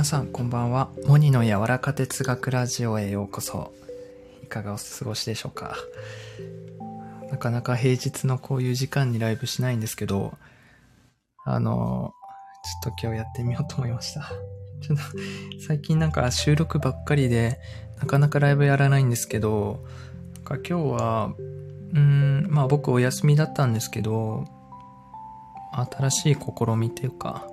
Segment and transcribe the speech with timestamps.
[0.00, 0.88] 皆さんこんばんは。
[1.04, 3.70] モニの柔らか哲学ラジオへようこそ。
[4.42, 5.76] いかがお過ごしでしょうか。
[7.30, 10.32] なかなか平日のこういう時間にライブしないんですけど、
[11.44, 12.14] あの、
[12.82, 14.22] ちょっと今日やってみようと思いました。
[14.80, 15.04] ちょっと、
[15.66, 17.60] 最近なんか収録ばっかりで、
[17.98, 19.84] なかなかライブやらないんですけど、
[20.36, 21.34] なんか今日は、
[21.92, 24.46] うん、まあ僕お休みだったんですけど、
[25.92, 27.49] 新しい試みっていうか、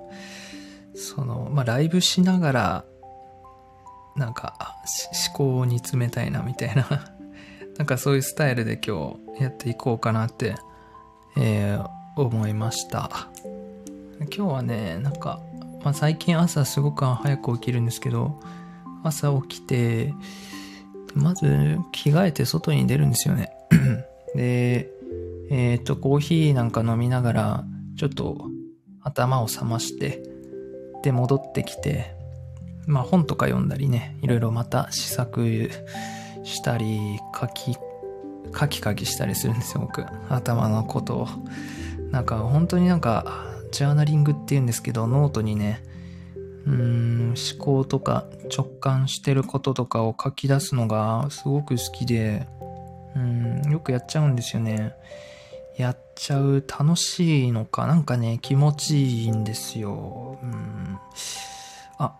[1.18, 2.84] その、まあライブしながら、
[4.14, 4.76] なんか、
[5.28, 6.86] 思考を煮詰めたいなみたいな
[7.76, 10.54] なんかそういうスタイルで今日やっていこうかなって、
[11.36, 13.28] えー、思いました。
[14.20, 15.40] 今日はね、なんか、
[15.82, 18.38] まあ、最近朝すごく早く起きるんですけど、
[19.02, 20.14] 朝起きて、
[21.14, 23.50] まず着替えて外に出るんですよね。
[24.36, 24.88] で、
[25.50, 27.64] えっ、と、コーヒーなんか飲みながら、
[27.96, 28.46] ちょっと
[29.02, 30.27] 頭を覚まして、
[31.02, 32.14] で、戻ってきて、
[32.86, 35.70] まあ本とか読んだりね、いろいろまた試作
[36.42, 37.76] したり、書き、
[38.58, 40.04] 書き書きしたりするんですよ、僕。
[40.28, 41.28] 頭のことを。
[42.10, 45.82] なんか本当になんか、ジャーナリングって言うんですけど、ノートにね、
[46.66, 52.46] うーん、思考とか直感してることとかを書き出すのがすごく好きで、
[53.16, 54.92] うん、よくやっちゃうんですよね。
[55.78, 60.36] やっちゃう楽しいのか、なんかね、気持ちいいんですよ。
[60.42, 60.98] うん。
[61.98, 62.18] あ、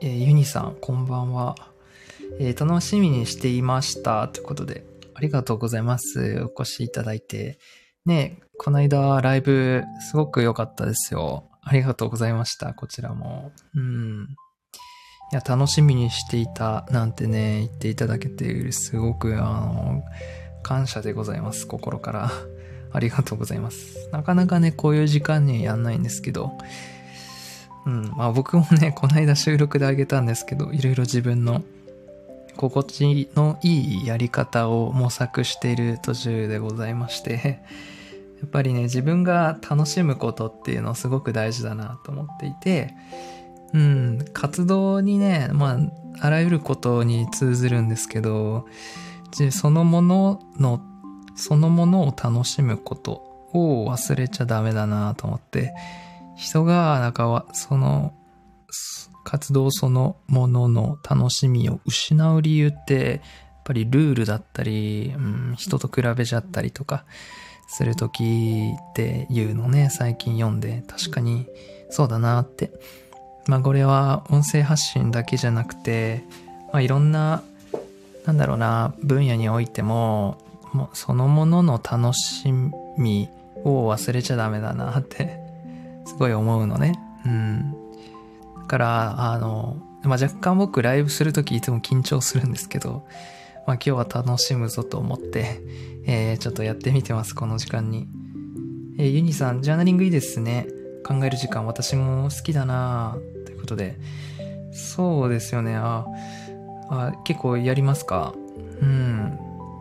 [0.00, 1.54] えーユニさん、こんばんは。
[2.40, 4.28] えー楽しみにしていました。
[4.28, 6.42] ということで、ありがとうございます。
[6.42, 7.58] お越しいただいて。
[8.06, 11.50] ね、この間ライブすごく良かったですよ。
[11.62, 12.72] ありがとうございました。
[12.72, 13.52] こちらも。
[13.74, 14.26] うん。
[15.32, 20.02] いや、楽しみにしていたなんてね、言っていただけて、すごく、あの、
[20.62, 21.66] 感謝でございます。
[21.66, 22.30] 心から。
[22.96, 24.08] ありがとうございます。
[24.10, 26.52] なかなかね、こういう時間にはやんないんですけど、
[27.84, 31.62] うん、まあ僕もね、この間収録であげたんですけど、いろいろ自分の
[32.56, 37.60] 心地のいいやり方を模索している途中でございまして、
[38.40, 42.94] やっぱりね、自分が楽しむことっていうのすごく大事だなと思っていて、
[43.74, 45.78] うん、活動にね、ま
[46.20, 48.66] あ、あらゆることに通ずるんですけど、
[49.50, 50.80] そのものの、
[51.36, 55.74] そのものを楽しむことを忘れちゃダメだなと思って、
[56.36, 58.12] 人が、なんか、その、
[59.24, 63.20] 活動そのものの楽しみを失う理由って、やっ
[63.64, 67.04] ぱりルールだったり、うん、人と比べちゃったりとか、
[67.66, 71.46] するときっていうのね、最近読んで、確かに
[71.90, 72.70] そうだなって。
[73.46, 76.24] まあこれは音声発信だけじゃなくて、
[76.72, 77.42] まあいろんな、
[78.24, 80.38] なんだろうな、分野においても、
[80.76, 82.52] もそのものの楽し
[82.98, 83.28] み
[83.64, 85.40] を忘れちゃダメだなって、
[86.04, 86.94] すごい思うのね。
[87.24, 87.72] うん。
[88.60, 93.06] だから、あの、まあ若干僕ライブするときいつも緊張するんですけど、
[93.66, 95.60] まあ今日は楽しむぞと思って、
[96.06, 98.06] えー、ちょっとやってみてます、この時間に。
[98.98, 100.68] えーユニさん、ジャーナリングいいですね。
[101.04, 103.98] 考える時間、私も好きだなということで。
[104.72, 105.74] そうですよね。
[105.76, 106.06] あ、
[106.88, 108.34] あ結構やりますか？
[108.80, 109.38] うん。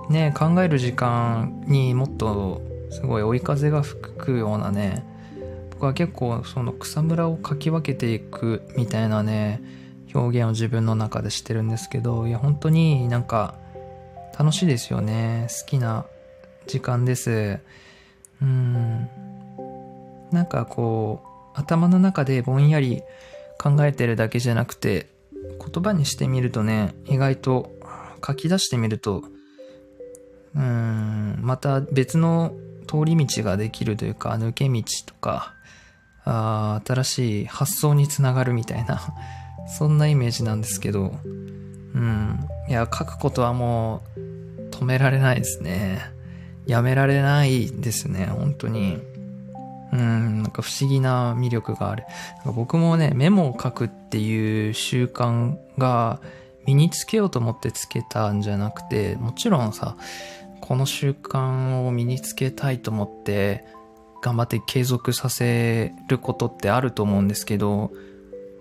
[0.10, 2.62] ね考える時間にもっと
[2.92, 5.04] すごい追い風が吹くようなね、
[5.72, 9.62] 僕は結構その草むらをかき分けていくみたいなね、
[10.13, 13.56] 表現を自分の中でしてるんですけど、いや本当になんか
[14.38, 15.48] 楽しいですよね。
[15.50, 16.06] 好きな
[16.68, 17.60] 時間です。
[18.42, 19.07] うん。
[20.31, 21.24] なんかこ
[21.56, 23.02] う、頭の中でぼんやり
[23.57, 25.07] 考えてるだけじゃなくて、
[25.74, 27.72] 言葉にしてみるとね、意外と
[28.25, 29.24] 書き出してみると、
[30.56, 32.54] うん、また別の
[32.88, 35.54] 通り道ができるというか、抜け道とか、
[36.24, 39.02] あ新しい発想につながるみたいな、
[39.68, 42.48] そんなイメージなんですけど、うん。
[42.68, 46.00] いや、書くことはもう止められないですね。
[46.66, 49.00] やめられないですね、本当に。
[49.92, 52.04] うん、なんか不思議な魅力がある。
[52.46, 56.19] 僕もね、メモを書くっていう習慣が
[56.66, 59.96] 身につけようと思ってつけたんじゃなくて、もちろんさ、
[60.68, 63.66] この習慣を身につけたいと思って、
[64.24, 67.92] 頑張って継続させることってあると思うんですけど、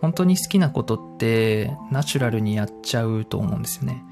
[0.03, 4.05] 本当に好きなことってナチュラルにやっちゃうと思うんですよね。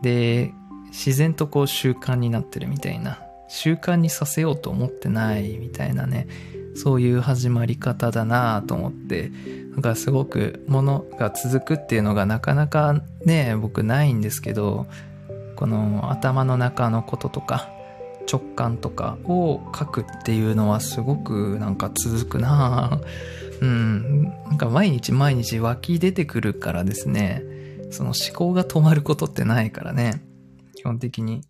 [0.00, 0.54] で、
[0.86, 3.20] 自然とこう習慣になってるみたいな。
[3.48, 6.26] 習慣にさせようと思ってないみたいなね。
[6.74, 9.30] そういう始まり方だなと思って。
[9.72, 14.86] なんかすごくものが続くっていうのがなかなかね、僕ないんですけど、
[15.60, 17.70] この頭の中のこととか
[18.30, 22.98] 直感とかを書くっていうのはすごくなんか続くな
[23.60, 24.24] うん。
[24.24, 27.42] なんか毎日毎日湧き出てくるからですね、
[27.90, 30.22] その思考が止まることってないからね。
[30.76, 31.42] 基本的に。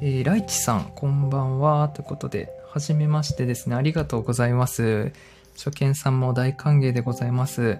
[0.00, 1.90] えー、ライチさん、こんばんは。
[1.90, 3.76] ということで、はじめましてですね。
[3.76, 5.12] ありがとうございます。
[5.58, 7.76] 初見さんも大歓迎でございます。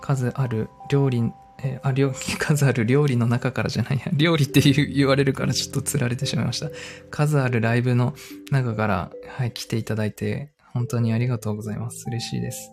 [0.00, 6.70] 数ある料理、えー、あ、料理 数ある料理の中からじゃないや、 料理って言われるからちょっと釣られてしまいました。
[7.10, 8.14] 数あるライブの
[8.50, 12.04] 中から、はい、来ていただいて、本当にありがとうございます。
[12.08, 12.70] 嬉しいです。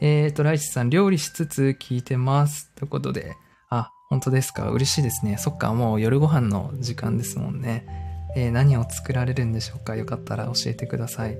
[0.00, 2.70] えっ、と、ライチさん、料理しつつ聞いてます。
[2.76, 3.34] ということで、
[3.70, 4.70] あ、本当ですか？
[4.70, 5.36] 嬉しいですね。
[5.38, 7.86] そっか、もう夜ご飯の時間ですもんね。
[8.36, 9.96] えー、何を作られるんでしょうか？
[9.96, 11.38] よかったら教えてください。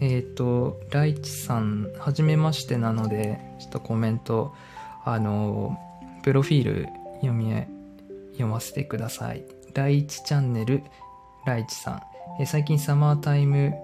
[0.00, 4.52] えっ、と、ライチさん、はじめましてなので、ちょっとコメント、
[5.04, 5.78] あの、
[6.24, 7.52] プロフィール読み、
[8.32, 9.44] 読ませてください。
[9.74, 10.82] 第一チャンネル、
[11.44, 12.02] ライチさん。
[12.40, 13.74] え、最近サマータイム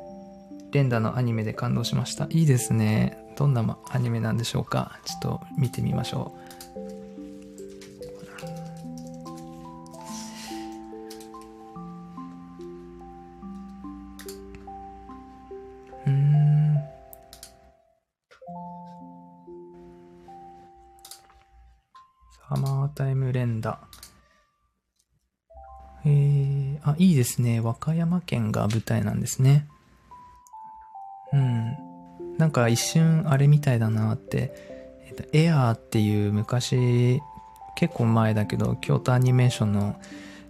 [0.72, 2.28] 連打のアニメで感動しました。
[2.30, 3.18] いいですね。
[3.36, 6.39] どんなアニメなんでしょうかちょっと見てみましょう。
[22.94, 23.78] タイム連打。
[26.04, 27.60] えー、あ、いいですね。
[27.60, 29.68] 和歌山県が舞台なんですね。
[31.32, 31.76] うん。
[32.38, 34.52] なんか一瞬あれみたいだなって、
[35.06, 37.20] えっ、と、エアーっていう昔、
[37.76, 40.00] 結構前だけど、京都アニメーションの、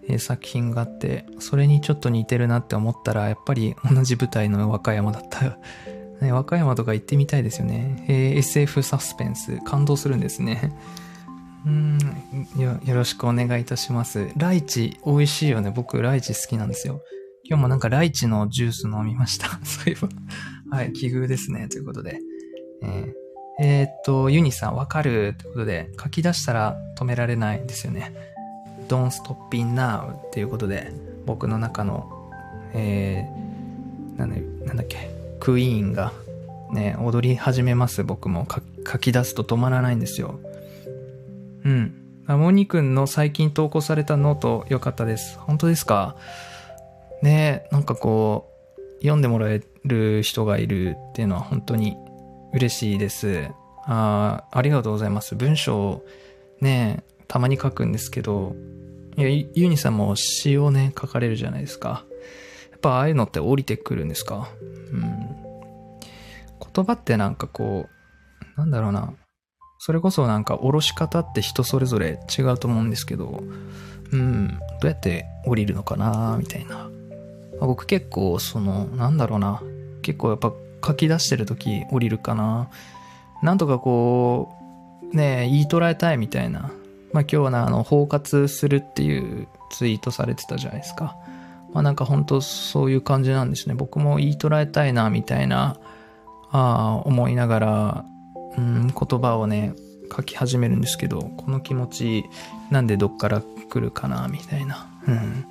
[0.09, 5.59] え、作品があって、それにちょっと似てるなって思ったら、やっぱり同じ舞台の和歌山だった。
[6.25, 8.05] ね、和歌山とか行ってみたいですよね。
[8.09, 10.73] えー、SF サスペンス、感動するんですね。
[11.67, 11.99] うん
[12.57, 14.29] よ、よろしくお願いいたします。
[14.37, 15.71] ライチ、美味しいよね。
[15.71, 17.03] 僕、ライチ好きなんですよ。
[17.45, 19.49] 今日もなんかライチのジュース飲みました。
[19.65, 20.09] そういえば。
[20.77, 21.69] はい、奇遇ですね。
[21.69, 22.19] ということで。
[22.83, 28.15] えー、えー、っと、ユニさん、わかるということで、書き出したら止められないんですよね。
[28.89, 30.93] Don't stop in now っていうことで、
[31.27, 32.31] 僕の中の、
[32.73, 34.25] えー、な
[34.73, 36.13] んだっけ、クイーンが、
[36.73, 38.03] ね、踊り始めます。
[38.03, 38.47] 僕も
[38.87, 40.41] 書き出すと止まらないんですよ。
[41.65, 41.95] うん。
[42.27, 45.39] あモニ君の最近投稿されたノート良かったです。
[45.39, 46.17] 本当ですか？
[47.23, 51.97] ねなんかこう、読んでもらえる人がいるっていうのは本当に
[52.53, 53.49] 嬉しいです。
[53.85, 55.35] あありがとうございます。
[55.35, 56.03] 文章
[56.61, 58.55] ねたまに書くんですけど、
[59.17, 62.05] いや、ユニさんも詩をね、書かれるじゃないですか。
[62.71, 64.49] やっぱああいうのって降りてくるんですか？
[64.93, 65.37] うん。
[66.75, 67.89] 言葉ってなんかこ
[68.57, 69.13] う、なんだろうな。
[69.83, 73.43] それこそなんかおろし方って人それぞれ違うと思うんですけど、
[74.13, 76.91] うん、どうやって降りるのかなみたいな。
[77.59, 79.63] ま、僕結構その、なんだろうな、
[80.03, 80.53] 結構やっぱ
[80.87, 82.69] 書き出してる時降りるかな。
[83.43, 84.53] なんとかこ
[85.11, 86.71] う、ね言い捉えたいみたいな。
[87.15, 91.17] まあ今日はな、あの、包括するっていうツイートされてたじゃないですか。
[91.73, 93.75] まあなんか本当そういう感じなんですね。
[93.75, 95.79] 僕も言い捉えたいな、みたいな、
[96.51, 98.05] ああ、思いながら、
[98.61, 99.75] うん、言葉をね、
[100.15, 102.25] 書き始めるんですけど、この気持ち、
[102.71, 104.89] なんでどっから来るかな、みたいな。
[105.07, 105.47] うん。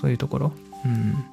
[0.00, 0.52] そういうところ。
[0.84, 1.24] うん。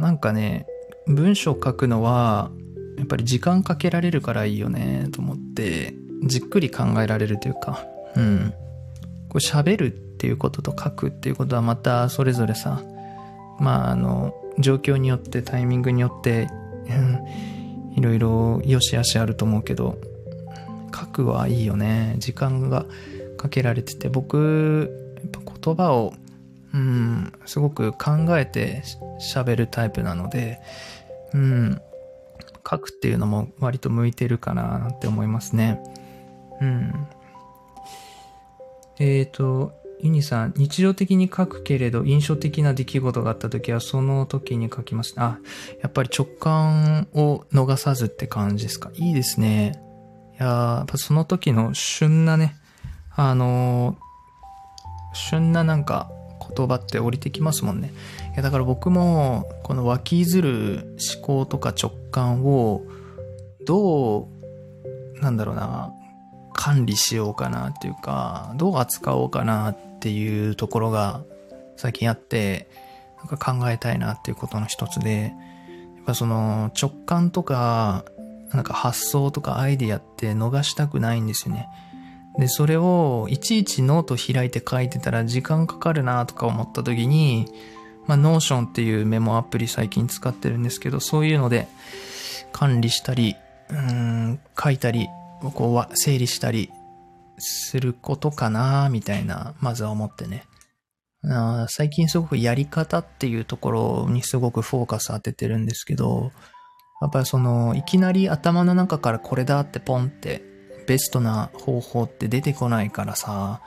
[0.00, 0.66] なんかね、
[1.06, 2.50] 文章書くのは、
[2.98, 8.54] やっぱり時間かけられるからいいよね、と思って、じっくり考えられるというか、うん。
[9.28, 12.82] これ喋るっていうことと書くっていうことはまたそれぞれさ、
[13.58, 16.48] まあ、あの、状況によってタイミングによって、
[16.88, 17.55] うん
[17.96, 19.98] いろいろ良し悪しあると思うけど、
[20.94, 22.14] 書くはいいよね。
[22.18, 22.86] 時間が
[23.36, 26.14] かけられてて、僕、やっぱ言葉を、
[26.74, 28.82] うん、すごく考えて
[29.20, 30.60] 喋るタイプなので、
[31.32, 31.80] うん、
[32.68, 35.80] 書くっていうのも割と向いてるかなって思いますね。
[36.60, 37.06] うん。
[38.98, 45.14] えっ、ー、と、ユニさん、日常的に書くけれど印象的な出来事があった時はその時に書きます。
[45.16, 45.38] あ、
[45.82, 48.90] やっぱり直感を逃さずって感じですか？
[48.94, 49.80] いいですね。
[50.38, 52.56] いややっぱその時の旬なね、
[53.14, 53.96] あの
[55.14, 56.10] 旬ななんか
[56.54, 57.90] 言葉って降りてきますもんね。
[58.34, 62.82] いやだから僕もこの湧きずる思考とか直感を
[63.64, 64.28] ど
[65.16, 65.90] う、なんだろうな、
[66.56, 71.22] 管理しようかなっていうか、どう扱おうかなっていうところが
[71.76, 72.68] 最近あって、
[73.18, 75.34] なんか考えたいなっていうことの一つで、
[75.96, 78.04] やっぱその直感とか、
[78.52, 81.68] なんか発想とかアイディアって逃したくないんですよね。
[82.38, 87.46] で、それをいちいちノート開いて書いてたら時間かかるなとか思った時に、
[88.06, 91.66] まあ、 Notion っていうメモアプリ最近使ってるんですけど、そういうので
[92.52, 93.34] 管理したり、
[93.70, 95.08] うーん、書いたり、
[95.40, 96.70] こう、整理したり
[97.38, 100.44] することかな、みたいな、まずは思ってね。
[101.68, 106.30] 最近すごくやり方っていうところにすごくフォーカス当ててるんですけど、
[107.00, 110.42] やっぱりその、いきなり頭の中からこれだってポンって、
[110.86, 113.60] ベストな方法って出てこないからさ、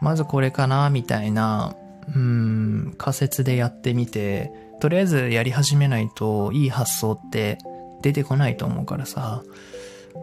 [0.00, 1.76] まずこれかな、みたいな、
[2.14, 7.58] うん、仮説でやってみて、とりあえずやり始めないといい発想って
[8.02, 9.42] 出てこないと思うからさ、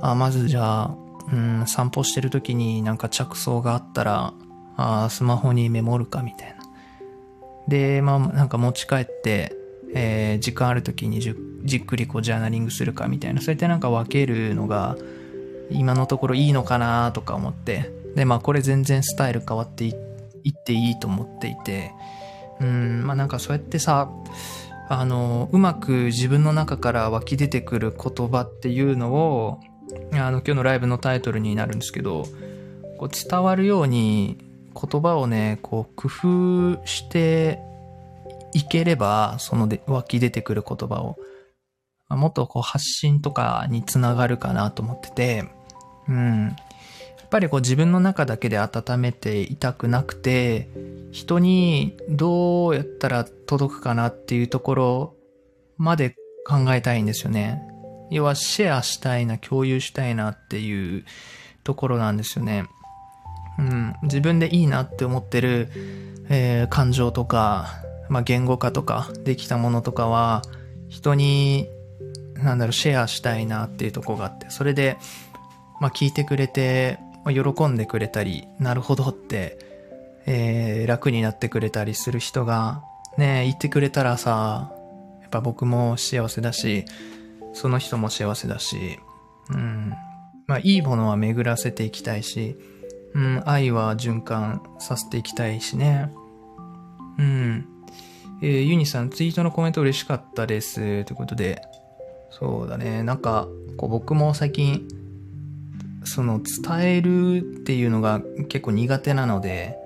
[0.02, 0.96] あまずじゃあ、
[1.32, 4.34] うん、散歩してる時になんか着想があったら、
[4.76, 6.64] あスマホにメモるかみたいな。
[7.68, 9.56] で、まあなんか持ち帰って、
[9.94, 11.34] えー時間ある時にじ
[11.64, 14.98] じっくりこうジャーナリングするかみたいな、そうやってなんか分けるのが
[15.70, 17.92] 今のところいいのかなとか思って。
[18.16, 19.96] で、まあこれ全然スタイル変わってい
[20.44, 21.92] いっていいと思っていて、
[22.60, 24.10] うん、まあなんかそうやってさ、
[24.90, 29.60] あの、うまく自分の中から湧き出てくる言葉っていうのを、
[30.14, 32.26] あの、今日のライブのタイトルになるんですけど、
[32.98, 34.38] こう伝わるように
[34.74, 36.08] 言葉をね、こう工
[36.78, 37.60] 夫して
[38.54, 41.18] いければ、そので湧き出てくる言葉を、
[42.10, 45.46] もっとこう発信とかにつながるかなと思ってて、
[46.08, 46.48] うん。
[46.48, 46.56] や
[47.26, 50.70] っぱりこう自分の中だけで温めていたくなくて、
[51.12, 55.16] 人にどうやったら届くかなっていうところ
[55.78, 57.73] まで考えたいんですよね。
[58.14, 61.04] 要はシェアしたいな、共有したいなっていう
[61.64, 62.66] ところなんですよね。
[63.58, 65.70] うん、自分でいいなって思ってる、
[66.30, 70.42] えー感情とか、まあ、言語化とかできたものとかは
[70.90, 71.68] 人に
[72.36, 74.98] なんだろうシェアしたいなっていうとこがあってそれで、
[75.80, 79.58] まあ、聞いてくれて、まあ、喜んでくれたりなるほどって、
[80.26, 82.84] えー楽になってくれたりする人が
[83.18, 84.72] ねいてくれたらさ
[85.22, 86.86] やっぱ僕も幸せだし
[87.54, 89.00] その人も幸せだし
[89.50, 89.94] うん
[90.48, 92.58] まあいいものは巡らせていきたいし
[93.16, 96.12] うん、愛は循環させていきたいしね。
[97.20, 97.66] うん。
[98.42, 101.06] えーユニさん、ツイートのコメント嬉しかったです。
[101.06, 101.62] ということで。
[102.32, 103.04] そうだね。
[103.04, 104.88] なんか、こう僕も最近、
[106.04, 109.78] その伝えるっていうのが結構苦手なので、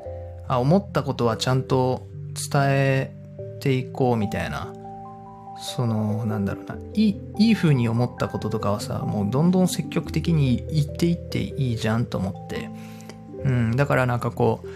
[0.47, 2.07] あ、思ったことはちゃんと
[2.51, 3.15] 伝え
[3.59, 4.73] ていこうみたいな。
[5.59, 6.75] その、なんだろうな。
[6.93, 12.69] いい、いい風に思ったこととかはさ、もうどんどん積極的に言っていっていいじゃんと思って。
[13.43, 14.67] うん、だからなんかこう、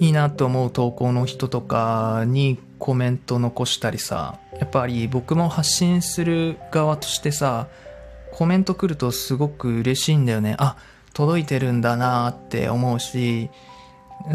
[0.00, 7.68] いいなと思う投稿の人とかにコメント残したりさ、やっぱり僕も発信する側としてさ、
[8.32, 10.56] コメント来るとすごく嬉しいんだよね。
[10.58, 10.76] あ、
[11.12, 13.48] 届いてるんだなって思うし、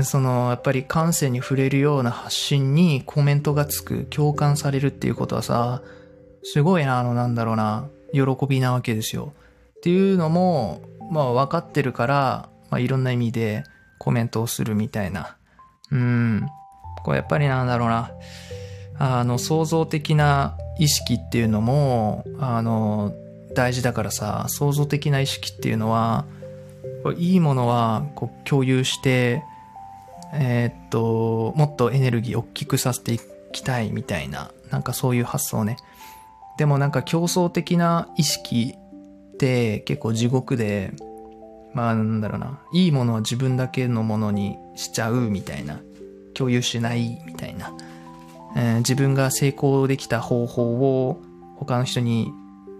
[0.03, 5.81] その、やっぱり感性に触れるような発信にコメントがつく、共感されるっていうことはさ、
[6.43, 9.33] すごいな、あの、なんだろうな、喜びなわけですよ。
[9.77, 10.81] っていうのも、
[11.11, 13.63] まあ分かってるから、まあいろんな意味で
[13.97, 15.37] コメントをするみたいな。
[15.91, 16.47] うん。
[17.03, 18.11] これやっぱりなんだろうな。
[18.99, 23.13] あの、創造的な意識っていうのも、あの、
[23.55, 26.25] 大事だからさ、創造的な意識っていうのは、
[27.17, 29.43] いいものはこう共有して、
[30.33, 33.19] えーっと、もっとエネルギーを大きくさせてい
[33.51, 35.77] きたいみたいな、なんかそういう発想ね。
[36.57, 40.91] でもなんか競争的な意識って結構地獄で、
[41.73, 45.79] まあなんだろうな、いいものは自分だけのものにしちゃうみたいな、
[46.33, 47.73] 共有しないみたいな、
[48.55, 51.21] えー自分が成功できた方法を
[51.57, 52.31] 他の人に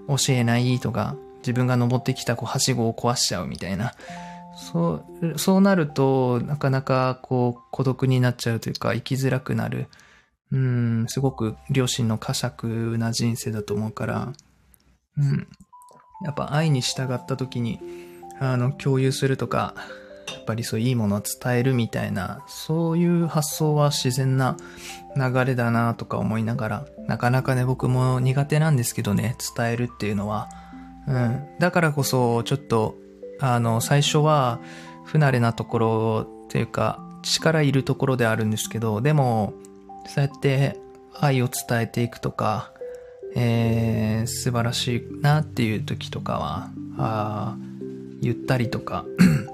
[0.07, 3.93] 教えないとか、自分が登ってきたこうはしごを壊しちゃうみたいな、
[4.59, 9.87] そう、そうなると、なかなかこう孤独になっちゃうというか、生きづらくなる。
[10.51, 14.33] うん、すごく両親の呵責な人生だと思うから、
[15.17, 15.47] うん。
[16.25, 17.79] やっぱ愛に従った時に、
[18.39, 19.75] あの、共有するとか、
[20.33, 24.57] やっぱりそういいものを伝えるみたいな、そういう発想は自然な
[25.15, 30.49] 流れだなとか思いながら、なかなかね、僕も苦手なんですけどね、伝えるっていうのは。
[31.07, 31.47] うん。
[31.59, 32.95] だからこそ、ちょっと、
[33.39, 34.59] あの、最初は、
[35.05, 39.53] 不慣れなところというか、力いるところであるんですけど、でも、
[40.07, 40.77] そうやって
[41.19, 42.71] 愛を伝えていくとか、
[43.35, 47.69] えー、素晴らしいなっていう時とかは、あー
[48.21, 49.05] 言ったりとか、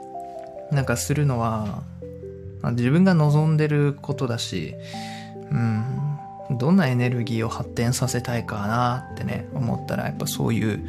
[0.72, 1.84] なんかするのは、
[2.72, 4.74] 自分が望んでることだし、
[5.52, 5.56] う
[6.54, 10.84] ん、どんなエネルギーを発展させたいかなってね、思ったらやっぱそういう、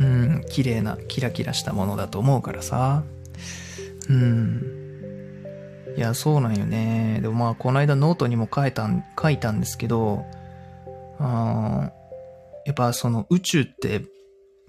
[0.00, 3.04] うん、綺麗な、キラキラしたものだと思うからさ、
[4.08, 4.78] うん。
[5.96, 7.18] いや、そうなんよね。
[7.22, 10.24] でもまあ、この間ノートにも書いたん、書いたんですけど、
[11.18, 11.98] あー
[12.66, 14.02] やっぱその宇宙って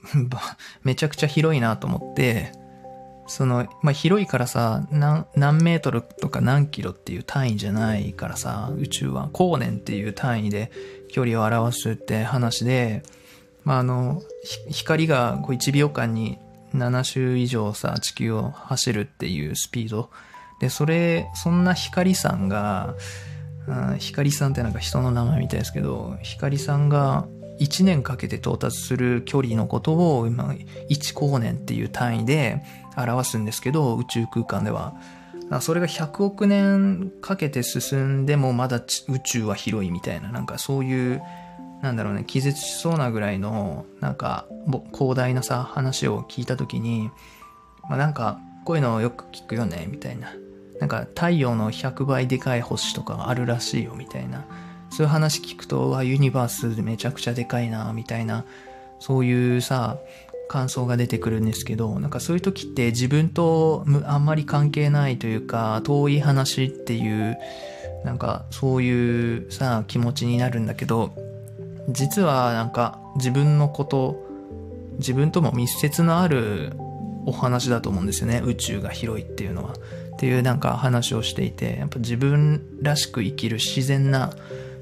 [0.83, 2.53] めちゃくちゃ広いなと思って、
[3.27, 10.71] その、まあ、広いからさ、何、何メートルとか何キロっていう単位じゃないからさ、宇宙は光年っていう単位で
[11.09, 13.03] 距離を表すって話で、
[13.69, 14.23] まあ、あの、
[14.67, 16.39] 光がこう1秒間に
[16.73, 20.09] 7周以上さ、地球を走るっていうスピード。
[20.59, 22.95] で、それ、そんな光さんが、
[23.99, 27.27] 光さんってなんか人の名前みたいですけど、光さんが
[27.59, 30.45] 1年かけて到達する距離のことを今、
[30.89, 32.63] 1光年っていう単位で
[32.97, 34.95] 表すんですけど、宇宙空間では。
[35.61, 41.21] それが100億年かけて進んでもまだ宇宙は広いみたいな、なんかそういう、
[41.81, 44.47] なんだろうね、気絶しそうなぐらいの、なんか、
[44.93, 47.09] 広大なさ、話を聞いたときに、
[47.89, 50.33] まあなんか、こういうのをよく聞くよね、みたいな。
[50.79, 54.45] なんか、太陽の100倍でかい星とかがあるらしいよ、みたいな。
[54.89, 58.43] そういう話聞くと、わ、ユニバースめちゃくちゃでかいな、みたいな、
[58.99, 59.97] そういうさ、
[60.49, 67.37] 感想が出てくるんですけど、なんかそういう時って自分とあんまり関係ないというか、遠い話っていう、
[68.03, 71.13] なんかそういうさ、気持ちになるんだけど、
[71.91, 74.25] 実はなんか自分のこと、
[74.97, 76.73] 自分とも密接のある
[77.25, 78.41] お話だと思うんですよね。
[78.43, 79.73] 宇宙が広いっていうのは。
[79.73, 79.75] っ
[80.19, 84.33] ていうなんか話をしていて、やっぱ自分らしく生きる自然な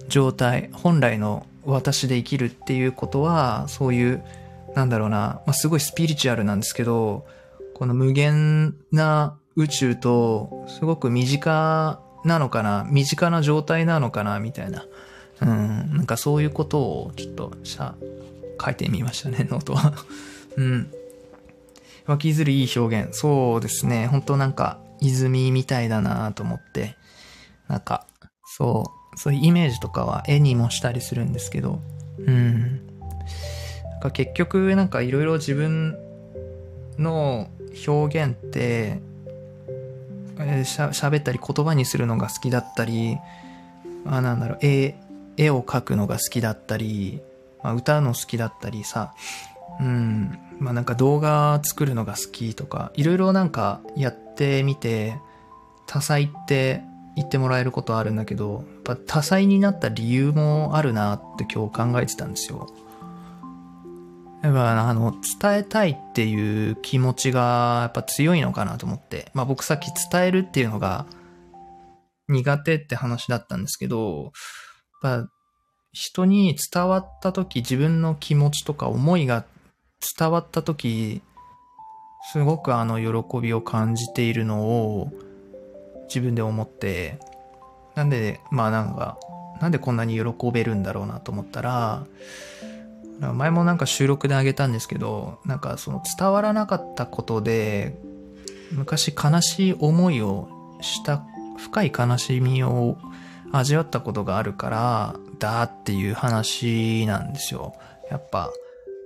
[0.08, 4.24] 状態、本来の私で生きるっていうことは、そういう
[4.78, 7.26] なんだろうな、まあ、すごいスピリチュアルなんですけど、
[7.74, 14.86] この無限な宇宙と、すごく身近なのかな、身近な状態なのかな、みたいな。
[15.42, 17.96] うん、なんかそういうことをちょっとしゃ、
[18.64, 19.94] 書いてみましたね、 ノートは。
[20.58, 20.92] うん。
[22.08, 23.10] 湧きずるいい表現。
[23.18, 24.08] そうですね。
[24.08, 26.96] 本当なんか、泉みたいだなと思って。
[27.68, 28.08] なんか、
[28.46, 31.82] そう、そういうイメージとかは絵にもしたりするんですけど、
[32.20, 32.88] うん。
[34.00, 35.98] か結局なんかいろいろ自分
[36.98, 37.50] の
[37.88, 39.02] 表現って、
[40.40, 43.18] えー、しゃ喋ったり言葉にするのが好きだったり、
[44.06, 44.96] あなんだろう、絵、
[45.38, 47.22] 絵を描くのが好きだったり、
[47.64, 49.14] まあ、歌うの好きだったりさ、
[49.80, 55.18] うん、まあなんか動画作るのが好きとか、いろいろなんかやってみて、
[55.86, 56.82] 多彩って
[57.16, 62.68] 言ってもらえることあるんだけど、やっぱ多彩になった理由もあるなって今日考えてたんですよ。
[64.44, 69.32] やっぱあの、伝えたいっていう気持ちがやっぱ強いのかなと思って。
[69.34, 71.06] まあ僕さっき伝えるっていうのが
[72.30, 74.32] 苦手って話だったんですけど、
[75.02, 75.28] ぱ
[75.92, 79.46] 人に伝わった時自分の気持ちとか思いが
[80.18, 81.22] 伝わった時、
[82.32, 85.12] すごくあの喜びを感じているのを
[86.08, 87.20] 自分で思って、
[87.96, 89.18] なんで、まあなんか、
[89.60, 92.06] なんでこんなに喜べるんだろうなと思ったら、
[93.20, 97.98] 前もなんか収録であげたんですけど、なんかその伝わらなかったことで、
[98.72, 100.48] 昔悲しい思いを
[100.82, 101.24] した、
[101.58, 102.98] 深い悲しみを
[103.52, 107.74] 味わったことがあるから、だっていう話なんですよ。
[108.10, 108.52] やっぱ、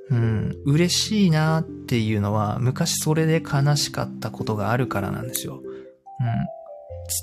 [0.10, 5.56] うん、嬉しいなっていうのは、昔それで悲しかったことがあるからなんですよ。
[5.56, 5.64] うん。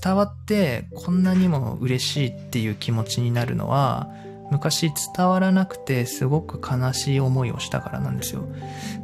[0.02, 4.08] 伝わってこんなにも嬉しいっていう気持ちになるのは、
[4.50, 8.44] 昔伝わらなくてすごく悲しい思いをしたからなんですよ。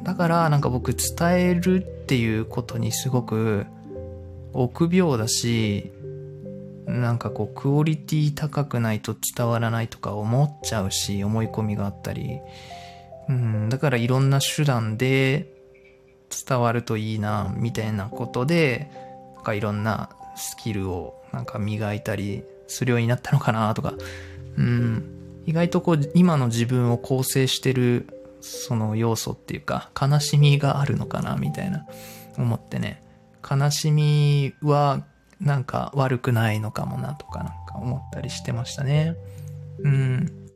[0.02, 1.04] だからなんか僕伝
[1.38, 3.66] えるっていうことにすごく
[4.52, 5.90] 臆病だし、
[6.86, 12.40] なんかこうクオリティ高くないと伝わらないとか思っちゃうし、思い込みがあったり、
[13.28, 15.48] うん、だからいろんな手段で
[16.46, 18.90] 伝わるといいな、みたいなことで、
[19.36, 23.94] なんかいろんなスキルをなんか磨いたりするようになったのかなとか、
[24.56, 28.08] うん、意外とこう今の自分を構成してる
[28.40, 31.86] その要素っていうか悲しみがあるのかなみたいな
[32.36, 33.02] 思ってね。
[33.48, 35.04] 悲しみは
[35.40, 39.16] なんか悪くないのかもなとかなんか思ったりしてましたね。
[39.80, 40.48] うん。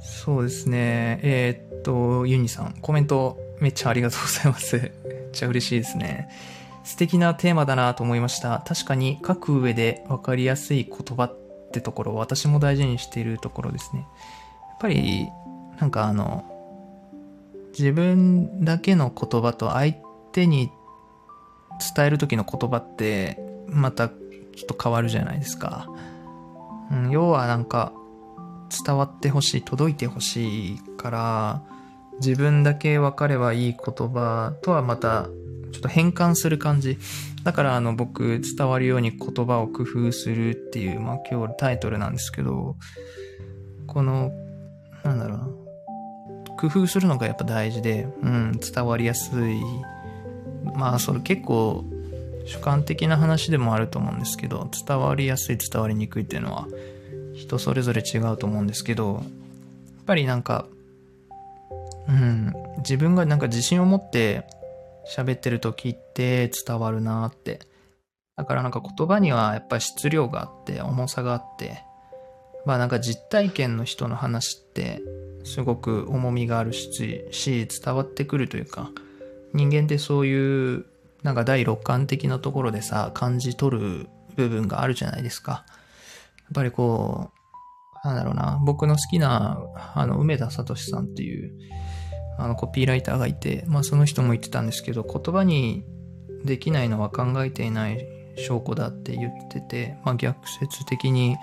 [0.00, 1.20] そうですね。
[1.22, 4.76] えー、っとユニさんコメントめっちゃありがとうございます。
[4.78, 6.28] めっちゃ嬉しいですね。
[6.84, 8.62] 素敵なテーマだなと思いました。
[8.66, 11.36] 確かに書く上で分かりやすい言葉っ
[11.72, 14.00] てところ私も大事にしているところですね。
[14.00, 15.28] やっぱり、
[15.78, 16.44] なんかあの、
[17.78, 19.94] 自分だけの言葉と相
[20.32, 20.70] 手に
[21.94, 25.88] 伝える時の言葉ってまたちょっと変わるじゃないですか。
[26.90, 27.92] うん、要はなんか
[28.84, 31.62] 伝わってほしい、届いてほしいから、
[32.20, 35.28] 自分だけ分かればいい言葉とはまた
[35.72, 36.98] ちょっと変換する感じ。
[37.44, 42.76] だからあの僕伝わるように言葉を工夫するっていう、まあ今日タイトルなんですけど、
[43.86, 44.30] この、
[45.02, 45.48] なんだろうな。
[46.58, 49.58] 工夫するのがやっぱ大事で、うん、伝わりやすい。
[50.74, 51.84] まあ、それ結構
[52.46, 56.66] 主観的な話でもあると思うんですけど、伝わりやすい、伝わりにくいっていうのは
[57.34, 60.66] 人それぞれ違うと思うんですけど、やっぱりなんか、
[62.08, 64.46] うん、自分がなんか自信を持って
[65.16, 67.60] 喋ってる時って伝わるなって。
[68.36, 71.84] だからなんか言葉にはやっぱり質量があって、重さがあって、
[72.64, 75.02] まあなんか実体験の人の話って
[75.44, 78.90] すごく重みがあるし、し伝わってくるというか、
[79.52, 80.86] 人間ってそういう
[81.22, 85.64] なんか第六感的なところでさ、感じ取る部分があるじゃないですか。
[86.38, 87.30] やっぱりこ
[88.04, 89.60] う、なんだろうな、僕の好きな、
[89.94, 91.52] あの、梅田聡さんっていう、
[92.38, 95.84] あの、コピーライターがいて、まあその人も言ってたんですけど、言葉に
[96.44, 101.36] できないのは考えていない証拠だって言ってて、まあ逆説的に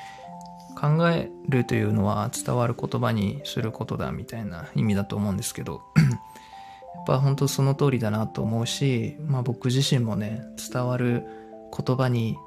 [0.80, 5.82] 考えるというのは伝わる言葉にすることだみたいな意味だと思うんですけど、
[6.98, 11.26] やっぱ本当その通りだなと思うし、まあ僕自身もね、伝わる
[11.78, 12.38] 言葉に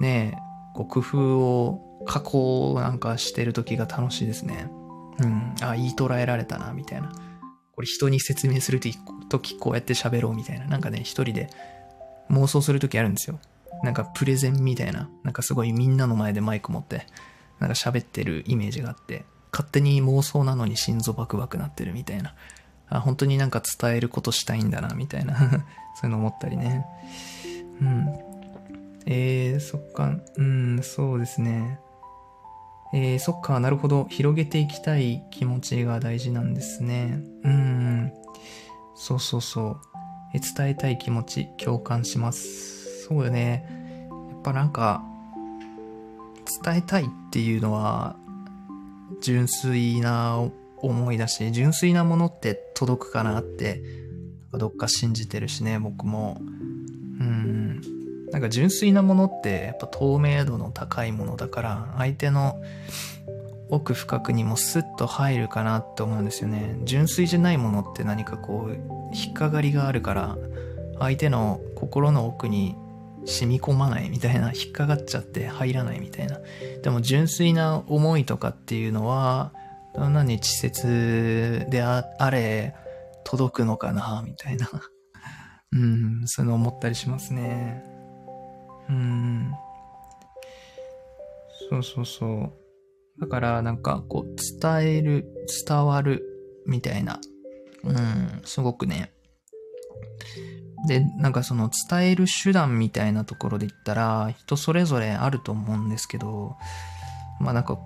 [0.00, 0.38] ね、
[0.74, 4.70] こう工夫を加工なんかしてる時が楽しいですね。
[5.18, 5.54] うん。
[5.62, 7.12] あ、言い捉えられたな、みたいな。
[7.74, 8.80] これ人に説明する
[9.28, 10.66] ときこうやって喋ろうみたいな。
[10.66, 11.50] なんかね、一人で
[12.30, 13.38] 妄想するときあるんですよ。
[13.82, 15.08] なんかプレゼンみたいな。
[15.22, 17.06] なんかすごいみんなの前でマイク持って、
[17.58, 22.34] なんか喋ってるイメージがあって、勝手に妄想なのに心臓バクバクなってるみたいな。
[22.90, 25.38] あ、本当になんか伝えることしたいんだな、みたいな
[25.94, 26.84] そういうの思ったりね。
[27.80, 28.08] うん。
[29.06, 31.80] えー、そっか、うん、そうですね。
[32.92, 34.06] えー、そっか、なるほど。
[34.10, 37.22] 広げていきたい気持ちが大事なんですね。
[37.44, 38.12] うん。
[38.96, 39.80] そうそうそう。
[40.34, 43.06] え伝えたい気持ち、共感します。
[43.06, 43.64] そうよね。
[44.30, 45.04] やっぱなんか、
[46.64, 48.16] 伝えたいっていうのは、
[49.20, 50.38] 純粋な
[50.82, 53.82] 思いだし、純粋なものって届くかなって、
[54.52, 56.38] どっか信じてるしね、僕も。
[56.40, 57.80] うん。
[58.32, 62.60] なんか純粋なものってやっぱ透明度の高いものだから、相手の
[63.70, 66.76] 奥深くにもスッと入るかなって思うんですよね。
[66.84, 68.74] 純粋じゃないものって何かこう、
[69.14, 70.36] 引っかかりがあるから、
[70.98, 72.76] 相手の心の奥に
[73.24, 76.38] 染み込まないみたいな、引っかかっちゃって入らないみたいな。
[76.82, 79.52] でも純粋な思いとかっていうのは、
[79.94, 82.74] どんなに稚拙であれ、
[83.24, 84.68] 届くのかな、みたいな。
[85.72, 87.84] うん、そういうの思ったりしますね。
[88.88, 89.52] うん。
[91.70, 92.52] そうそうそう。
[93.20, 95.26] だからなんかこう伝える、
[95.66, 96.24] 伝わる
[96.66, 97.20] みたいな。
[97.84, 99.12] うん、すごくね。
[100.86, 106.56] で、なんかその伝える手段みたいなところで言ったら人それぞれあると思うんですけど、
[107.38, 107.78] まあなんか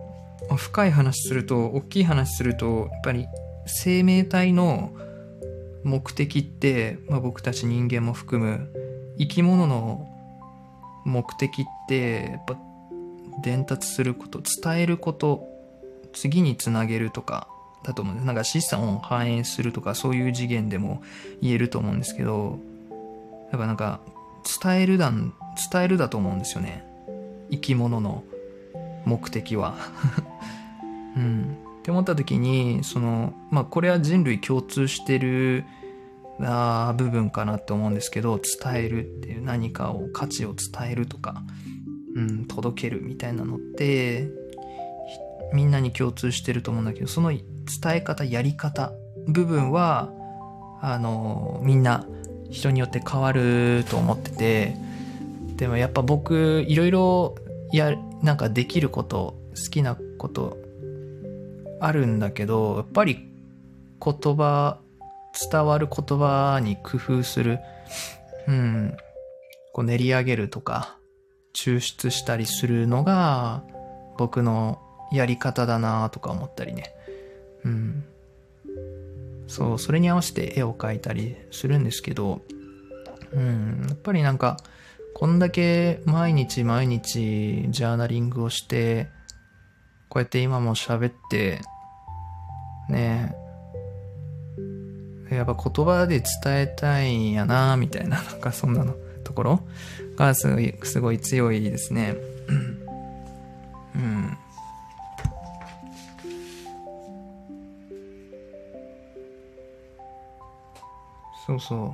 [0.57, 3.27] 深い話すると、大きい話すると、やっぱり
[3.67, 4.93] 生命体の
[5.85, 8.71] 目的って、まあ、僕たち人間も含む
[9.19, 10.09] 生き物の
[11.05, 12.57] 目的ってやっぱ
[13.43, 15.47] 伝達すること伝えること
[16.13, 17.49] 次につなげるとか
[17.85, 18.27] だと思うんです。
[18.27, 21.03] なんか資産を反映するとかそういう次元でも
[21.43, 22.59] 言えると思うんですけど
[23.51, 24.01] やっぱなんか
[24.63, 26.85] 伝えるだ伝えるだと思うんですよね。
[27.51, 28.25] 生き物の
[29.05, 29.77] 目的は。
[31.17, 31.59] うん。
[31.81, 35.65] って思った時にそのまあこれは人類共通してる
[36.39, 41.43] な部分かなって思うんですけど伝えるっていう何かを価値を伝えるとか、
[42.17, 44.31] うん、届けるみたいなのって
[45.53, 47.43] みんなに共通してると思うんだけどその伝
[47.87, 48.93] え方やり方
[49.29, 50.11] 部分は
[50.81, 52.07] あのみんな
[52.51, 54.77] 人によって変わると思ってて
[55.57, 57.35] でもやっぱ僕いろいろ
[57.73, 60.64] やなんかできること好きなこと
[61.87, 63.29] あるんだけどやっぱり
[64.01, 64.79] 言葉
[65.51, 67.59] 伝わる言葉に工夫する、
[68.47, 68.97] うん、
[69.73, 70.97] こう練り上げるとか、
[71.55, 73.65] 抽出したりするのが、
[74.17, 76.95] 僕のやり方だなとか思ったりね。
[77.65, 78.05] うん。
[79.49, 82.43] そう、それに合わせて絵を描いたりするんですけど、
[83.33, 84.59] うん、やっぱりなんか、
[85.15, 89.09] こんだけ毎日毎日ジャーナリングをして、
[90.09, 91.61] こうやって今も喋って、
[92.89, 93.35] ね
[95.31, 98.95] やっぱ言葉で伝えたいんやなみたいな、なんかそんなの
[99.25, 99.61] ところ
[100.17, 102.17] がすごい、すごい強いですね。
[103.95, 104.37] うん。
[111.47, 111.91] そうそう。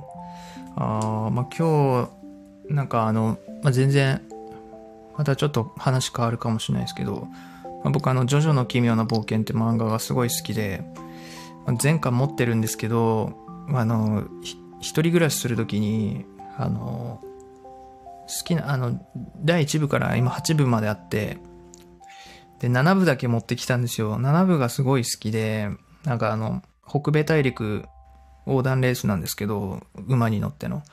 [0.75, 2.09] ああ、まあ今
[2.69, 4.21] 日、なんかあの、まあ、全然、
[5.17, 7.27] またちょっと話変わるかもしれないですけど、
[7.83, 10.83] まあ、僕あの、ジョジョの奇妙な冒険って漫画がすごい好きで、
[11.81, 13.33] 前巻持ってるんですけど、
[13.69, 14.25] あの、
[14.79, 16.25] 一人暮らしするときに、
[16.57, 18.99] あの、好きな、あの、
[19.43, 21.37] 第1部から今8部まであって、
[22.59, 24.19] で、7部だけ持ってきたんですよ。
[24.19, 25.69] 7部がすごい好きで、
[26.05, 27.85] なんかあの、北米大陸
[28.45, 30.83] 横断レースなんですけど、馬に乗っての。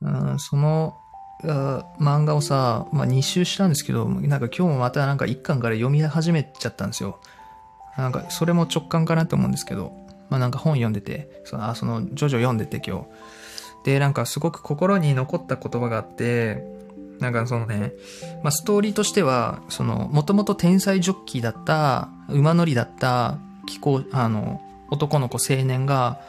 [0.00, 0.96] うん、その、
[1.44, 7.20] 漫画をさ、まあ、2周したんですけど、なんか今日もまたなんか1巻から読み始めちゃったんですよ。
[7.96, 9.92] なんかそれも直感かなと思うんですけど、
[10.30, 13.06] まあなんか本読んでて、その、あ、その、ジョジョ読んでて今日。
[13.84, 16.64] で、なんかすごく心に残った言葉があって、
[17.20, 17.92] なんかそのね、
[18.42, 26.20] まあストーリーとしては、その、もともと天才ジョッキーだった、馬乗りだった、気候、あの、男の子青年が、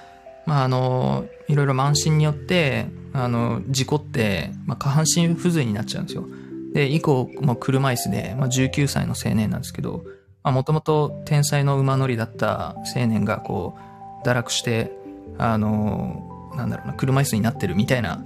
[0.46, 6.28] まああの、いろいろ満身によって、あの、事故って、まあ下半身不随になっちゃうんですよ。
[6.74, 10.04] で、以降、も車椅子で、まあ19歳の青年なんですけど、
[10.44, 13.78] まあもともと天才の馬乗りだった青年がこ
[14.24, 14.92] う、堕落して、
[15.38, 18.24] あの、なんだろうな、車椅子になってるみたいな、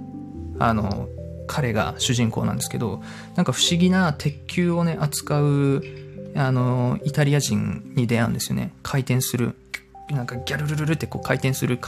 [0.58, 1.08] あの、
[1.46, 3.02] 彼が主人公なんですけど、
[3.36, 5.82] なんか不思議な鉄球をね、扱う、
[6.34, 8.72] あの、イタリア人に出会うんですよね。
[8.82, 9.54] 回転する。
[10.10, 11.78] なんかギャルルルルってこう回転する、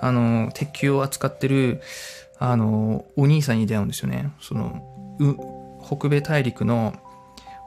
[0.00, 1.80] あの、鉄球を扱ってる、
[2.38, 4.32] あの、お兄さんに出会うんですよね。
[4.40, 4.82] その、
[5.84, 6.94] 北米大陸の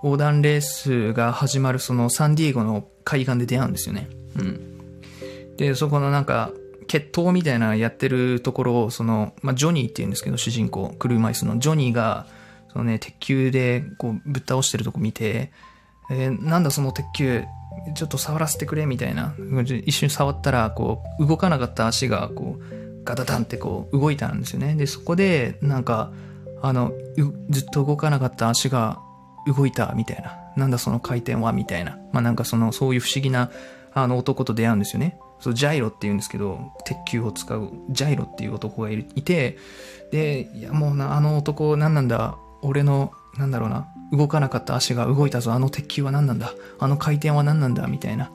[0.04, 4.10] 横断レースが始まるそのサンディエゴの海岸で出会うんですよね。
[4.38, 5.58] うん。
[5.58, 6.52] で、そこのなんか、
[6.88, 12.26] 決闘みたいなやってるところを、その、まあ、ジョニーって言うんですけど、主人公、車椅子のジョニーが、
[12.72, 15.52] そのね、鉄球でこうぶっ倒してるとこ見て、
[16.10, 17.44] えー、なんだその鉄球、
[17.96, 19.34] ちょっと触らせてくれみたいな。
[19.86, 24.76] 一瞬触ったら、こう、動かなかった足が、こう、ガタタンってこう、動いたんですよね。
[24.76, 26.12] で、そこで、なんか、
[26.62, 26.92] あの、
[27.50, 29.00] ずっと動かなかった足が
[29.48, 30.38] 動いたみたいな。
[30.56, 31.98] なんだその回転はみたいな。
[32.12, 33.50] まあなんかその、そういう不思議な、
[33.94, 35.18] あの男と出会うんですよね。
[35.40, 39.58] そうジャイロって言うんですけど、鉄球を使うジャイロっていう男がいて、
[40.12, 48.32] で、いやもうな、あの男何なんだ、俺の、なんだろうな、動かなかった足が動いたぞ、あの鉄球は何なんだ、あの回転は何なんだ、みたいな。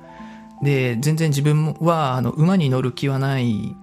[0.62, 3.76] で、全然自分は、あの、馬に乗る気はない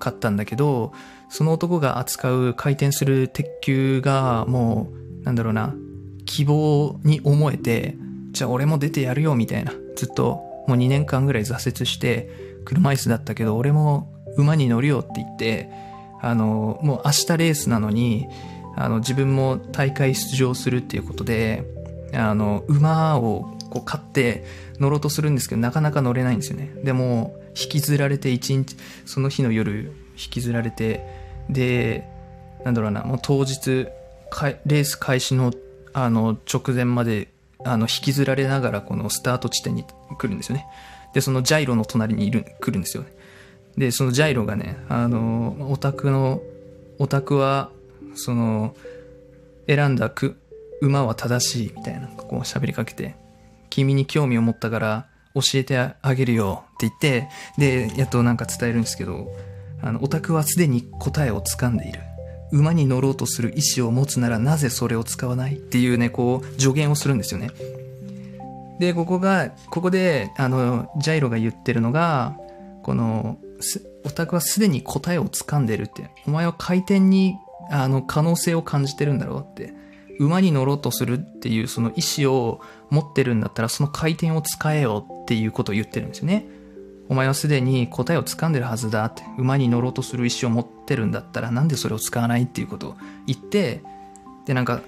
[0.00, 0.92] かったんだけど、
[1.28, 4.88] その男が扱う回転する鉄球が、も
[5.22, 5.74] う、なんだろうな、
[6.26, 7.96] 希望に思えて、
[8.32, 9.72] じゃあ俺も出てやるよ、みたいな。
[9.94, 12.28] ずっと、もう2年間ぐらい挫折して、
[12.64, 15.70] 車椅子だったけど、俺も馬に乗るよって言って、
[16.20, 18.26] あの、もう明日レースなのに、
[18.76, 21.64] あの、自分も大会出場するっていうことで、
[22.12, 24.44] あの、馬をこう買って
[24.78, 26.70] 乗ろうとするんですけど、なかなか乗れないんですよね。
[26.84, 31.04] でも、引きずられて一日、その日の夜、引きずられて、
[31.48, 32.08] で、
[32.64, 33.88] なんだろうな、もう当日、
[34.66, 35.52] レース開始の、
[35.92, 37.28] あの、直前まで、
[37.64, 39.84] あの、引きずられながら、このスタート地点に
[40.18, 40.66] 来るんですよね。
[41.12, 43.10] で、そのジャイロの隣にいる、来るんですよね。
[43.76, 46.42] で、そのジャイロがね、あの、オタクの、
[46.98, 47.70] オタクは、
[48.14, 48.74] その、
[49.66, 50.36] 選んだく、
[50.80, 53.16] 馬は正しいみたいな、こう喋りかけて、
[53.68, 59.28] 君に興味を持ったから教えてあげるよって言って、で、やっとなんか伝えるんですけど、
[59.82, 62.00] あの、オタクはすでに答えを掴んでいる。
[62.52, 67.50] 馬に乗ろうとする意志を持つならなぜそれを使わないっていうね、こう、助言をするんですよね。
[68.80, 72.36] で、ここが、ここで、あの、ジャイロが言ってるのが、
[72.82, 73.38] この、
[74.04, 76.10] オタクはすでに答えを掴んでるって。
[76.26, 77.36] お前は回転に、
[77.70, 79.74] あの、可能性を感じてるんだろうって。
[80.20, 82.60] 馬に乗ろうとするっていうその意志を
[82.90, 86.46] 持ってるんだったらその回転を使えよっていうことを言ってるんですよね。
[87.08, 89.24] お前はすでに答えを掴んでるはずだって。
[89.36, 93.82] 馬に乗ろうとする意志を持ってるんだったらなんでそれを使わないっていうことを言って、
[94.46, 94.82] で、なんか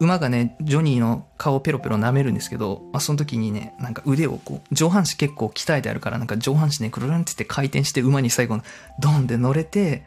[0.00, 8.62] 馬がね、ジョニーの顔をペロペロ舐めるんですけど、まあ、その時にね、なんか腕をこう、上半身結構鍛えてあるから、なんか上半身ね、くるるんってって回転して馬に最後の
[9.00, 10.04] ドンで乗れて、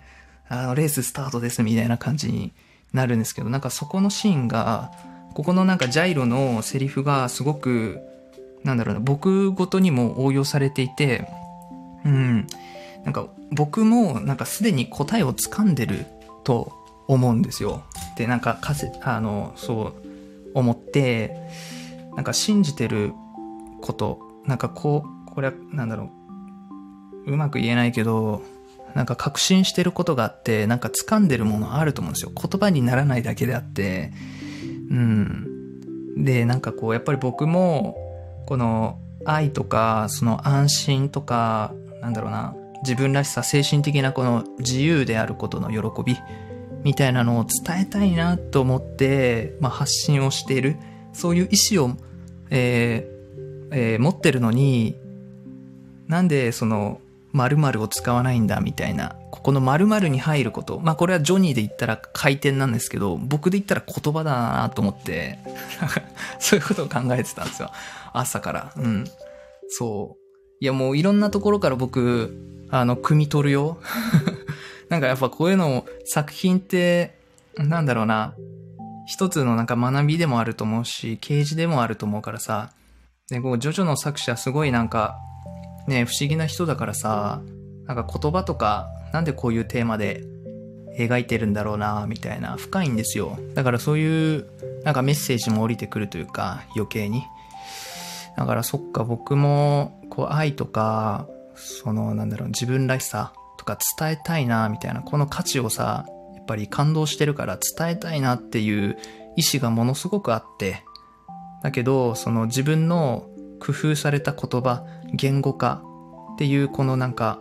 [0.47, 2.51] あの、レーススタートですみたいな感じに
[2.93, 4.91] なるんですけど、なんかそこのシーンが、
[5.33, 7.99] ここのなんかジャイロのセリフがすごく、
[8.63, 11.27] なんだろうな、僕ごとにも応用されていて、
[12.05, 12.47] うん、
[13.03, 16.05] なんか僕もなんかすでに答えを掴んでる
[16.43, 16.73] と
[17.07, 17.83] 思うんですよ。
[18.17, 19.93] で、なんか、かせ、あの、そう
[20.53, 21.35] 思って、
[22.15, 23.13] なんか信じてる
[23.81, 26.11] こと、なんかこう、これは、なんだろ
[27.25, 28.43] う、うまく言えないけど、
[28.93, 32.31] なんか確信してることがあって、なんか掴んでるものあると思うんですよ。
[32.35, 34.11] 言葉にならないだけであって、
[34.89, 36.23] うん。
[36.23, 37.97] で、なんかこう、やっぱり僕も、
[38.45, 46.17] この愛とか、その安心とか、なんだろうな、自分らしさ、精神的なこの自由であることの喜び
[46.83, 50.77] みたいなのを伝えたいなと思って、まあ、発信をしている。
[51.13, 51.97] そういう意思を、
[52.49, 54.95] えーえー、持ってるのに、
[56.07, 57.01] なんでその
[57.33, 60.79] 〇〇を使わないんだみたいな、ここの〇〇に入ること。
[60.79, 65.39] まあこれはジョニーで言ったら回転なんですけど、僕で言ったら言葉だなと思って、
[66.39, 67.71] そういうことを考えてたんですよ。
[68.13, 68.73] 朝から。
[68.75, 69.05] うん。
[69.69, 70.19] そう。
[70.59, 73.79] いやもういろんなところから僕、あの、汲み取るよ。
[74.89, 77.17] なんかやっぱこういうの作品って、
[77.57, 78.33] なんだろうな。
[79.07, 82.71] 一つのなんか学びでもあると思うし、啓示でもあると思うからさ。
[83.29, 85.17] で、こう、ジョジョの作者すごいなんか、
[85.87, 87.41] ね、不思議な人だからさ、
[87.85, 90.23] なんか言葉とか、なんでこういうテーマで
[90.97, 93.37] 描いてるんだろうな、みたいな、深いんですよ。
[93.55, 94.47] だからそういう、
[94.83, 97.23] なんかメッセージも降りてくるというか、余計に。
[98.37, 108.97] だからそっか、僕も、こう、愛とか、その、なんだろう、自分らしさとか伝えたいな、みたいな、この価値をさ、やっぱり感動してるから伝えたいなっていう
[109.35, 110.83] 意志がものすごくあって、
[111.63, 115.83] だけど、その自分の工夫された言葉、言語化
[116.35, 117.39] っていうこのなんか、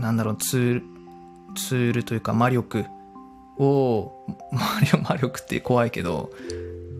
[0.00, 0.82] なんだろう、ツール、
[1.56, 2.84] ツールというか魔力。
[3.58, 4.12] を、
[5.02, 6.30] 魔力って怖いけど、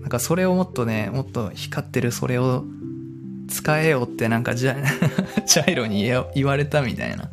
[0.01, 2.65] なんかそれをもっとね、もっと光ってるそれを
[3.49, 4.77] 使えよってなんかジャ
[5.47, 7.31] ジャイロに言われたみたいな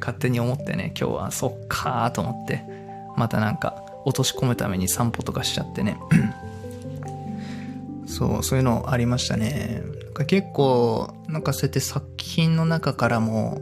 [0.00, 2.64] 勝手に思ってね今日はそっかーと思って
[3.16, 5.98] またなんか落とし込むために散歩とかしちゃってね。
[8.06, 9.82] そうそういうのありましたね。
[10.26, 13.60] 結構なんかそうやって作品の中からも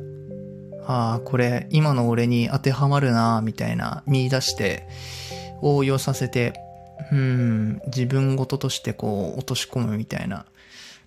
[0.88, 4.88] ああこれ今の俺に当てはまるなみたいな見出して
[5.60, 6.54] 応用させて
[7.12, 10.46] うん自分事としてこう落とし込むみたいな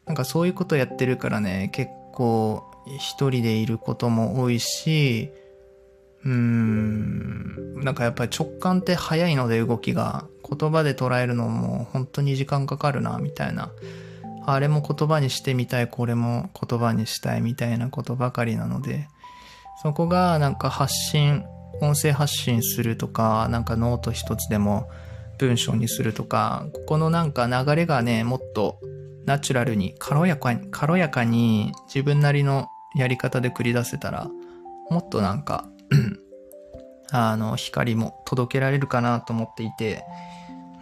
[0.05, 2.63] なんかそういうことやってるからね、結構
[2.99, 5.32] 一人でいることも多いし、
[6.23, 13.71] うーん、なんかやっぱり直感って早いので動きが、言葉で捉えるのも本当に時間かかるな、みたいな。
[14.45, 19.07] あれも言葉にしてみたい、これも言葉にしたいみたいなことばかりなので、
[19.82, 21.43] そこがなんか発信、
[21.82, 24.89] 音声発信するとか、なんかノート一つでも
[25.38, 28.79] 文章にするとか、ここのなんか流れがね、もっと
[29.25, 34.29] ナチュラルに、軽やかに、軽やかに自分なりのやり方で繰り出せたら、
[34.89, 35.65] もっとなんか
[37.11, 40.03] あの、光も届けられるかなと思っていて、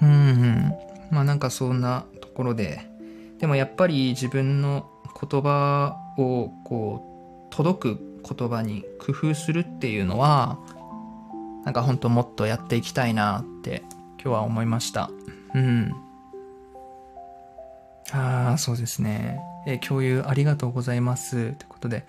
[0.01, 0.73] うん、うん、
[1.09, 2.81] まあなんかそんなところで、
[3.39, 4.87] でもやっぱり自分の
[5.19, 10.59] 言葉をこう、届く言葉に工夫するっていうのは、
[11.65, 13.83] なんかほんともっとやっていきたいなって
[14.21, 15.09] 今日は思いました。
[15.53, 15.93] うん。
[18.11, 19.39] ああ、そうですね。
[19.67, 21.53] え、共有ありがとうございます。
[21.53, 22.05] ということで、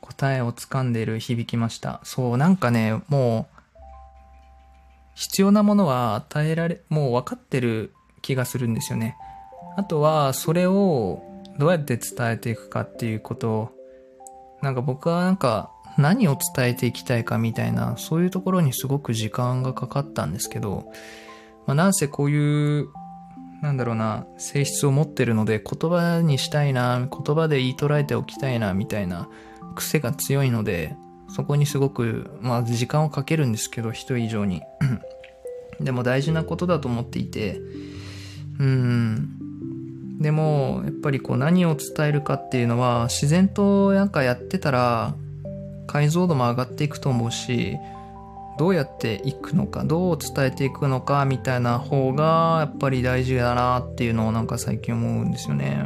[0.00, 2.00] 答えをつかんでる響きました。
[2.04, 3.62] そう、なんかね、もう、
[5.14, 7.92] 必要なものは与えられ、もう分かってる
[8.22, 9.16] 気がするんですよね。
[9.76, 11.22] あとは、それを
[11.58, 13.70] どうやって伝えていくかっていうことを、
[14.62, 20.86] なんか僕はなんか何を伝えていきたいかみたいな、そういうところにすごく時間がかかったんですけど、
[21.66, 22.88] まあ、なんせこういう
[23.62, 29.28] なんだろうな、性質を持ってるので言葉にしたいな、言葉で言い捉えておきたいな、みたいな
[29.76, 30.96] 癖が強いので、
[31.28, 34.62] そこにすごく、まあ時間をかけるんですけど、人以上に。
[35.80, 37.60] でも大事なことだと思っていて、
[38.58, 39.38] うん。
[40.20, 45.14] でも、やっぱりこう何を伝えるかっていうのは、自然となんかやってたら、
[45.86, 47.76] 解像度も上がっていくと思うし、
[48.58, 55.84] どうやっていくのかどう伝えていくのかみたいな方がやっぱり大事だなっていうのをなんか最近思うんですよね。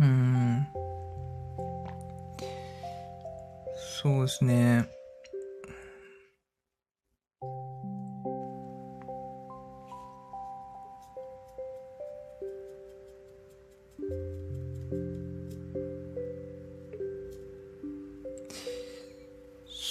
[0.00, 0.66] うん。
[4.02, 4.88] そうですね。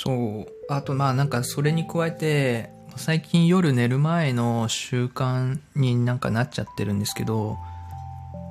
[0.03, 0.51] そう。
[0.67, 7.59] あとまあなんかそれに加えて、最近夜寝る前の習慣になんかなっちゃってるんですけど、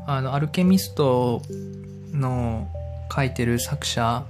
[0.07, 1.43] あの、アルケミスト
[2.13, 2.69] の
[3.13, 4.25] 書いてる作者、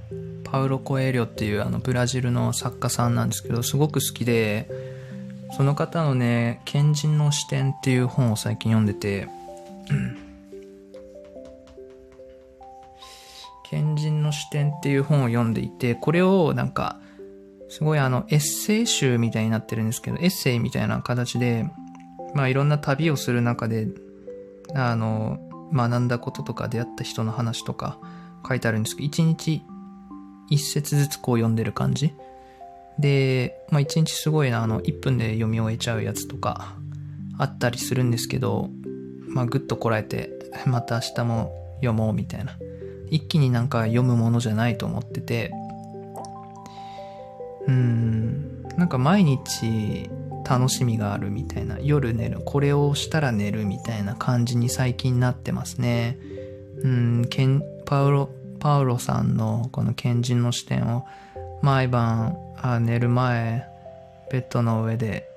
[0.45, 4.71] パウロ・コエリョっていうあのブラジルの作家さんなんですけど、すごく好きで、
[5.59, 9.29] その方のね、賢人の視点っていう本を最近読んでて、
[13.69, 16.99] 賢人の視点っていう本を読んでいて、これをなんか、
[17.71, 21.71] すごいあの、エッセイ集みたいになってるんですけど、エッセイみたいな形で、
[22.35, 23.89] まあいろんな旅をする中で、
[24.75, 25.39] あの、
[25.73, 27.99] 学んだこととか出会った人の話とか
[28.47, 29.63] 書いてあるんですけど、一日
[30.51, 32.13] 一節ずつこう読んでる感じ。
[32.99, 36.75] で、まあ一日すごいな、あの、1分で読み終えちゃうやつとか
[37.39, 38.69] あったりするんですけど、
[39.29, 40.31] まあ、ぐっとこらえて、
[40.67, 42.59] また明日も読もうみたいな。
[43.11, 45.53] 一気になんか読むものじゃないと思ってて、
[47.67, 50.11] うん、なんか毎日
[50.49, 56.19] 楽しみがあるみたいな、夜寝る、これをしたら寝るみたいな感じに最近なってますね。
[56.83, 61.05] うん、ケン、パウロ、パウロさんのこの賢人の視点を
[61.63, 63.67] 毎晩あ寝る前
[64.31, 65.29] ベッドの上で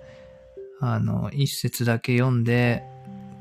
[0.79, 2.83] あの一節だけ読んで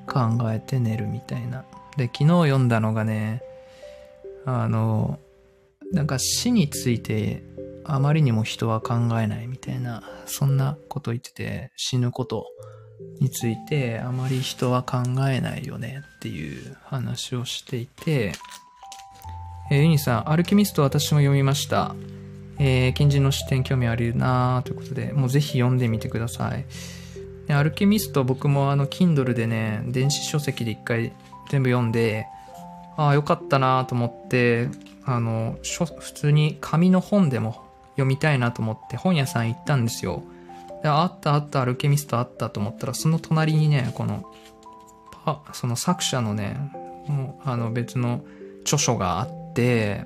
[0.07, 1.65] 考えて寝るみたいな。
[1.97, 3.43] で、昨日読んだのがね、
[4.45, 5.19] あの、
[5.93, 7.43] なんか死について
[7.85, 12.47] あまりにも人は考えないみたいな、そんなこと言ってて、死ぬこと
[13.21, 18.33] についてあまり人は考えないよねっていう話をしていて、
[19.71, 21.95] えー、ユニさん、アルケミスト私も読みました。
[22.59, 26.65] えー、近人の視点興味あるなということで、もうぜひ読んでみてください。
[27.49, 31.13] アルケミスト僕もあの Kindle でね、電子書籍で一回
[31.51, 32.27] 全部読んで、
[32.97, 34.69] ああ、よかったなと思って、
[35.05, 40.23] あの、普通に紙の本でも読みたいなと思って本屋さん行ったんですよ。
[40.83, 44.25] であったあった、アルケミストあったと思ったら、その隣にね、この、
[45.53, 46.57] その作者のね、
[47.45, 48.25] あの別の
[48.63, 50.05] 著書があって、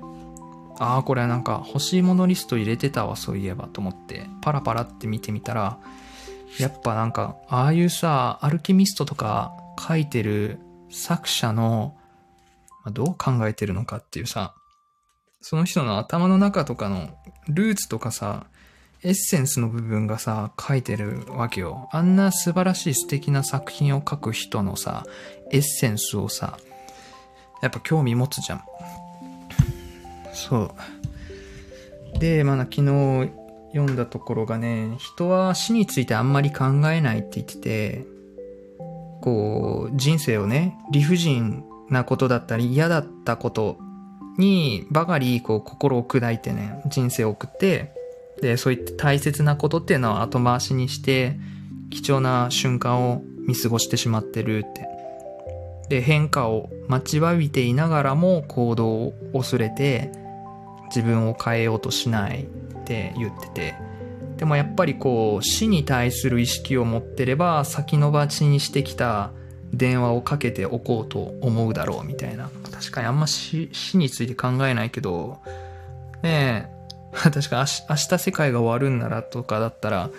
[0.79, 5.79] ああ、これなんか欲しいものリスト入れてたわ、そういえばと思って、パラパラって見てみたら、
[6.59, 10.59] やっぱなんか、ああいうさ、アルケミストとか書いてる
[10.89, 11.95] 作者の、
[12.83, 14.53] まあ、どう考えてるのかっていうさ、
[15.49, 17.07] その人の頭の中とかの
[17.47, 18.47] ルーツとかさ、
[19.01, 21.87] エッセンスの部分がさ、書いてるわけよ。
[21.93, 25.05] あんな素晴らしい素敵な作品を書く人のさ、
[25.53, 26.57] エッセンスをさ、
[27.61, 28.61] やっぱ興味持つじゃん。
[30.33, 30.75] そ
[32.13, 32.19] う。
[32.19, 33.31] で、まあ、昨日
[33.71, 38.05] 読んだところがね、人は死についてあんまり考えないって言ってて、
[39.21, 43.77] こう、人生をね、理不尽なことだったり嫌だったこと
[44.37, 47.93] にばかりこう心を砕いてね、人生を送って、
[48.41, 51.37] で、そういった大切なことっていうのは後回しにして、
[51.89, 54.87] 貴重な瞬間を見過ごしてしまってるって。
[55.89, 60.11] で、変化を待ちわびていながらも行動を恐れて、
[60.89, 63.75] 自分を変えようとしないって言ってて、
[64.37, 69.31] でもやっぱりこう、死に対する意識を持ってれば、先延ばしにしてきた
[69.73, 72.49] 電話をかけておこうと思うだろうみたいな。
[72.77, 75.39] 確かにあんま死死について考えないけど、
[76.21, 76.77] ねえ、
[77.17, 80.11] 確か明日世界が終わるんならとかだったら、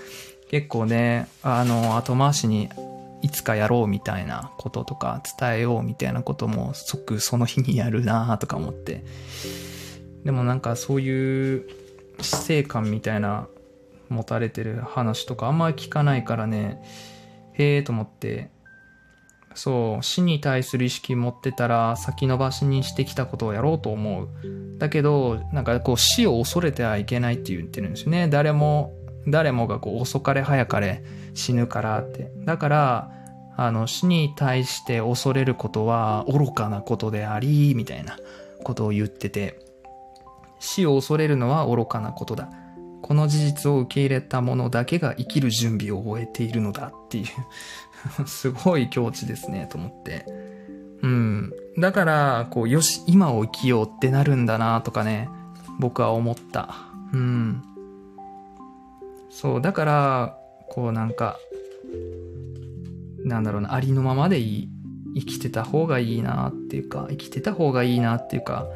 [0.51, 2.69] 結構ね、あの、後回しに
[3.23, 9.05] いつかやろうみたいなこととか伝えようみたいなことも即その日にやるなとか思って。
[10.25, 11.69] でもなんかそういう
[12.21, 13.47] 死生観みたいな
[14.09, 16.83] 持たれてる話とかあんまり聞かないからね、
[17.53, 18.51] へえと思って、
[19.59, 24.29] そう、死に対する意識持ってたら先延ばしにしてきたことをやろうと思う。
[24.79, 28.29] だけど、なんかこう死を恐れてはいけないって言ってるんですよね。
[28.29, 28.93] 誰も、
[29.27, 31.03] 誰もがこう遅かれ早かれ
[31.35, 32.31] 死ぬからって。
[32.45, 33.11] だから、
[33.57, 38.17] あの死に対して恐れることは愚かなことであり、みたいな
[38.63, 39.59] ことを言ってて、
[40.61, 42.49] 死を恐れるのは愚かなことだ。
[43.03, 47.27] この事実を受け入れた者だけが生きる準備を終えているのだっていう
[48.27, 50.27] すごい境地ですね、と思って。
[51.03, 51.53] うん。
[51.79, 55.29] だから、こう、よし、今を生きようってなるんだな、とかね、
[55.79, 56.75] 僕は思った。
[57.13, 57.63] うん。
[59.31, 60.39] そう、だから、
[60.71, 61.37] こうなんか、
[63.25, 64.69] なんだろうな、ありのままでいい。
[65.15, 68.67] 生きてた方がいいなっていうか、生きてた方がいいなっていうか、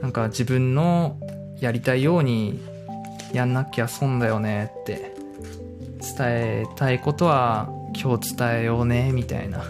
[0.00, 1.18] なんか自分の
[1.60, 2.58] やりたいように
[3.32, 5.14] やんなきゃ損だよねって
[6.00, 9.64] 伝えたいことは今日伝えようねみたいな。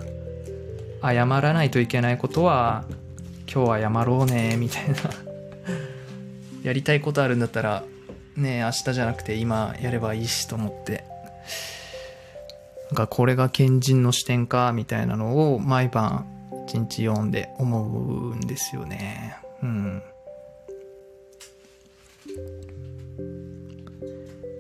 [1.03, 2.85] 謝らないといけないことは
[3.53, 4.97] 今日は謝ろうねみたいな。
[6.63, 7.85] やりたいことあるんだったら
[8.37, 11.05] ね明日じゃなくて今やればいいしと思って。
[12.91, 16.27] なんかこれが賢人の視点かみたいなのを毎晩
[16.67, 19.37] 一日読んで思うんですよね。
[19.63, 20.03] うん。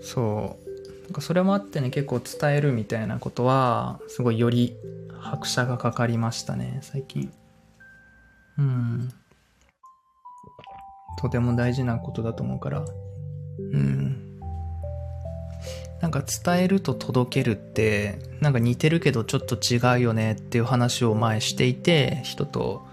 [0.01, 0.70] そう。
[1.11, 4.77] なんかそれもあってね結構伝えるみたいなことはすごいより
[5.19, 7.33] 拍車がかかりましたね最近。
[8.57, 9.11] うん。
[11.21, 12.85] とても大事なことだと思うから。
[13.59, 14.39] うん。
[16.01, 22.87] なんか伝えると届けるってなんか似てるけどちょっと違うよねっていう話を前していて人と。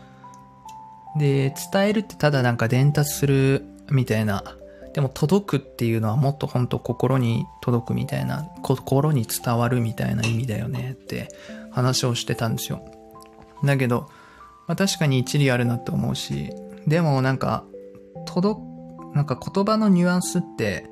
[1.19, 4.56] で伝えるってただなんか伝達するみたいな
[4.97, 11.27] でも届くっていうのはもっと本当心に届くみたいな、心に伝わるみたいな意味だよねって
[11.69, 12.83] 話をしてたんですよ。
[13.63, 14.09] だけど、
[14.65, 16.49] まあ、確かに一理あるなって思うし、
[16.87, 17.63] でもなんか、
[18.25, 18.59] 届、
[19.13, 20.89] なんか言葉のニュアンスって、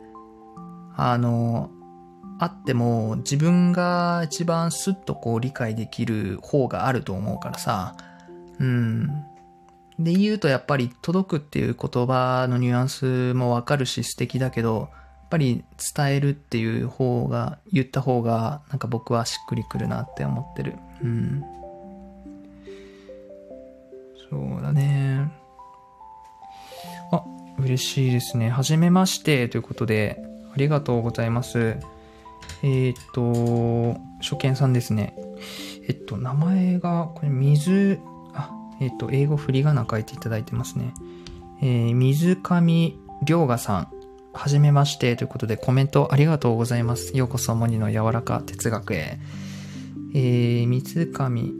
[0.95, 1.71] あの、
[2.37, 7.95] あっても自分が一番スッとこう理解できる方があると思うからさ、
[8.59, 9.09] うん。
[9.99, 15.63] で言うとやっぱり届くっていう言葉のニュアンスもわかるし素敵だけど、やっぱり
[15.95, 20.75] 伝えるっていう方が、言った方がなんか僕はしっくりくるなって思ってる。
[21.01, 21.43] うん。
[24.29, 25.31] そうだね。
[27.11, 27.23] あ、
[27.57, 28.49] 嬉しいですね。
[28.49, 30.21] はじめましてということで、
[30.53, 31.77] ありがとうございます。
[32.63, 35.15] えっ、と、初見さんですね。
[35.87, 37.99] えっと、名前が、これ、水、
[38.82, 40.93] えっと、英語振り仮名書いていただいてますね。
[41.61, 43.88] えー、水上涼河さん。
[44.38, 47.15] はじめましてということでコメントありがとうございます。
[47.15, 49.17] ようこそモニの柔らか哲学へ。
[50.13, 51.53] えー、水上、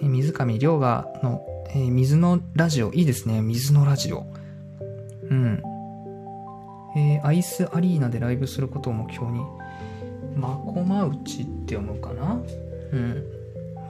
[0.00, 1.42] 水上涼河の、
[1.74, 2.90] えー、水のラジオ。
[2.94, 3.42] いいですね。
[3.42, 4.24] 水のラジオ。
[5.30, 5.62] うん。
[6.96, 9.40] えー、アイスアリーナでライブすることを目標に。
[10.34, 12.40] マコマウチって読むかな？
[12.92, 13.24] うん。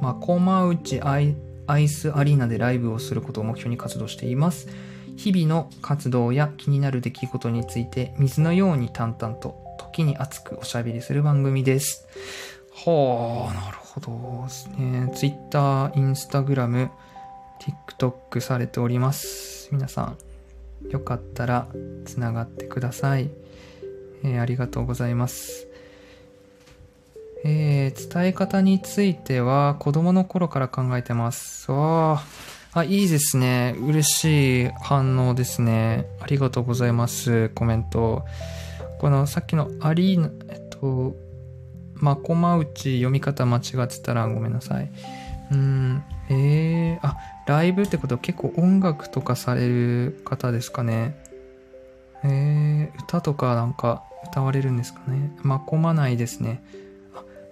[0.00, 4.68] マコマウチアイアイスアリーナでライブをすることを目標に活動しています。
[5.16, 12.06] 日々の活動や気になる出来事について水のように淡々と時に熱くおしゃべりする番組です。
[12.84, 15.12] はあ、なるほどですね。
[15.14, 16.88] Twitter、Instagram、
[17.60, 19.68] TikTok されております。
[19.70, 20.14] 皆さ
[20.84, 21.68] ん、よかったら
[22.06, 23.30] つながってください。
[24.24, 25.68] えー、ありがとうございます。
[27.44, 31.66] えー、伝え方については子供の頃から考えてます。
[31.70, 32.22] あ
[32.72, 33.74] あ、いいですね。
[33.80, 36.06] 嬉しい反応ですね。
[36.20, 37.48] ありがとうございます。
[37.50, 38.24] コメント。
[39.00, 41.16] このさっきのアリーナ、えっと、
[41.94, 44.90] まこまうち読み方間違ってたらごめんなさい。
[45.50, 51.16] うん、えー、あ、ライブってことは結構音楽とかされる方ですかね。
[52.24, 55.36] えー、歌とかなんか歌われるんですかね。
[55.42, 56.62] まこまないですね。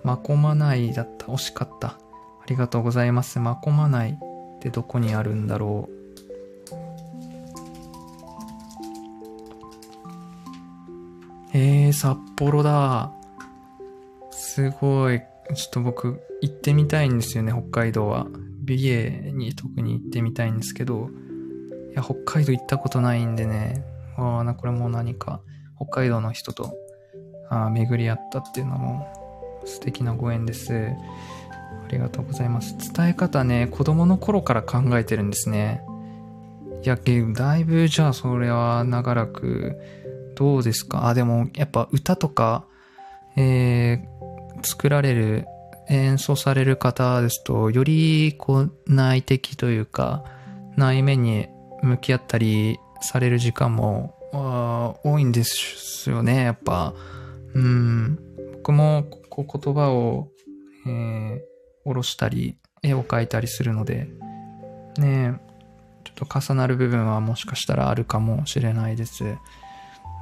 [0.03, 1.27] まこまないだった。
[1.27, 1.89] 惜しかった。
[1.89, 1.99] あ
[2.47, 3.39] りがとうございます。
[3.39, 6.01] まこまないってどこにあるんだろう。
[11.53, 13.13] えー、札幌だ。
[14.31, 15.21] すごい。
[15.55, 18.27] ちょっと僕、行ってみたいんですよね、北海道は。
[18.63, 21.11] 美瑛に特に行ってみたいんですけど、
[21.91, 23.85] いや、北海道行ったことないんでね、
[24.17, 25.41] わああ、これも何か、
[25.77, 26.73] 北海道の人と、
[27.49, 29.20] あ、巡り合ったっていうのも、
[29.65, 30.73] 素敵なご縁です。
[30.73, 32.77] ありがとうございます。
[32.93, 35.83] 伝え方ね、子供の頃から考えてるんですね。
[36.83, 36.99] いや、
[37.35, 39.77] だいぶじゃあそれは長らく、
[40.37, 41.09] どうですか？
[41.09, 42.65] あ、でもやっぱ歌とか、
[43.37, 45.47] えー、作られる、
[45.89, 50.25] 演奏される方ですと、よりこう内的というか、
[50.77, 51.49] 内面に
[51.83, 54.15] 向き合ったりされる時間も
[55.05, 56.95] 多いんですよね、やっぱ。
[57.55, 58.19] うん。
[58.53, 60.29] 僕もこう言葉を、
[60.87, 61.41] えー、
[61.85, 64.09] 下ろしたり、絵を描いたりするので、
[64.99, 65.41] ね
[66.05, 69.37] ちょっと重なる部分はもしかしたらあるかもしれないです。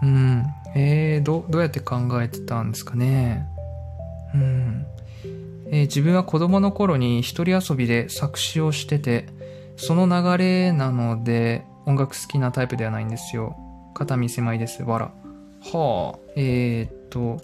[0.03, 0.45] うん。
[0.75, 3.47] えー、ど、どうやって考えてたんですかね。
[4.35, 4.87] うん。
[5.71, 9.27] えー、自分は子供の頃に一人遊びで作詞をしてて、
[9.77, 13.57] その流れなので音楽好きなタイプではないんですよ。
[13.95, 14.83] 肩身狭いです。
[14.83, 15.07] わら。
[15.73, 16.19] はあ。
[16.37, 17.41] えー、っと、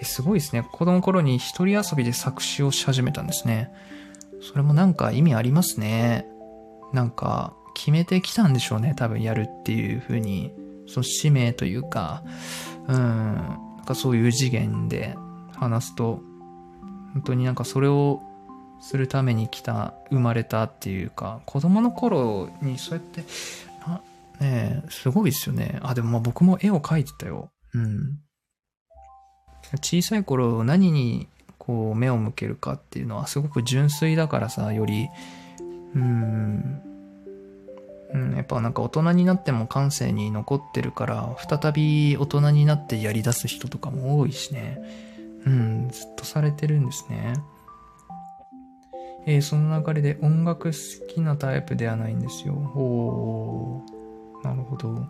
[0.00, 0.62] え、すごいですね。
[0.62, 3.72] 子供の頃に一人遊びで作詞をし始めたんですね。
[4.40, 6.26] それもなんか意味ありますね。
[6.92, 8.94] なんか、決めてきたんでしょうね。
[8.96, 10.52] 多分やるっていう風に。
[10.88, 12.22] その使命というか、
[12.88, 15.16] うん、なんかそういう次元で
[15.54, 16.20] 話すと、
[17.12, 18.22] 本当になんかそれを
[18.80, 23.22] するために来た、生まれたっていうか、子供の頃にそうやって、
[24.40, 25.78] ねすごいですよね。
[25.82, 27.52] あ、でもまあ僕も絵を描いてたよ。
[27.74, 28.18] うん。
[29.76, 35.08] 小さい頃何にこう目を向けるかっていうのはすごく純粋だからさ、より、
[35.94, 36.82] うん、
[38.14, 44.80] うん、やっぱなんか大人になっても感性に残ってるから、再び大人になってやり出す人とかも多いしね。
[45.44, 47.34] うん、ずっとされてるんですね。
[49.26, 52.54] えー、その流れで音楽好きなタイプではないんですよ。
[52.54, 55.06] おー、なるほど。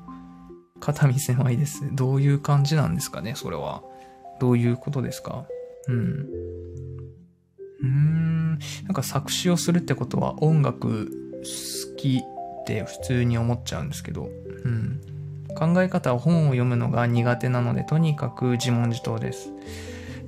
[0.80, 1.94] 肩身狭いです。
[1.94, 3.82] どういう感じなんですかね、それは。
[4.40, 5.46] どういうことですか？
[5.88, 6.28] うん。
[7.80, 8.58] うん。
[8.84, 14.28] なんか作詞をするってことは音楽好きって普通に思っちゃうんですけど、
[14.64, 15.00] うん。
[15.56, 19.50] 考え方は本を読むのが苦手なので、とにかく自問自答です。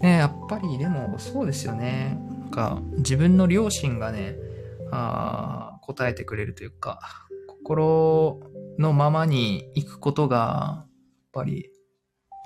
[0.01, 2.19] ねやっぱりでもそうですよね。
[2.41, 4.37] なんか自分の両親がね、
[4.91, 7.01] あ答えてくれるというか、
[7.47, 8.41] 心
[8.79, 10.39] のままに行くことが、
[10.79, 10.89] やっ
[11.33, 11.70] ぱり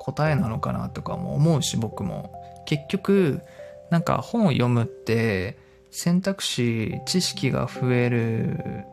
[0.05, 2.31] 答えなのかなとかも思うし、僕も。
[2.67, 3.41] 結局、
[3.91, 5.57] なんか本を読むって
[5.91, 8.85] 選択肢、知識が増える、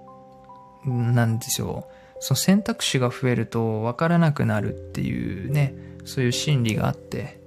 [0.85, 1.87] なんですよ。
[2.19, 5.73] その選択肢が増えると分からなくなるっていうね、
[6.05, 7.41] そういう心理があって、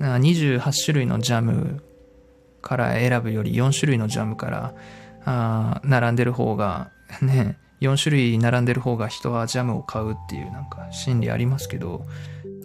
[0.00, 1.82] 28種類のジャム
[2.60, 4.74] から選ぶより4種類のジャムから
[5.24, 6.90] あ並んでる方が
[7.22, 12.06] ね、4種類並んでる方が人はジャムを買うっていうなんか心理ありますけど、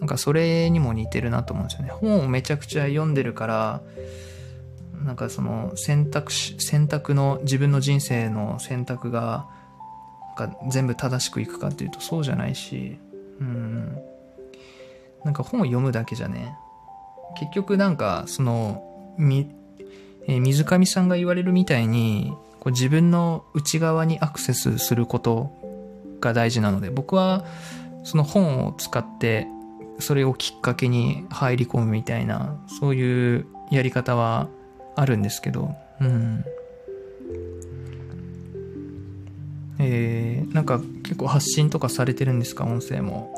[0.02, 1.92] なんかそれにも似てるなと思うんですよね。
[1.92, 3.82] 本をめちゃくちゃ読んでるから、
[5.04, 9.46] なんかその選択肢、選択の自分の人生の選択が
[10.36, 12.98] が全部正しくいくかっていうとそうじゃないし、
[13.38, 13.96] うん。
[15.24, 16.56] なんか本を読むだけじゃね、
[17.38, 19.54] 結局なんかその、み、
[20.26, 25.52] えー、水上さんが言われるみたいに、こう自分の内側にアクセスすること
[26.20, 27.44] が大事なので、僕は
[28.02, 29.46] その本を使って
[29.98, 34.48] それをきっかけに入り込むみたいな、そういうやり方は
[34.96, 36.44] あるんですけど、うん。
[39.78, 43.34] えー、なんか結構発信とかされてるんですか、音声も。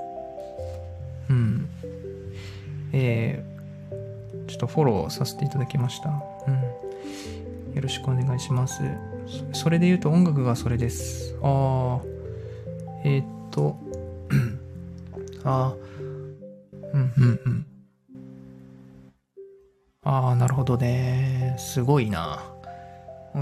[1.31, 1.69] うん。
[2.93, 6.11] えー、ちょっとフォローさせていただきました。
[6.47, 7.75] うん。
[7.75, 8.83] よろしくお願いします。
[9.53, 11.35] それで言うと音楽がそれです。
[11.43, 12.01] ああ、
[13.05, 13.77] えー、っと、
[15.45, 15.84] ああ、
[16.95, 17.67] うんうん。
[20.05, 21.57] ああ、なるほどね。
[21.59, 22.43] すごいな。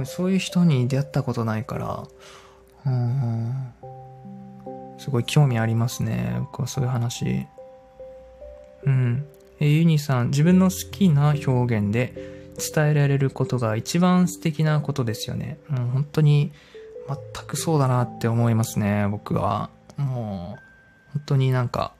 [0.05, 2.05] そういう人に出会ったことないから、
[2.87, 3.73] うん、
[4.97, 6.37] すごい興味ありますね。
[6.41, 7.47] 僕はそういう話。
[8.85, 9.27] うん。
[9.61, 12.15] え、ユニさん、自分の好きな表現で
[12.75, 15.59] 伝えられることが一番素敵なことですよね。
[15.71, 16.53] うん、本当に
[17.07, 19.69] 全くそうだなって思いますね、僕は。
[19.99, 21.93] もう、本当になんか、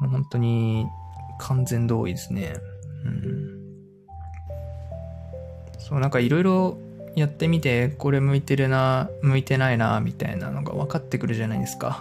[0.00, 0.86] もう本当に
[1.38, 2.54] 完全同意ですね。
[3.04, 3.64] うん。
[5.78, 6.78] そう、なんかいろいろ
[7.16, 12.00] やってみて、これ向いてるな、向いてないな、みたいなのが分かってくるじゃないですか。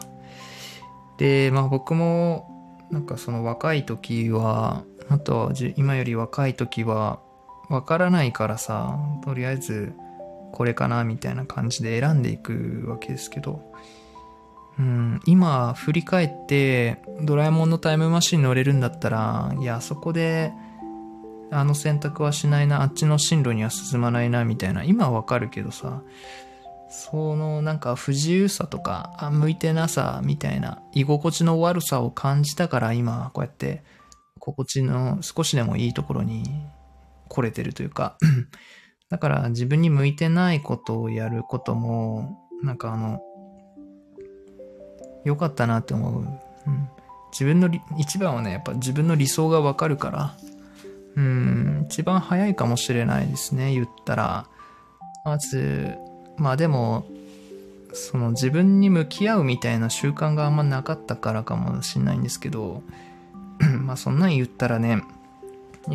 [1.18, 2.50] で、まあ僕も、
[2.92, 7.20] なんかその若い時は、あと今より若い時は、
[7.70, 9.94] 分からないからさ、とりあえず
[10.52, 13.62] これかな、みたいな感じで選んでいくわけですけど、
[14.80, 20.52] うん、今振り返ってドラえもんのタイムマシン乗れるんだったら、いや、そこで
[21.52, 26.02] あの選択はしないな、あっちの進路には進まないな、みたいな、今はわかるけどさ、
[26.90, 33.84] そのなんか不自由さとか、あ、向いてなさ、みたいな、居心地の悪さを感じたから今、こうやって、
[34.40, 36.44] 心地の少しでもいいところに
[37.30, 38.18] 来れてるというか、
[39.10, 43.22] だから自分に向いてないことをやることも、なんかあの、
[45.24, 46.22] 良かったなって思う。
[46.22, 46.30] うん。
[47.32, 50.36] 自分の、一番はね、やっぱ自分の理想がわかるから、
[51.16, 54.48] うん、一番早いかもしれないですね、言ったら。
[55.26, 55.96] まず、
[56.38, 57.06] まあでも、
[57.94, 62.82] その自分に向き合うみたいな習慣があんまなかったからかもしれないんですけど、
[63.82, 65.04] まあそんなん言ったらね、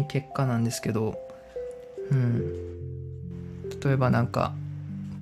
[0.08, 1.18] 結果なんですけど、
[2.10, 2.40] うん。
[3.82, 4.54] 例えばなんか、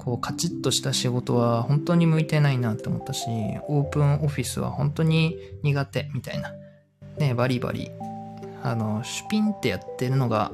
[0.07, 3.27] こうカチッとした仕事は本当に向いてないなって思ったし、
[3.67, 6.53] オープンオフィスは本当に苦手みたいな。
[7.19, 7.91] ね、バリバリ。
[8.63, 10.53] あの、シュピンってやってるのが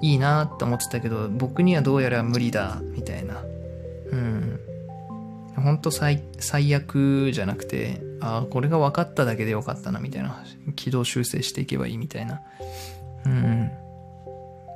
[0.00, 3.44] いいなって思ってたけど、僕にはどうやら無理だ、みたいな。
[4.10, 4.60] うん。
[5.54, 10.42] ほんと最、最悪じゃなくて、ああ、これが分かっただけでよかったな、みたいな。
[10.74, 12.42] 軌道修正していけばいいみたいな。
[13.26, 13.70] うん。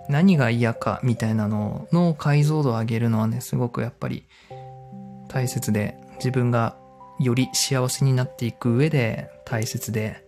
[0.09, 4.25] 何が嫌かみたいなのの解像度を上げるのはね、すごくやっぱり
[5.29, 6.77] 大切で、自分が
[7.19, 10.25] より幸せになっていく上で大切で、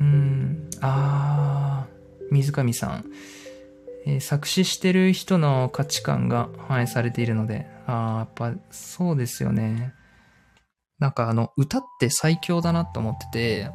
[0.00, 3.04] うん、あー、水上さん、
[4.06, 9.94] えー、作詞してる人の価値観が反映されているので、あー、やっぱそうですよね。
[10.98, 13.70] なんかあの、歌って最強だなと思ってて、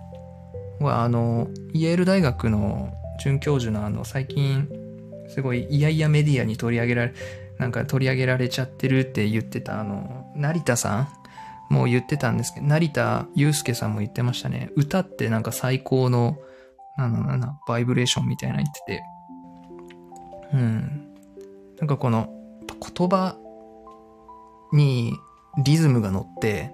[0.81, 4.67] あの、イェール大学の准教授のあの、最近、
[5.29, 7.13] すごい、いやいやメディアに取り上げられ、
[7.57, 11.07] なんか取り上げられちゃってるって言ってた、あの、成田さん
[11.69, 14.69] もう言ってたんですけど、成田祐介さんも言ってましたね。
[14.75, 16.37] 歌ってなんか最高の、
[16.97, 19.03] なんだろうな、バイブレーションみたいな言ってて。
[20.53, 21.07] うん。
[21.79, 22.29] なんかこの、
[22.95, 23.37] 言葉
[24.73, 25.13] に
[25.63, 26.71] リズムが乗って、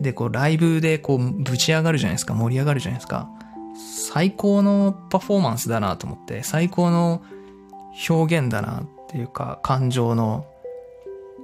[0.00, 2.34] で、こう、ライブでこう、ぶち上がるじゃないですか。
[2.34, 3.28] 盛り上がるじゃないですか。
[3.74, 7.22] 最高のパフォーマンスだなと思って、最高の
[8.08, 10.46] 表現だなっていうか、感情の、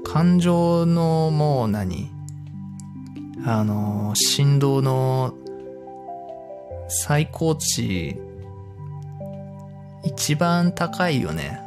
[0.04, 2.10] 感情のもう何
[3.44, 5.34] あの、振動の
[6.88, 8.18] 最高値、
[10.04, 11.60] 一番高いよね。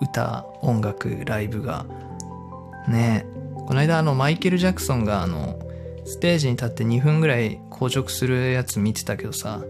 [0.00, 1.86] 歌、音楽、ライブが。
[2.88, 3.26] ね
[3.66, 5.58] この間あの、マイケル・ジャクソンがあの、
[6.04, 9.62] ステージに立って2分ぐらい硬直するやつ見てたけどさ、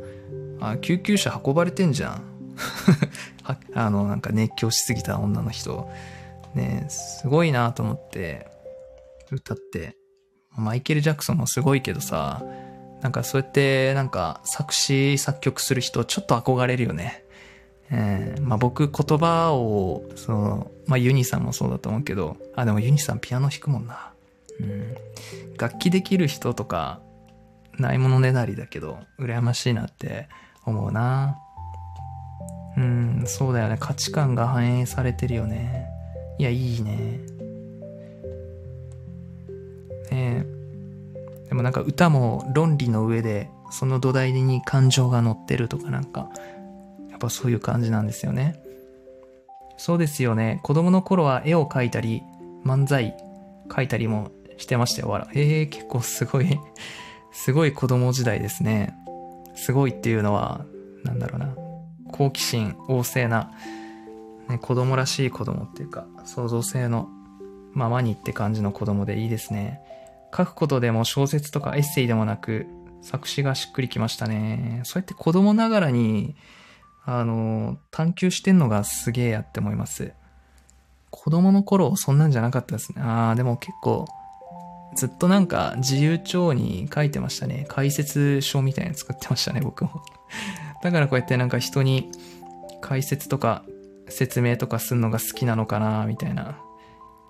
[0.61, 2.23] あ、救急車運ばれてんじゃん。
[3.75, 5.91] あの、なんか熱狂しすぎた女の人。
[6.55, 8.49] ねすごいなと思って、
[9.31, 9.97] 歌って。
[10.57, 12.43] マイケル・ジャクソンもすごいけどさ、
[13.03, 17.25] なんかそうやってなんか作詞作曲する人ちょっと憧れるよね。
[17.93, 24.13] えー、まあ僕言葉を、その、まあユニさんもそうだと思うけど、あ、でもユニさんピアノ弾くもんな。
[24.61, 24.95] うん。
[25.59, 27.01] 楽器できる人とか、
[27.79, 30.29] ないものねだりだけど、羨ましいなって
[30.71, 31.39] 思うな。
[32.77, 33.77] うん、そうだよね。
[33.79, 35.89] 価値観が反映されてるよね。
[36.39, 37.21] いや、いいね。
[40.11, 40.45] ね
[41.49, 46.31] でもなんか歌も論理の上で、その土台に感情が乗ってるとかなんか、
[47.11, 48.63] やっぱそういう感じなんですよね。
[49.77, 50.61] そうですよね。
[50.63, 52.23] 子供の頃は絵を描いたり、
[52.65, 53.17] 漫才
[53.69, 55.29] 描いたりもしてましたよ、わら。
[55.35, 56.59] ええー、結構すごい
[57.33, 58.95] すごい子供時代ですね。
[59.61, 60.65] すごいっていうのは、
[61.05, 61.55] なんだろうな。
[62.13, 63.53] 好奇心旺盛な、
[64.49, 67.09] ね、子供らしい子供っていうか、創造性の
[67.73, 69.81] ままにって感じの子供でいいですね。
[70.35, 72.67] 書くことでも小説とかエッセイでもなく、
[73.03, 74.81] 作詞がしっくりきましたね。
[74.85, 76.37] そうやって子供ながらに、
[77.05, 80.15] あの、探求してんのがすげえやって思います。
[81.11, 83.03] 子供の頃そんなんじゃなかったですね。
[83.03, 84.07] ああ、でも結構、
[84.97, 87.67] ずっとなんか自由帳に書いてましたね。
[87.69, 90.03] 解説書みたいなの作ってましたね、僕も。
[90.83, 92.11] だからこうやってなんか人に
[92.81, 93.65] 解説とか
[94.09, 96.59] 説明とかするのが好きなのかな、みたいな。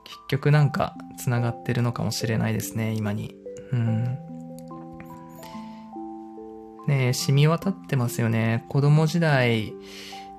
[0.05, 3.37] 結局なんか繋がってるのかもしれないですね、今に。
[3.73, 4.19] うん。
[6.87, 8.65] ねえ、染み渡ってますよね。
[8.69, 9.73] 子供時代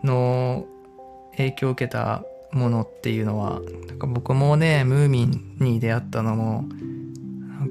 [0.03, 0.65] の
[1.37, 6.65] 影響を受けたものっていうのは、なんか僕もね、ムーミンに出会ったのも、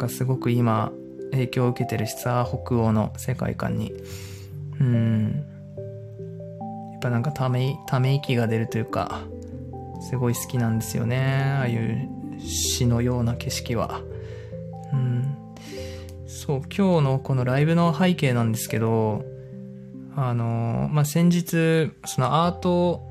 [0.01, 0.93] かすごく今、
[1.31, 3.93] 影響を受けてるしさ、北欧の世界観に。
[4.81, 5.45] うん。
[6.93, 9.21] やっぱなんかため、ため息が出るというか、
[10.09, 11.19] すごい好きなんですよね。
[11.59, 12.09] ああいう
[12.41, 14.01] 詩のような景色は。
[14.93, 15.37] うん。
[16.27, 19.25] そう、今日のこのライブの背景なんですけど、
[20.17, 23.03] あの、まあ、先日、そのアート、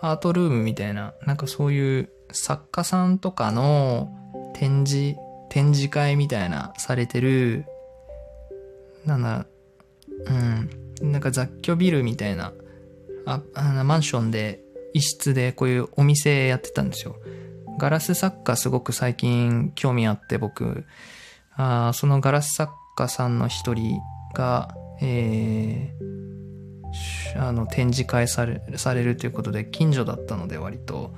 [0.00, 4.16] アートルームみたいな、なんかそういう作家さんとかの
[4.60, 5.16] 展示、
[5.48, 7.64] 展示会みたいなされてる、
[9.06, 9.46] なんだ、
[10.26, 12.52] うん、なんか雑居ビルみたいな
[13.24, 17.16] ああのマンションで一室でこういうお店やってたんですよ。
[17.78, 20.84] ガラス作家すごく最近興味あって僕、
[21.56, 23.98] あそのガラス作家さんの一人
[24.34, 31.14] が、えー、あの展示会されされるということで近所だったので割と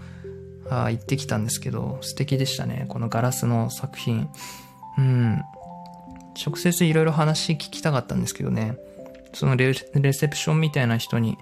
[0.86, 4.28] あ行ってきたんですけど素敵でしたねこのガラスの作品
[4.98, 5.42] うん
[6.44, 8.76] 直接いろいろ話聞きたかったんですけどね
[9.34, 11.38] そのレセプションみたいな人に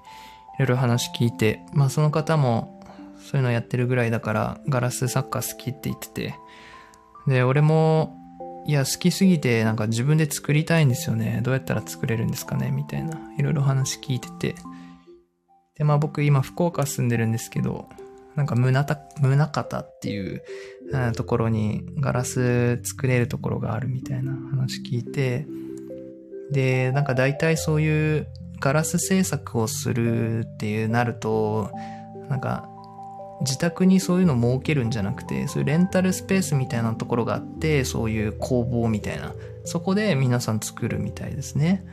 [0.60, 2.82] いろいろ話聞いて、まあその方も
[3.18, 6.34] そういうのやってるぐらいだからガラス作家好きって言ってて、
[7.26, 8.14] で、俺も、
[8.66, 11.40] いや、好きすぎてなんか自分で作りたいんですよね。
[11.42, 13.18] どうやったら作れるんですかねみたいな。
[13.38, 14.54] いろいろ話聞いてて。
[15.76, 17.88] で、まあ僕今福岡住んでるんですけど、
[18.40, 18.72] なんか宗
[19.48, 20.42] 方っていう
[21.14, 25.46] ところにガラス作れるところがあるみたいな話聞いて、
[26.50, 28.28] で、なんか大体そういう
[28.58, 31.70] ガラス製作をするっていうなると、
[32.30, 32.66] なんか、
[33.42, 39.34] 自宅にそういうの設けるんじゃなくて、そういうレンタルスペースみたいなところがあって、そういう工房みたいな、
[39.64, 41.84] そこで皆さん作るみたいですね。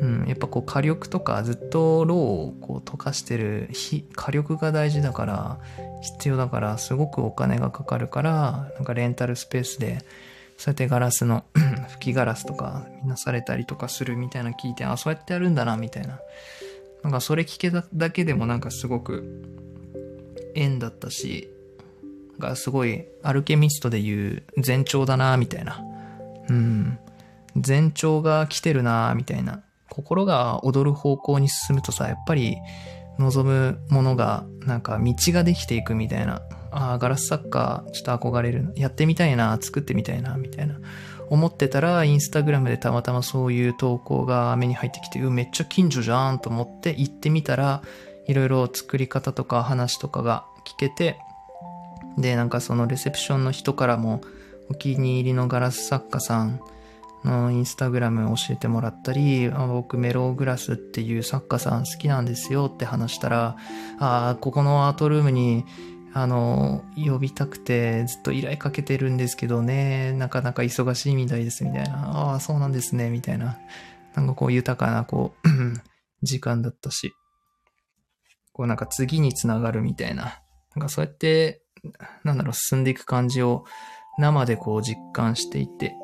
[0.00, 5.58] うん、やっぱこう火力とかずっとローをこう溶かしてる火力が大事だから、
[6.02, 10.04] 必要だから、すごくお金がかかるから、なんかレンタルスペースで
[10.58, 11.44] そうやってガラスの
[11.90, 16.18] 吹きガラスとかみなされたりとかするみたいな聞いて、あ、そうやってやるんだな、みたいな。
[17.04, 19.44] なんかそれ聞けただけでもなんかすごく
[20.56, 21.48] 縁だったし、
[22.40, 25.80] がすごいアルケミストで言う前兆だな、みたいな。
[26.48, 26.98] うん。
[27.66, 29.62] 前兆が来てるな、みたいな。
[29.98, 32.56] 心が踊る方向に進むとさ、やっぱり
[33.18, 36.40] 望むものが、なんか道ができていくみたいな
[36.70, 38.72] ああ、ガラス作家、ちょっと憧れる。
[38.76, 40.76] やってみたいな、作ってみたいな、みたいな。
[41.30, 47.82] 思ってたら、インスタグラムでたまたまそういう投稿が目に入ってきて、うめっちゃ近所じゃんと思って行ってみたら、
[48.26, 51.18] いろいろ作り方とか話とかが聞けて、
[52.18, 54.20] で、なんかそのレセプションの人からも、
[54.70, 56.60] お気に入りのガラス作家さん
[57.50, 63.56] インスタグラム教えてもらったり、僕メローグラスっていう作家さん好きなんですよって話したら、
[63.98, 65.64] ああ、ここのアートルームに、
[66.14, 73.58] あの、呼びたくてずっと依頼かけてるんですけどね、なかなか忙しいみたいですみたいな、ああ、そうなんですね、みたいな。
[74.14, 75.48] なんかこう豊かなこう、
[76.22, 77.12] 時間だったし、
[78.52, 80.40] こうなんか次につながるみたいな。
[80.74, 81.62] なんかそうやって、
[82.24, 83.64] なんだろう、進んでいく感じを
[84.18, 85.94] 生でこう実感していて、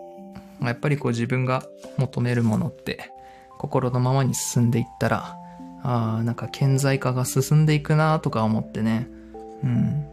[0.69, 1.65] やっぱりこう自分が
[1.97, 3.11] 求めるものって
[3.59, 5.37] 心のままに進んでいったら、
[5.83, 9.09] ああ、なんか顕在化が進んでいくなとか思ってね。
[9.63, 10.07] うん。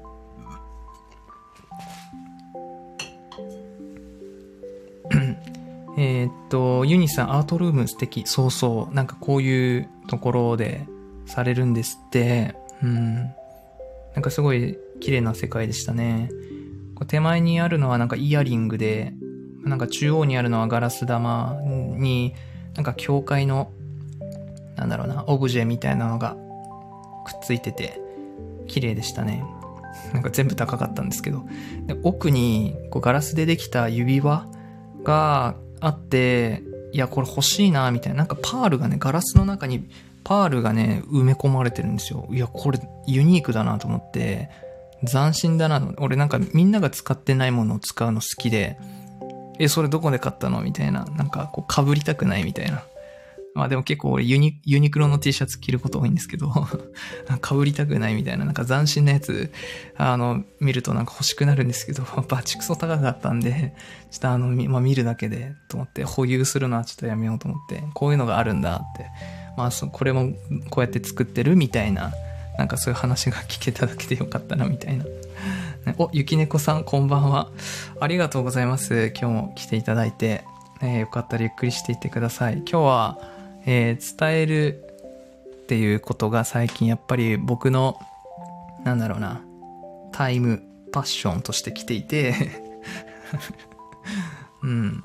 [5.97, 8.23] えっと、ユニさん、アートルーム素敵。
[8.25, 8.95] そうそう。
[8.95, 10.85] なんかこういうところで
[11.25, 12.55] されるんですって。
[12.83, 13.15] うん。
[13.15, 16.29] なんかすごい綺麗な世界でしたね。
[17.07, 19.13] 手前にあるのはなんかイヤリングで、
[19.63, 22.33] なんか中央にあるのはガラス玉に、
[22.75, 23.71] なんか教会の、
[24.75, 26.35] なんだろうな、オブジェみたいなのが
[27.25, 27.99] くっついてて、
[28.67, 29.43] 綺麗でしたね。
[30.13, 31.43] なんか全部高かったんですけど。
[31.85, 34.47] で奥にこうガラスでできた指輪
[35.03, 38.19] があって、いや、これ欲しいな、みたいな。
[38.19, 39.87] なんかパールがね、ガラスの中に
[40.23, 42.27] パールがね、埋め込まれてるんですよ。
[42.31, 44.49] いや、これユニークだなと思って、
[45.09, 45.81] 斬新だな。
[45.97, 48.77] 俺なんかみんなが使ってないものを使うの好きで、
[49.63, 50.61] え、それどこで買ったの？
[50.61, 51.05] みたいな。
[51.05, 52.83] なんか、こう、被りたくないみたいな。
[53.53, 56.49] まあでも結構俺ユニ、ユニクロの T シャツ着ること多いんですけど
[57.43, 59.51] 被りたくないみたいな、なんか斬新なやつ、
[59.97, 63.73] あの、見るとなんか欲しくなるんですけど、 バチクソ高かったんで、
[64.09, 69.07] ちょっとあの、まあ見るだけで、と思って、保有するのはちょっとやめようと思って、こういうのがあるんだって。
[69.57, 70.31] まあそ、これも
[70.69, 72.13] こうやって作ってるみたいな、
[72.57, 75.03] なんかそういう話が聞けただけでよかったな、みたいな。
[75.97, 77.49] お、ゆきねこさん、こんばんは。
[77.99, 79.11] ありがとうございます。
[79.19, 80.43] 今日も来ていただいて。
[80.81, 82.57] えー、よかったらゆっくりしていってください。
[82.57, 83.19] 今日は、
[83.65, 84.83] えー、伝える
[85.63, 87.99] っていうことが最近やっぱり僕の、
[88.83, 89.41] なんだろうな、
[90.11, 92.33] タイム、パッションとして来ていて
[94.63, 95.01] うん、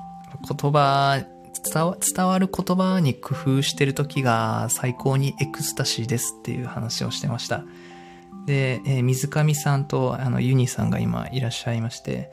[0.49, 1.25] 言葉
[1.73, 7.65] 伝わ、伝わる言葉に工夫してる時が最高にエクスタシーですっていう話をしてました。
[8.47, 12.31] で、えー、水上さんとあのユニさんが今いらっしゃいまして、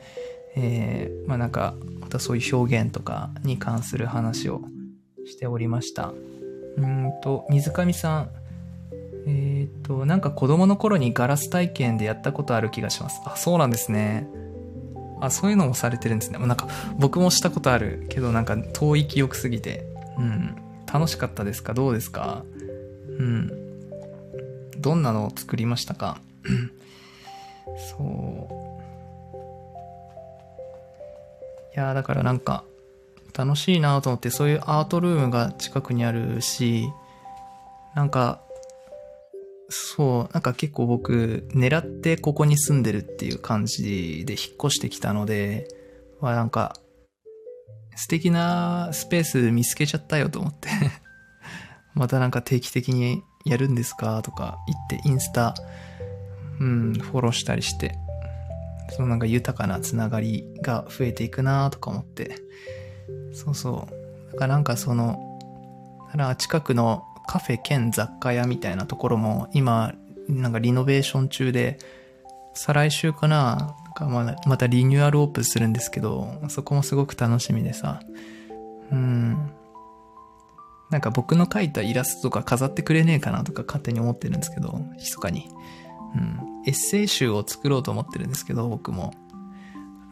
[0.56, 4.62] えー、まあなんか、またそういう表現とかに関する話を
[5.26, 6.12] しておりました。
[6.76, 8.30] うんと、水上さん、
[9.26, 13.20] えっ、ー、と、なんか子供の頃にガラス体験でやったことある気がします。
[13.24, 14.28] あ、そうなんですね。
[15.20, 16.38] あ、そういうのもされてるんですね。
[16.38, 19.86] なんか僕もしたことあるけど、なんか遠い記憶すぎて。
[20.18, 20.56] うん。
[20.92, 21.74] 楽しかったですか？
[21.74, 22.44] どうですか？
[23.18, 23.50] うん。
[24.84, 26.18] どんなのを作りましたか？
[27.96, 28.64] そう。
[31.74, 32.64] いやだからなんか、
[33.36, 36.86] 楽しいなと思って、そういうアートルームが近くにあるし、
[37.94, 38.42] なんか、
[39.70, 45.66] そう、なんか結構僕、狙ってここに住んでるっていう感じで引っ越してきたので、
[46.20, 46.76] はなんか、
[47.96, 50.68] 素敵なスペース見つけちゃったよと思って
[51.94, 54.22] またなんか定期的にやるんですか？
[54.22, 55.54] とか言ってインスタ、
[56.60, 57.96] うん、フォローしたりして、
[58.90, 62.36] そのなんか豊かなつながりが増えていくなとか思って。
[63.32, 64.32] そうそう。
[64.32, 65.18] だからなんかその、
[66.10, 69.92] から近くのカフェ兼雑貨屋みたいなところも今、
[70.28, 71.78] なんかリノベーション中で、
[72.54, 78.00] 再来週かなかままたリニューアルオープンするんですけど、そこもすごく楽しみでさ。
[78.92, 79.50] うん。
[80.94, 85.48] なんか僕の描いたイラストとか飾ってくれねえかなとか勝手に思ってるんですけど、密かに。
[86.14, 86.62] うん。
[86.68, 89.12] エッセイ集を作ろうと思ってるんですけど、僕も。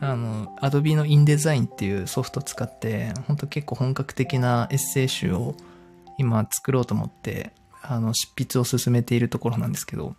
[0.01, 5.55] あの、Adobe の InDesign っていうソフト使って、ほんと結構本格的なエッセイ集を
[6.19, 10.17] 今作ろうと思って、あの、執筆を進めているところなんですけど、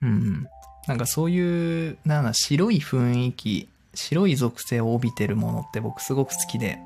[0.00, 0.46] うん。
[0.86, 6.78] なんかそういう、なんだ、白い雰囲気、白い属性を帯びてるものって僕すごく好きで、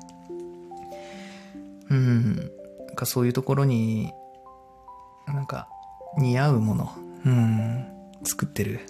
[1.91, 2.51] うん。
[2.93, 4.13] なんかそういうところに、
[5.25, 5.67] なんか
[6.19, 6.91] 似合うもの、
[7.25, 7.85] うん。
[8.23, 8.81] 作ってる。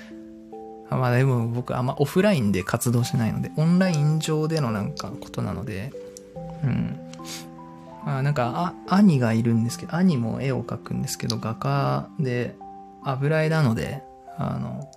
[0.90, 5.94] まあでも僕あんまオフラインで活動しないので、オンライン上でのなんかことなので、
[6.62, 7.00] うん。
[8.04, 12.54] まあなんか、あ、兄がいるんですけど、兄も絵を描くんですけど、画家で
[13.02, 14.02] 油絵なので、
[14.36, 14.90] あの、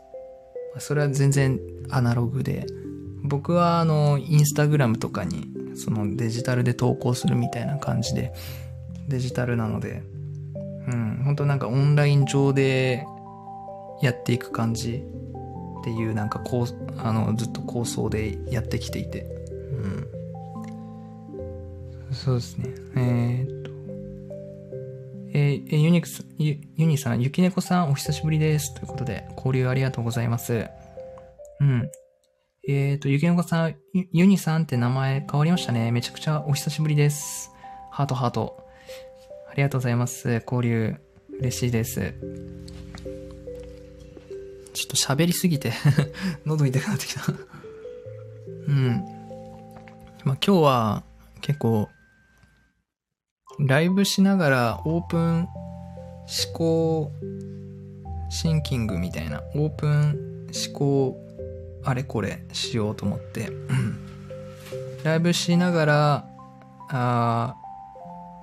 [0.80, 1.58] それは全然
[1.90, 2.66] アナログで、
[3.24, 5.48] 僕はあの、インスタグラムとかに、
[5.80, 8.34] そのデジタルで投稿するみたいな感じで、
[9.08, 10.04] デジタルなので、
[10.88, 13.06] うん、本当なんかオンライン上で
[14.02, 15.04] やっていく感じ
[15.82, 16.68] っていうなんかこう、
[16.98, 19.26] あの、ずっと構想でやってきていて。
[19.72, 19.88] う
[22.12, 22.14] ん。
[22.14, 22.70] そうですね。
[22.96, 23.70] えー、っと。
[25.32, 28.74] えー、ユニクス、ユユニさん、ゆきねこさん、お久しぶりです。
[28.74, 30.68] ということで、交流ありがとうございます。
[31.62, 31.90] うん。
[32.68, 35.92] えっ、と、ゆきねこさん、ユニさんって名前変わりましたね。
[35.92, 37.52] めちゃくちゃお久しぶりです。
[37.90, 38.68] ハートハート。
[39.50, 40.44] ありがとうございます。
[40.46, 40.96] 交流、
[41.40, 42.14] 嬉しいです。
[44.74, 45.72] ちょっと喋りすぎて
[46.46, 47.22] 喉痛くなってきた
[48.68, 49.04] うん。
[50.26, 51.04] まあ、今日は
[51.42, 51.88] 結構、
[53.58, 55.50] ライブしながらオープン思
[56.54, 57.12] 考
[58.30, 61.29] シンキングみたいな、オープン思考
[61.90, 63.50] あれこれしようと思って、
[65.04, 66.30] ライブしながら、
[66.90, 67.56] あ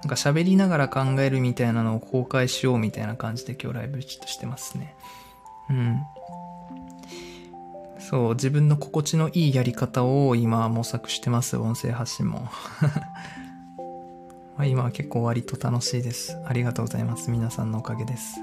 [0.02, 4.96] なんか喋りながら考えるみたいなのを公開しようみたいな感じで今日ライブちょっとしてますね。
[5.70, 6.00] うん。
[8.00, 12.48] そう、自分の心地のいいやり方を今模索してます、音声発信も。
[14.58, 16.36] ま今は結構割と楽しいです。
[16.46, 17.30] ありがとうございます。
[17.30, 18.40] 皆さんのおかげです。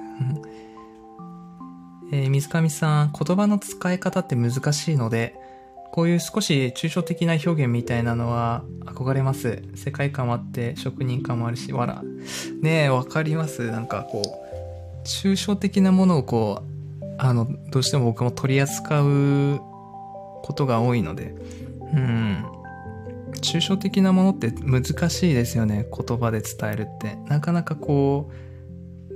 [2.14, 5.36] えー、水上さん、言葉の使い方って難しいので、
[5.92, 9.64] こういう少し抽象的な表現みたいなのは憧れます。
[9.74, 12.04] 世界観もあって、職人感もあるし、わら。
[12.62, 13.72] ねえ、わかります？
[13.72, 16.62] なんかこう、抽象的なものをこ
[17.02, 19.60] う、あの、どうしても僕も取り扱う
[20.44, 21.34] ことが多いので、
[21.96, 22.46] うん。
[23.42, 25.88] 抽象的なものって難しいですよね。
[25.92, 27.16] 言葉で伝えるって。
[27.28, 28.53] なかなかこう、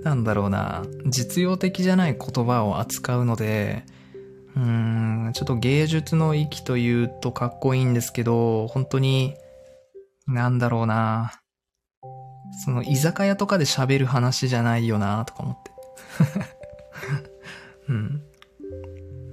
[0.08, 3.84] なんだろうな、実用的じゃない言葉を扱うので、
[4.56, 4.62] うー
[5.30, 9.36] ん、ちょっと芸術の域というとかっこいいんですけど、本当に、
[10.26, 11.34] なんだろうな。
[12.64, 15.72] その居酒屋とかで喋る話じゃないよなとか思って。
[17.92, 18.22] うん。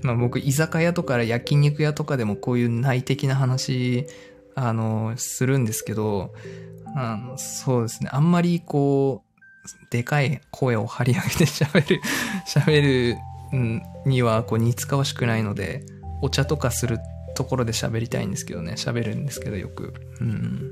[0.03, 4.09] まあ僕、居酒屋とか焼肉屋とかでもこういう内的な話、
[4.57, 6.35] あの、するんですけど、
[6.97, 8.11] あのそうですね。
[8.13, 9.24] あんまりこう、
[9.91, 12.01] でかい声を張り上げて喋る、
[12.47, 13.19] 喋る
[14.05, 15.85] にはこう似つかわしくないので
[16.23, 16.99] お茶とかする
[17.35, 18.73] ところで喋りたいんですけどね。
[18.77, 19.95] 喋るんですけどよく。
[20.21, 20.71] うん。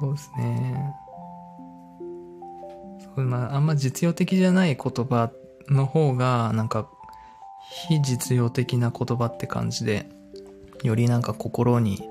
[0.00, 0.94] そうですね。
[3.16, 5.30] そうまああんま実用的じゃない言葉
[5.68, 6.88] の方がなんか
[7.88, 10.08] 非実用的な言葉って感じで
[10.82, 12.08] よりなんか心に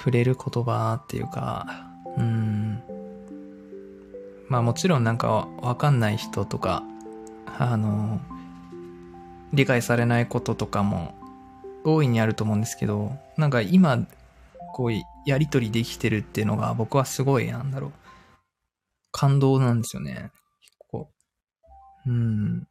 [0.00, 1.86] 触れる言葉っていうか
[2.16, 2.82] うん
[4.50, 6.82] まあもちろんなんかわかんない人とか、
[7.56, 8.20] あの、
[9.52, 11.14] 理解されないこととかも
[11.84, 14.04] 大いにあると思うんですけど、なんか今、
[14.74, 14.92] こう
[15.24, 17.92] やりとりできてるっていうのが僕はすごいなんだろう。
[19.12, 20.32] 感動なんですよね。
[20.88, 21.10] こ
[22.06, 22.10] う。
[22.10, 22.66] うん。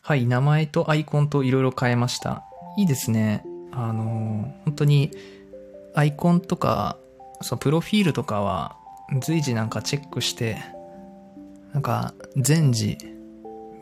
[0.00, 2.42] はい、名前とアイコンといろいろ変えました。
[2.76, 3.44] いいですね。
[3.72, 5.10] あの、本当に
[5.94, 6.98] アイコンとか、
[7.40, 8.76] そう、プロフィールとかは
[9.20, 10.58] 随時なんかチェックして、
[11.72, 12.98] なんか全時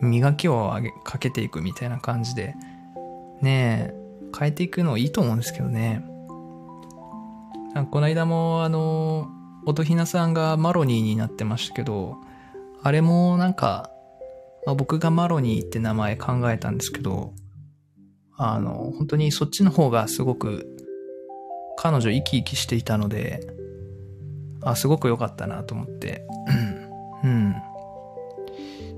[0.00, 0.72] 磨きを
[1.04, 2.54] かけていくみたいな感じで、
[3.42, 3.94] ねえ、
[4.38, 6.04] 変えていくのいいと思うんですけどね。
[7.90, 9.28] この間もあの、
[9.66, 12.16] 音ひなさんがマロニーになってましたけど、
[12.82, 13.90] あれもなんか、
[14.66, 17.32] まあ、僕がマロニーって名前考えたんですけど、
[18.42, 20.66] あの、本当にそっちの方がすごく
[21.76, 23.46] 彼女生き生きしていたので、
[24.62, 26.24] あ、すごく良かったなと思って。
[27.22, 27.54] うん。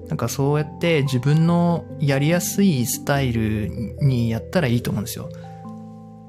[0.06, 3.68] なんかそうやって自分のやりやすいスタイル
[4.00, 5.28] にやったらいいと思うんですよ。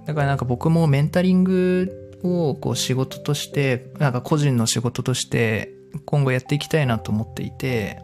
[0.06, 5.72] だからなんか僕もメンタリングをこう仕事として、なんか個人の仕事として
[6.06, 8.00] 今後やっていきたいなと思っていて、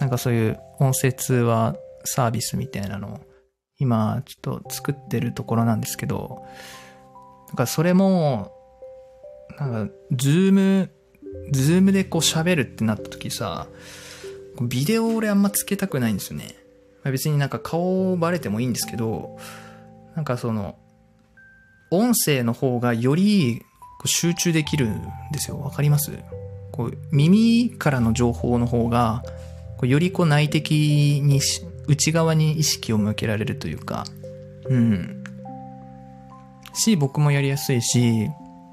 [0.00, 3.25] なんかそういう音声通話サービスみたいなのを
[3.78, 6.44] 今ちょっと作ってるところなんですけど、
[7.48, 8.52] なんかそれも
[9.58, 13.68] なんか、 Zoom、Zoom でこう喋るってなった時さ、
[14.60, 16.54] ビデオ俺あんまつけたくないんですよね。
[17.04, 19.38] ま別になんか顔バレてもいいんですけど、
[20.14, 20.76] なんかその、
[21.90, 23.62] 音声の方がより
[24.04, 25.02] 集中できるん
[25.32, 25.60] ですよ。
[25.60, 26.10] わかります？
[26.72, 29.22] こう耳からの情報の方が、
[29.82, 31.40] よりこう内的に
[31.86, 34.04] 内側に意識を向けられるというか、
[34.68, 35.24] うん。
[36.74, 38.28] し、僕もやりやすいし、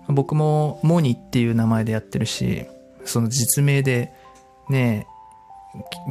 [0.07, 2.65] 僕もモニっていう名前でやってるし、
[3.05, 4.13] その実名で
[4.69, 5.07] ね、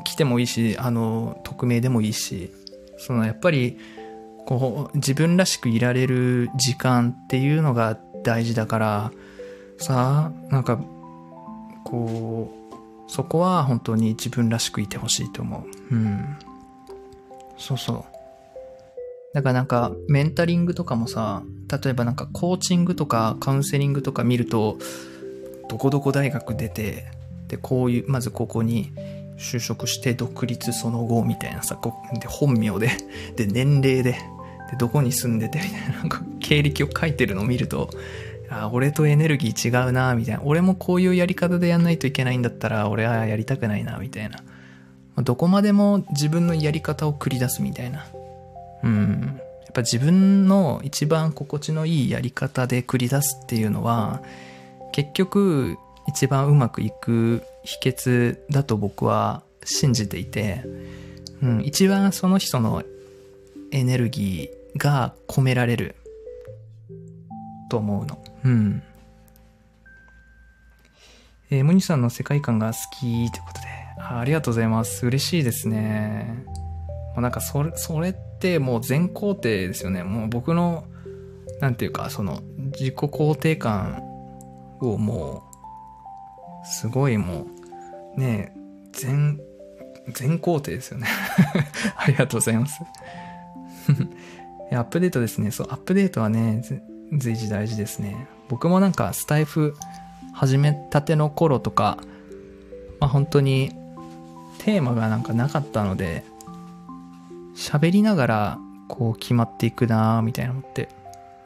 [0.05, 2.51] 来てもいいし、あの、匿名でもいいし、
[2.99, 3.79] そのやっぱり、
[4.47, 9.13] こう、自分らしくいられる時間っていうのが大事だから、
[9.79, 10.81] さあ、なんか、
[11.85, 12.63] こう
[13.11, 15.95] そこは本当に自分らしくいてほしいと思う。
[15.95, 16.39] うん。
[17.63, 18.05] そうそう。
[19.35, 21.43] だからなんか、メンタリングとかもさ、
[21.83, 24.79] 例えばなんかコーチングとかカウンセリングとか見ると、
[25.69, 27.07] どこどこ大学出て、
[27.47, 28.93] で、こういう、まずここに
[29.39, 32.91] 就職して独立その後みたいなさ、こで本名で、
[33.37, 34.19] で、年齢で、で、
[34.79, 37.91] どこに住んでてみたいな、なんか経歴を書いてるのを見ると、
[38.51, 40.43] あ、俺とエネルギー違うな、みたいな。
[40.45, 44.41] 俺もこういうやり方でやんないといけないんだったら、俺はやりたくないな、みたいな。
[45.19, 48.07] どこまでも自分のやり方を繰り出すみたいな。
[48.83, 49.41] うん。
[49.63, 54.23] やっぱ自分の一番心地のいいやり方で繰り出すっていうのは、
[54.93, 55.77] 結局
[56.09, 60.63] 一番うまくいく秘訣だと僕は信じていて、
[61.43, 62.83] うん、一番その人の
[63.71, 65.97] エネルギーが込められる
[67.71, 68.23] と思うの。
[68.45, 68.83] うん。
[71.51, 75.07] えー、ムニさんの世界観が好きということであ、りがとうございます。
[75.07, 76.45] 嬉しいですね。
[77.15, 80.03] もうなんかそれ、それってもう全肯定ですよね。
[80.03, 80.85] もう僕の、
[81.61, 82.41] なんていうか、その
[82.79, 84.03] 自己肯定感
[84.81, 85.43] をも
[86.65, 87.47] う、すごいも
[88.17, 88.55] う、ね
[88.93, 89.41] 全、
[90.09, 91.07] 全肯定ですよね
[91.97, 92.81] ありがとうございます
[94.77, 95.51] アップデートですね。
[95.51, 96.63] そう、アップデートはね、
[97.13, 98.27] 随時大事ですね。
[98.49, 99.75] 僕もなんかスタイフ
[100.33, 101.99] 始めたての頃とか、
[103.01, 103.73] まあ本当に
[104.65, 106.25] テーマがなんかなかったので、
[107.57, 108.59] 喋りながら
[108.89, 110.89] こう決まっていくなみたいなのって、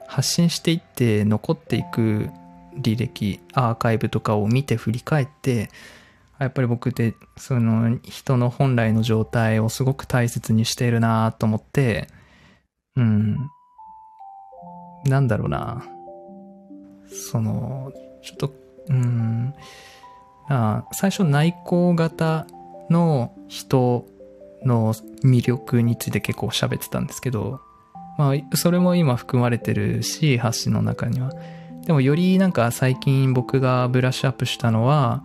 [0.06, 2.28] 発信していって残っていく
[2.78, 5.70] 履歴、アーカイブとかを見て振り返って、
[6.38, 12.08] やっぱり僕ってその人の本来の状態をすごく大切にしているなと思って、
[12.96, 13.38] うん。
[15.06, 15.84] なんだろうな。
[17.08, 18.54] その、ちょっと、
[18.90, 19.54] うん。
[20.48, 22.46] あ最初内向型
[22.90, 24.06] の人
[24.64, 24.94] の
[25.24, 27.60] 魅力について結構喋ってたんですけど、
[28.18, 31.30] まあ、それも今含まれてるし、発信の中には。
[31.86, 35.24] でもよりなんか最近僕がブラッシュアップしたのは、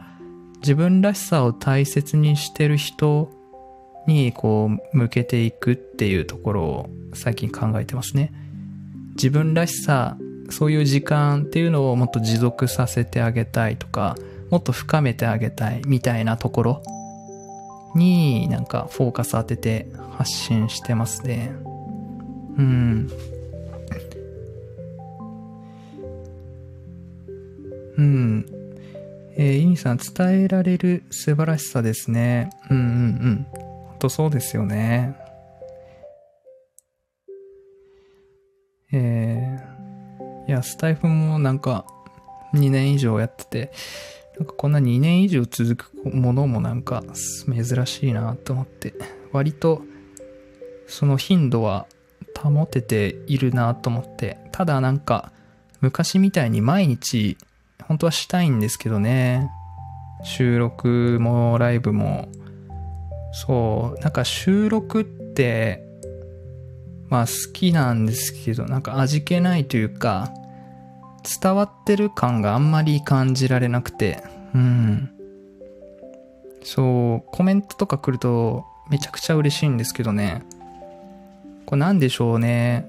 [0.59, 3.31] 自分らしさを大切にしてる人
[4.07, 8.31] にこう向けていくっていうところを最近考えてますね。
[9.15, 10.17] 自分らしさ、
[10.49, 14.15] そういう時間っていうのをもっと持続させてあげたいとか、
[14.51, 16.83] もっと深めてあげたいみたいなところ
[17.95, 19.88] になんかフォーカス当てて
[20.18, 21.51] 発信してますね。
[22.57, 23.09] うん。
[27.97, 28.45] うん。
[29.38, 32.49] えー、イニさん、伝えられる素晴らしさですね。
[32.69, 33.47] うんうんうん。
[33.89, 35.15] ほんとそうですよね。
[38.93, 41.85] えー、いや、スタイフもなんか
[42.53, 43.72] 2年以上やってて、
[44.41, 47.03] なんかこんな2年以上続くものもなんか
[47.45, 48.95] 珍しいなと思って、
[49.31, 49.84] 割と
[50.88, 51.85] その頻度は
[52.41, 55.31] 保てているなと思って、ただなんか
[55.80, 57.38] 昔みたいに毎日
[57.84, 59.51] 本当はしたいんですけどね。
[60.23, 62.27] 収録もライブも。
[63.34, 65.85] そう、なんか収録って
[67.09, 70.34] まあ好きなんですけど、なんか味気ないというか、
[71.23, 74.23] 伝わってる感があんまり感じられなくて、
[74.53, 75.10] うん。
[76.64, 80.43] そう、コメントとか来るとめちゃくちゃ嬉しいんですけどね。
[81.65, 82.85] これなんでしょうね。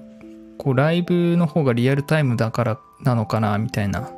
[0.57, 4.11] こうライブの方がリアルタイムだからなのかな、みたいな。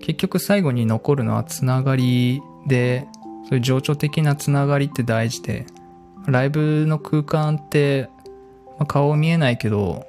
[0.00, 3.06] 結局最後に残るのはつながりで、
[3.48, 5.66] そういう情緒的なつながりって大事で、
[6.26, 8.08] ライブの空間って
[8.82, 10.04] まあ、顔見えないけど、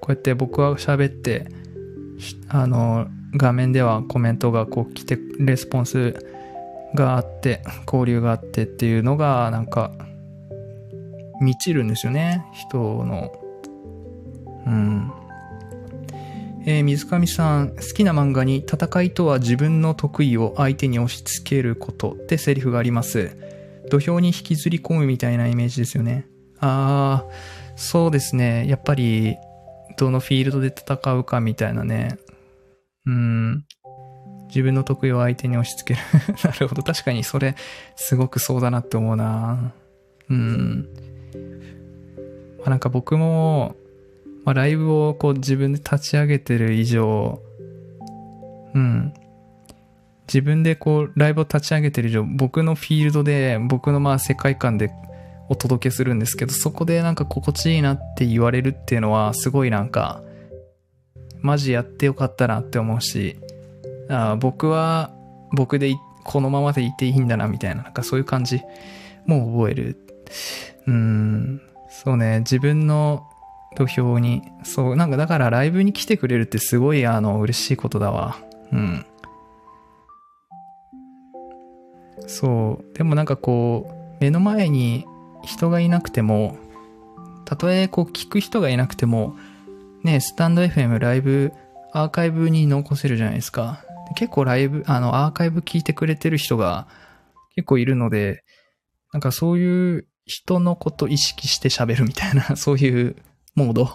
[0.00, 1.46] こうやって僕は喋って、
[2.48, 6.14] あの、画面ではコメントがこう来て、レスポンス
[6.94, 9.92] があって、交流があってっていうのが、なんか、
[11.40, 12.44] 満ちるんですよね。
[12.52, 13.32] 人の。
[14.66, 15.12] うん。
[16.68, 23.36] えー、水上さん、好きな漫画に戦いとは自分の得意を相手に押し付けることってセリフがあります。
[23.88, 26.26] 土俵に引きずり込むみたいなイメージですよね。
[26.58, 27.32] あー、
[27.76, 28.66] そうですね。
[28.66, 29.36] やっぱり、
[29.96, 32.18] どのフィールドで戦うかみたいなね。
[33.06, 33.64] うん。
[34.48, 36.82] 自分の得意を相手に押し付ける なるほど。
[36.82, 37.54] 確かにそれ、
[37.96, 39.72] すごくそうだなって思うな。
[40.28, 40.88] うん。
[42.58, 43.76] まあ、なんか僕も、
[44.44, 47.40] まあ、ライブをこう自分で立ち上げてる以上、
[48.74, 49.14] うん。
[50.28, 54.90] 自分でこうライブを立ち上げてる以上、僕のフィールドで、僕のまあ世界観で
[55.48, 60.22] お届けするんですけど、そこでなんか心地いいなって言われるっていうのは、すごいなんか、
[61.40, 63.36] マジやってよかったなって思うし、
[64.08, 65.10] あ僕は
[65.52, 65.94] 僕で
[66.24, 68.60] このままでいていいんだなみたいな、なんかそういう感じ
[69.26, 69.96] も覚える。
[70.86, 73.28] うん、そうね、自分の
[73.76, 78.36] 土俵に、そう、なんかだからライブに来てくれるってすごいあの嬉しいことだわ。
[78.72, 79.06] うん。
[82.26, 82.96] そう。
[82.96, 85.04] でもなんかこう、目の前に
[85.46, 86.56] 人がいなくても、
[87.46, 89.36] たとえこう聞く人がいなくても、
[90.02, 91.52] ね、スタンド FM ライブ
[91.92, 93.82] アーカイブに残せるじゃないですか。
[94.16, 96.86] 結構ライブ、あの、アーカイブ聞いてくれてる人が
[97.54, 98.44] 結構いるので、
[99.12, 103.16] なんかそういう人のこと意識して喋るみたいな、 そういう
[103.54, 103.88] モード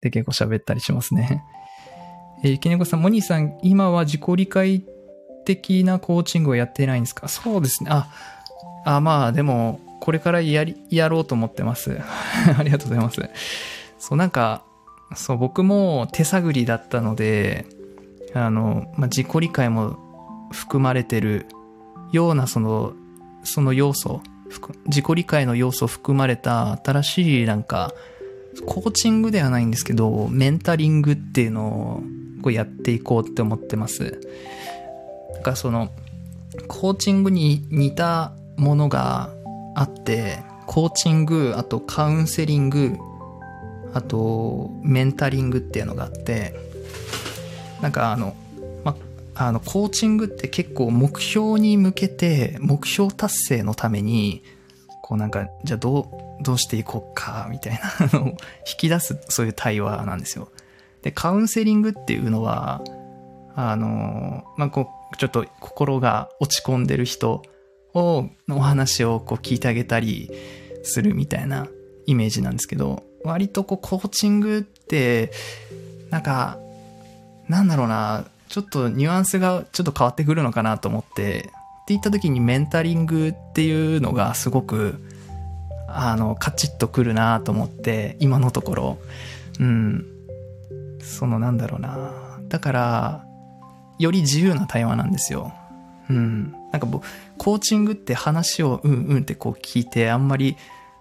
[0.00, 1.42] で結構喋ったりしますね。
[2.42, 4.82] えー、きねこさん、モニーさん、今は自己理解
[5.44, 7.28] 的なコーチングをやっていないんですか？
[7.28, 7.90] そうですね。
[7.92, 8.08] あ、
[8.84, 11.96] あまあ、でも、これからやり、やろうと思ってます。
[12.58, 13.22] ありがとうございます。
[13.98, 14.62] そう、なんか、
[15.14, 17.64] そう、僕も手探りだったので、
[18.34, 19.96] あの、まあ、自己理解も
[20.52, 21.46] 含まれてる
[22.12, 22.92] ような、その、
[23.44, 24.20] その要素、
[24.88, 27.94] 自己理解の要素を含まれた新しいなんか、
[28.66, 32.02] コーチングではないんですけど、メンタリングっていうの
[32.42, 34.20] をやっていこうって思ってます。
[35.32, 35.88] なんかその、
[36.68, 39.33] コーチングに似たものが
[39.74, 42.96] あって、コーチング、あとカウンセリング、
[43.92, 46.54] あとメンタリングっていうのがあって、
[47.80, 48.34] なんかあの、
[48.84, 48.96] ま、
[49.34, 54.42] あの、コーチングって結構目標に向けて、目標達成のために、
[55.02, 58.36] こうなんか、じゃあどう、どうしていこうか、みたいなのを引
[58.78, 60.48] き出す、そういう対話なんですよ。
[61.02, 62.82] で、カウンセリングっていうのは、
[63.54, 67.42] あの、まあ、こう、ちょっと心が落ち込んでる人
[67.94, 70.30] を、のお話をこう聞いてあげたり
[70.82, 71.68] するみたいな
[72.06, 75.32] イメージなんですけど、割とこうコーチングって、
[76.10, 76.58] なんか、
[77.48, 81.50] なんだろうな、ちょっとニュアンスがちょっと変わってくるのかなと思って、って
[81.88, 85.00] 言った時にメンタリングっていうのがすごく、
[85.88, 88.98] あの、カチッとくるなと思って、今のところ。
[89.60, 90.04] うん。
[91.00, 92.40] そのなんだろうな。
[92.48, 93.24] だから、
[93.98, 95.52] より自由な対話なんですよ。
[96.10, 96.54] うん。
[96.72, 96.86] なんか
[97.38, 100.56] コーチングって話をうんうんってこう聞いて、あんまり、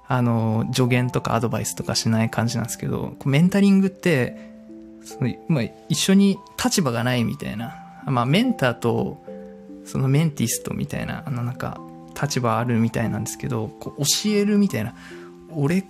[0.08, 4.52] あの、助言とかアドバイスとかしない感じなんですけど、メンタリングって、
[5.04, 7.76] そのまあ、一緒に立場がないみたいな。
[8.06, 9.24] まあ、メンターと、
[9.86, 11.80] そのメンティストみたいな、あのなんか、
[12.22, 14.96] 立場あるみたいなんですけど、こう教えるみたいな、
[15.52, 15.84] 俺、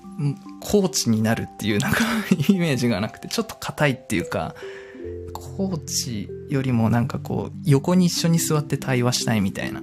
[0.61, 1.99] コーチになるっていうなんか
[2.49, 4.56] イメージがなくて、ちょっと硬いっていうか、
[5.44, 9.82] コーチよりもなんかこう、横に一緒に座って対話したいみたいな。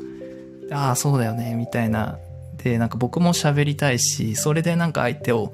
[0.73, 2.19] ああ、そうだよね、みたいな。
[2.62, 5.53] で、なんか僕も喋りたいし、それでなんか相手を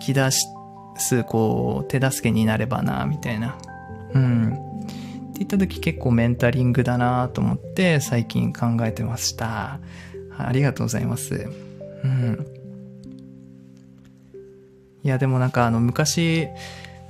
[0.00, 3.58] 引き出す、こう、手助けになればな、みたいな。
[4.14, 4.52] うん。
[4.52, 9.78] って言った時結構メンタリングだなと思って最近考えてました。
[10.36, 11.48] ありがとうございます。
[12.04, 12.46] うん。
[15.04, 16.48] いや、でもなんかあの昔、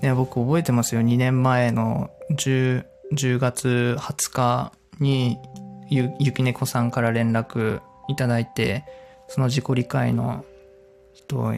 [0.03, 1.01] ね、僕覚えてますよ。
[1.01, 2.85] 2年前の10、
[3.15, 5.39] 10月20日に
[5.91, 8.85] ゆ、ゆきねこさんから連絡いただいて、
[9.29, 10.45] その自己理解の
[11.13, 11.55] 人、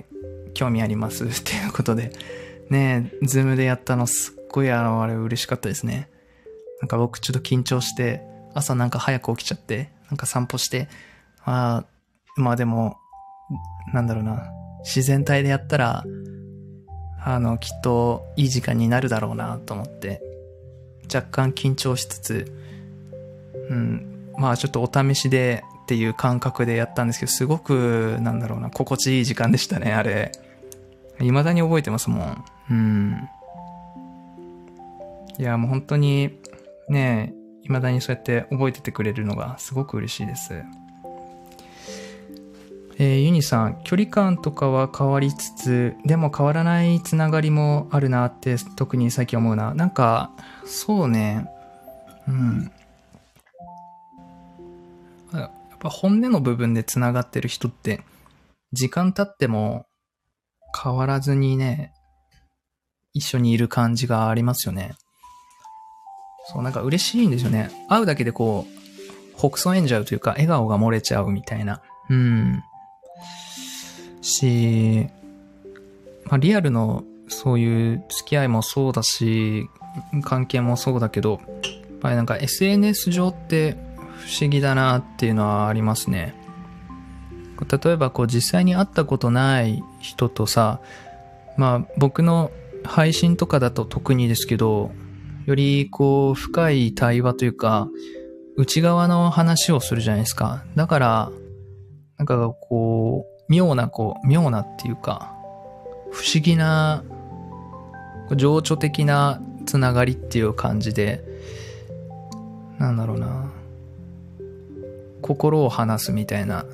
[0.55, 2.13] 興味あります っていうことで、
[2.71, 6.09] ね、ズームでやったのすっごいあの、あれ嬉しかったですね。
[6.81, 8.23] なんか僕ちょっと緊張して、
[8.55, 10.89] 朝なんか早く起きちゃって、なんか散歩して、
[11.45, 12.97] ああ、まあでも、
[13.93, 14.51] なんだろうな、
[14.85, 16.05] 自然体でやったら、
[17.23, 20.23] あの、きっといい時間になるだろうなと思って、
[21.13, 22.53] 若干緊張しつつ、
[23.69, 30.33] うん、まあちょっとお試しでっていう感覚でやったんですけど、すごく、なんだろうな、心地いい時間でしたね、あれ。
[31.19, 32.45] 未だに覚えてますもん。
[32.71, 33.29] うん。
[35.39, 36.39] いや、もう本当に、
[36.89, 37.35] ね
[37.65, 40.65] 未だにそうやって覚えててくれるのがすごく嬉しいです。
[43.03, 49.73] えー、ユニさん、距離感とかは変わりつつ、でも変わらないつながりもあるなって特に最近思うな。
[49.73, 50.33] なんか、
[50.67, 51.49] そうね、
[52.29, 52.71] うん。
[55.33, 58.03] やっぱ本音の部分でつながってる人って、
[58.75, 59.87] 時間経っても
[60.85, 61.95] 変わらずにね、
[63.15, 64.93] 一緒にいる感じがありますよね。
[66.53, 67.71] そう、なんか嬉しいんですよね。
[67.89, 71.81] 会うだけでこう、北総演じゃうというか、笑顔が漏れちゃうみたいな。
[72.11, 72.63] うん。
[74.21, 75.09] し、
[76.27, 79.69] まあ、リアルのそういう付き合いもそうだし、
[80.23, 81.41] 関係もそうだけど、やっ
[82.01, 83.77] ぱりなんか SNS 上って
[84.19, 86.35] 不思議だなっていうのはありますね。
[87.69, 90.81] 例えばこう実際に会ったことない人とさ、
[91.57, 92.51] まあ僕の
[92.85, 94.93] 配信とかだと特にですけど、
[95.47, 97.89] よりこう深い対話というか、
[98.57, 100.65] 内側の話をするじゃないですか。
[100.75, 101.33] だから、
[102.21, 105.35] なんかこう、妙な、こう、妙なっていうか、
[106.13, 107.03] 不思議な、
[108.37, 111.25] 情緒的なつながりっていう感じで、
[112.79, 113.51] なんだろうな。
[115.23, 116.67] 心を話すみたいな。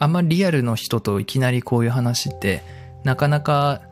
[0.00, 2.64] あんまリアルの人といきなりこういう話って、
[3.04, 3.82] なかなか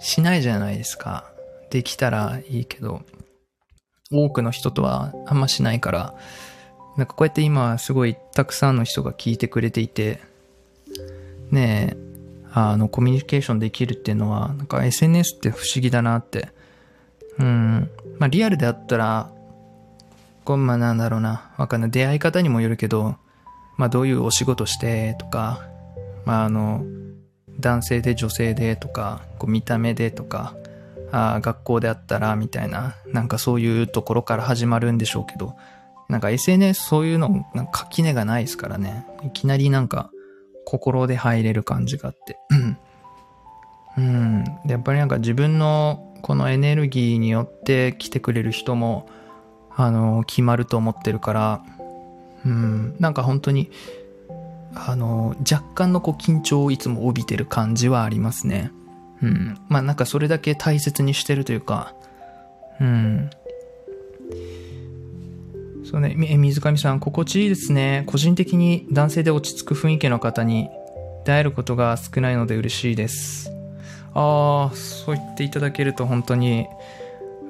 [0.00, 1.30] しないじゃないですか。
[1.70, 3.02] できたらいいけど、
[4.10, 6.14] 多くの人とはあんましないから、
[6.96, 10.20] なんかこうやって今すごいたくさんの人が聞いてくれていて、
[11.50, 11.96] ねえ、
[12.52, 16.48] あの、コミュニケーションできるっていうのは、なんか SNS って不思議だなって。
[17.38, 17.90] うん。
[18.18, 19.30] まあリアルであったら、
[20.44, 21.90] こう、まなんだろうな、わかんない。
[21.90, 23.16] 出会い方にもよるけど、
[23.78, 25.66] まあどういうお仕事してとか、
[26.26, 26.84] まああの、
[27.58, 30.54] 男性で女性でとか、こう見た目でとか、
[31.10, 35.54] あ学校であったらみたいな、なんかそういうところから始まるんでしょうけど、
[36.12, 39.06] なんか SNS そういうの、なんか垣根がないですからね。
[39.24, 40.10] いきなりなんか
[40.66, 42.36] 心で入れる感じがあって。
[43.96, 44.44] うん。
[44.66, 49.08] で、やっぱりなんか自分のこのエネルギーによって来てくれる人も、
[49.74, 51.64] あの、決まると思ってるから、
[52.44, 52.94] うん。
[53.00, 53.70] なんか本当に、
[54.74, 58.70] あの、若干のこう緊張をいつも帯びてる感じはありますね。
[59.22, 59.58] うん。
[59.70, 61.94] まあなんかそれだけ大切にしてるというか、
[62.82, 63.30] うん。
[65.92, 68.04] そうね、水上さん、心地いいですね。
[68.06, 70.70] 個人的に男性で落ち着く雰囲気の方に
[71.26, 73.52] 出会えることが少ないので嬉しいです。
[74.14, 76.66] ああ、そう言っていただけると本当に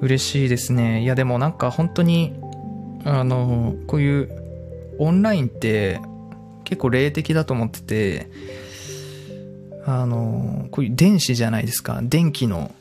[0.01, 1.03] 嬉しいですね。
[1.03, 2.33] いやでもなんか本当に、
[3.05, 6.01] あの、こういうオンラインって
[6.65, 8.29] 結構霊的だと思ってて、
[9.85, 12.01] あの、こういう電子じゃないですか。
[12.03, 12.71] 電気の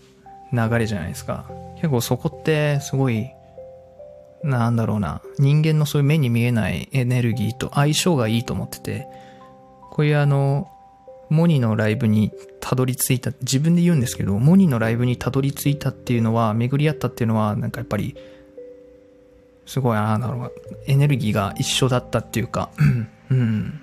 [0.53, 1.49] 流れじゃないですか。
[1.77, 3.31] 結構そこってすごい、
[4.45, 5.23] なんだろうな。
[5.39, 9.07] 人間のそういう目に見えないエネルギーと相性がいいと思ってて、
[9.91, 10.69] こういうあの、
[11.31, 18.17] モニのライブにたどり着いた、自分で言うんですけど、モニのライブにたどり着いたっていうのは、巡り合ったっていうのは、なんかやっぱり、
[19.65, 20.53] すごい、ああ、なるほど。
[20.87, 22.71] エネルギーが一緒だったっていうか、
[23.31, 23.81] うん。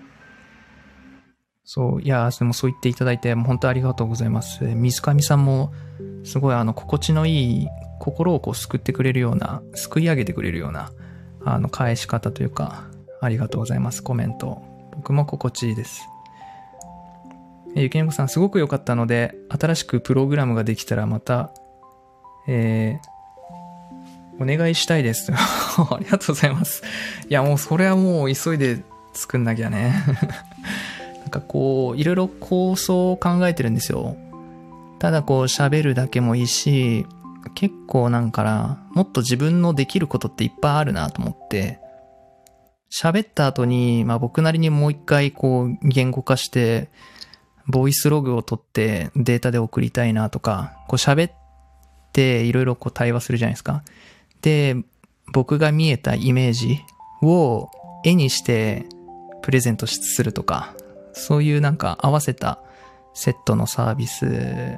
[1.63, 4.63] そう、いや、でもそう言っていただいて、本当ありがとうございます。
[4.63, 5.71] 水上さんも、
[6.23, 7.67] すごいあの、心地のいい、
[7.99, 10.91] 心をこう救ってくれるような、救い上げてくれるような、
[11.45, 12.83] あの、返し方というか、
[13.21, 14.61] ありがとうございます、コメント。
[14.95, 16.01] 僕も心地いいです。
[17.75, 21.51] えゆきねこさん、すごく良かったので、新しくプログラムができたらまた、
[22.47, 25.31] えー、お願いしたいです。
[25.35, 26.83] ありがとうございます。
[27.29, 28.81] いや、もうそれはもう急いで
[29.13, 29.93] 作んなきゃね。
[31.19, 34.15] なんかこう、いろいろ構想を考えてるんですよ。
[34.97, 37.05] ただこう喋るだけもいいし、
[37.55, 41.79] 結構なんかな、もっと自分のできることっていっぱいあるなと思って、
[42.91, 46.89] 喋った後に、まあ僕なりにもう一回こう言語化して、
[47.67, 51.31] ボイスログを取ってデータで送りたいなとか、こう喋っ
[52.11, 53.83] ていろいろこう対話するじゃないですか。
[54.41, 54.75] で、
[55.31, 56.79] 僕が見えたイメージ
[57.21, 57.69] を
[58.03, 58.85] 絵にして
[59.43, 60.73] プレゼントするとか、
[61.13, 62.59] そういうなんか合わせた
[63.13, 64.77] セットのサービス、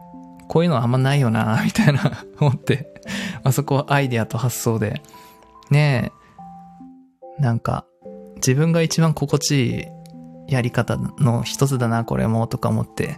[0.52, 2.94] こういうのはあんまないよな、みたいな 思って、
[3.42, 5.02] あそこはアイデアと発想で、
[5.70, 6.12] ね
[7.40, 7.86] え、なんか
[8.36, 9.86] 自分が一番心地いい
[10.50, 13.16] やり方の一つだな、これも、とか思って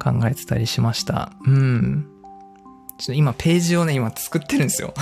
[0.00, 1.32] 考えてたりしました。
[1.44, 2.06] うん。
[3.00, 4.94] ちょっと今ページをね、今作ってるんですよ。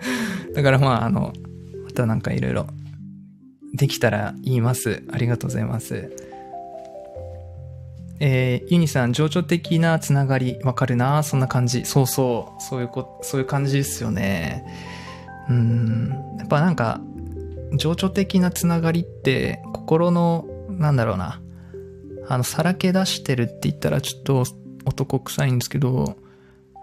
[0.56, 1.34] だからまあ、あの、
[1.84, 2.68] またなんかいろいろ
[3.74, 5.02] できたら言います。
[5.12, 6.10] ありがとうございます。
[8.20, 11.84] えー、ユニさん、情緒的なつながり、わかるなそんな感じ。
[11.84, 14.64] そうそう、そういうこ、そういう感じですよね。
[15.48, 16.08] うん。
[16.38, 17.00] やっぱなんか、
[17.74, 21.40] 情緒的なつながりって、心の、なんだろうな、
[22.28, 24.44] あの、さらけ出してるって言ったらちょっと
[24.84, 26.16] 男臭いんですけど、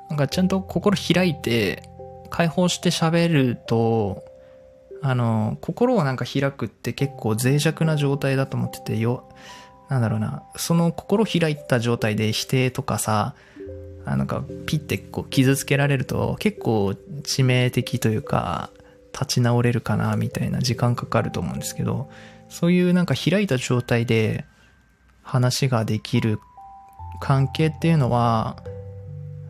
[0.10, 1.84] なんかちゃんと心開いて、
[2.30, 4.24] 解放して喋ると、
[5.02, 9.30] あの、心をなんか開くって結構脆弱な状態だと思っててよ、
[9.90, 13.36] なんだろうな、その心開いた状態で否定とかさ、
[14.06, 16.94] なんかピッてこう傷つけられると結構
[17.24, 18.70] 致命的というか、
[19.14, 22.10] 立ち直れるかなみたいな時間かかると思うんですけど、
[22.49, 24.45] そういうなんか開いた状態で
[25.24, 26.40] 話ができる
[27.20, 28.57] 関係っていうのは、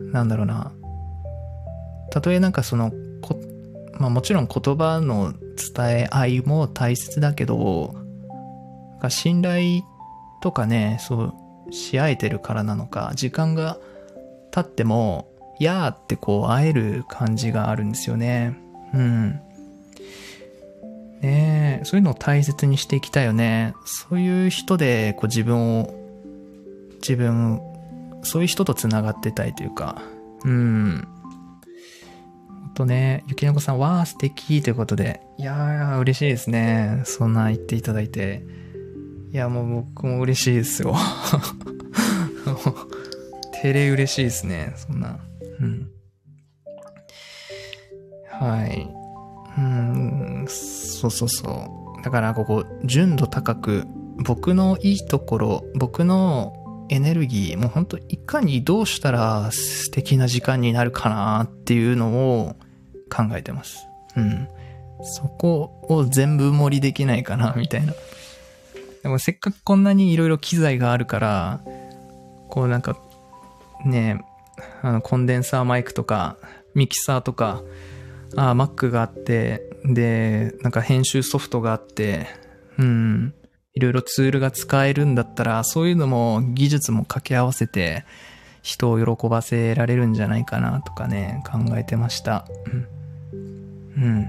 [0.00, 0.72] なんだろうな、
[2.10, 3.40] たとえなんかそのこ、
[3.98, 5.34] まあもちろん言葉の
[5.74, 7.94] 伝え合いも大切だけど、
[8.90, 9.82] なんか信頼
[10.46, 11.34] とかね、そ
[11.68, 13.78] う、し合えてるからなのか、時間が
[14.52, 15.26] 経っても、
[15.58, 18.56] やーってこう会える感じがあるんですよね。
[18.94, 19.40] うん。
[21.20, 23.74] ねえ、そういうのを大切にしていきたいよね。
[23.86, 25.92] そういう人で、こう自分を、
[26.98, 27.60] 自分、
[28.22, 30.00] そういう人と繋がってたいというか、
[30.44, 31.08] うん。
[32.46, 37.02] ほんとね、ゆきのこさん、わー素敵ということで、いやー、嬉しいですね。
[37.04, 38.65] そんな言っていただいて。
[39.32, 40.94] いや、もう僕も嬉しいですよ。
[43.62, 44.72] 照れ嬉しいですね。
[44.76, 45.18] そんな。
[45.60, 45.88] うん。
[48.30, 48.88] はい。
[49.58, 52.02] うん、そうそうそう。
[52.04, 53.84] だからここ、純度高く、
[54.24, 56.52] 僕のいいところ、僕の
[56.88, 62.56] エネルギー、もうほんといかにどうしたら素敵な時間になるかなっていうのを
[63.10, 63.88] 考えてます。
[64.16, 64.48] うん。
[65.02, 67.94] そこを全部盛りできないかな、みたいな。
[69.06, 71.60] でもせっかくこんなに色々機材があるから、
[72.48, 72.98] こうなんか、
[73.84, 74.20] ね
[74.82, 76.38] あの、コンデンサーマイクとか、
[76.74, 77.62] ミキサーとか、
[78.34, 82.26] あ Mac があって、で、なんか編集ソフトがあって、
[82.80, 83.32] うん、
[83.74, 88.04] いろいろツールが使えるんだったら、そういうのも技術も掛け合わせて、
[88.62, 92.44] 人を喜ばせられるんじゃないかなとかね、考えてました。
[93.32, 94.02] うん。
[94.02, 94.28] うん。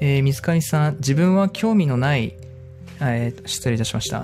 [0.00, 2.34] えー、水上さん、自分は興味のない、
[3.04, 4.22] えー、失礼いたしました。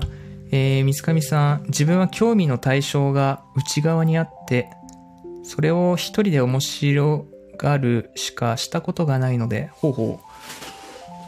[0.51, 4.69] えー、水上さん、自分は興味の対象が内側にあって、
[5.43, 7.25] それを一人で面白
[7.57, 10.31] がるしかしたことがないので、ほうほう。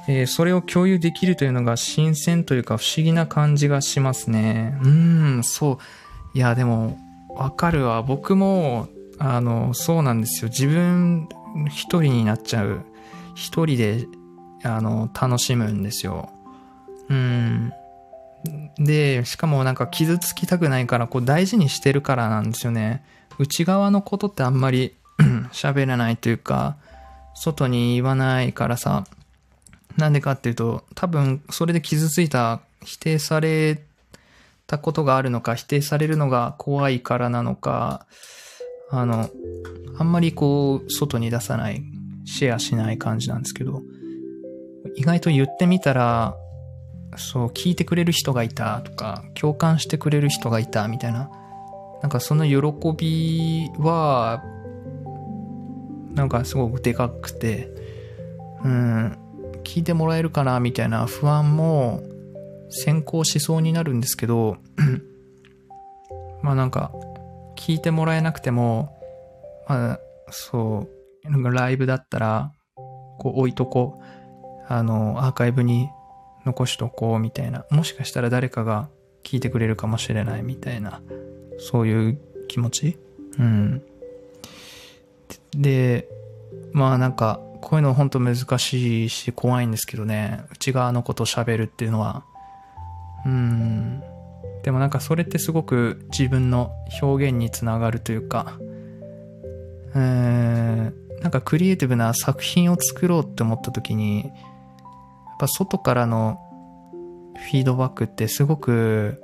[0.08, 4.78] えー、それを共有できるというのが新鮮というか不思議な感じがしますね。
[4.84, 6.38] うん、そう。
[6.38, 6.98] いや、でも、
[7.30, 8.02] わかるわ。
[8.02, 10.50] 僕も、あの、そうなんですよ。
[10.50, 11.30] 自分
[11.70, 12.82] 一人になっちゃう。
[13.36, 14.06] 一人で、
[14.64, 16.30] あの、楽しむんですよ。
[17.10, 17.74] うん。
[18.78, 23.04] で、しかもなんか傷つきたくないから、こう大事にしてるからなんですよね。
[23.40, 24.96] 内側のことってあんまり
[25.52, 26.78] 喋らないというか、
[27.36, 29.06] 外に言わないからさ、
[29.98, 33.82] なんでかっていうと、多分それで傷ついた、否定され
[34.68, 38.06] たことがあるのか、否定されるのが怖いからなのか、
[38.90, 39.30] あの、
[39.98, 41.84] あんまりこう、外に出さない、
[42.26, 43.82] シェアしない感じなんですけど、
[44.96, 46.36] 意外と言ってみたら、
[47.18, 51.30] そう、聞いてくれる人がいたとか、共感してくれる人がいたみたいな、
[52.02, 52.58] なんかその喜
[52.98, 54.44] びは、
[56.14, 57.70] なんかすごくでかくて、
[58.64, 59.18] うん、
[59.64, 62.02] 聞いてもらえるかなみたいな不安も
[62.70, 64.58] 先行しそうになるんですけど、
[66.42, 66.92] まあなんか、
[67.56, 68.98] 聞いてもらえなくても、
[69.68, 70.00] まあ、
[70.30, 70.88] そ
[71.26, 72.52] う、なんかライブだったら、
[73.20, 74.04] こう置いとこう、
[74.68, 75.90] あの、アーカイブに
[76.46, 78.90] 残しとこうみたいな、もしかしたら誰かが
[79.24, 81.02] 聞いてくれるかもしれないみたいな、
[81.58, 82.98] そういう気持ち？
[83.40, 83.82] うん。
[85.56, 86.08] で、
[86.72, 92.26] まあなんか、こういうの本当難しいし怖いんですけどね、内側のこと喋るっていうのは。
[93.26, 94.02] うん。
[94.64, 98.58] でもなんかそれってすごく自分の表現につながるというか、
[99.96, 104.30] えーん、なんかクリエイティブな作品を作ろうって思った時に、
[105.34, 106.40] っぱ外からの
[107.36, 109.22] フィードバックってすごく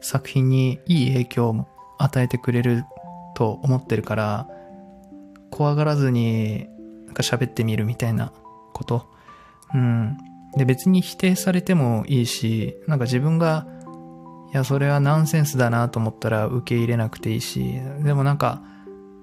[0.00, 1.66] 作品にいい影響を
[1.98, 2.84] 与えてくれる
[3.34, 4.48] と思ってるから、
[5.50, 6.68] 怖がらずに、
[7.06, 8.32] なんか喋ってみるみたいな
[8.72, 9.06] こと。
[9.74, 10.16] うん。
[10.56, 13.66] で、別に否定されてもいいし、なんか自分が、
[14.52, 18.62] いや、それはナンセンスだなと思ったら受け入れなくていいし、でもなんか、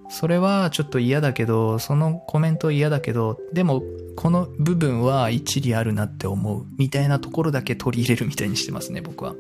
[0.10, 3.84] それはちょっと嫌だけど、そのコメント嫌だけど、でも、
[4.16, 6.66] この部分は一理あるなって思う。
[6.78, 9.36] みたいなところだけ取り入れるみたいにしてますね、僕は。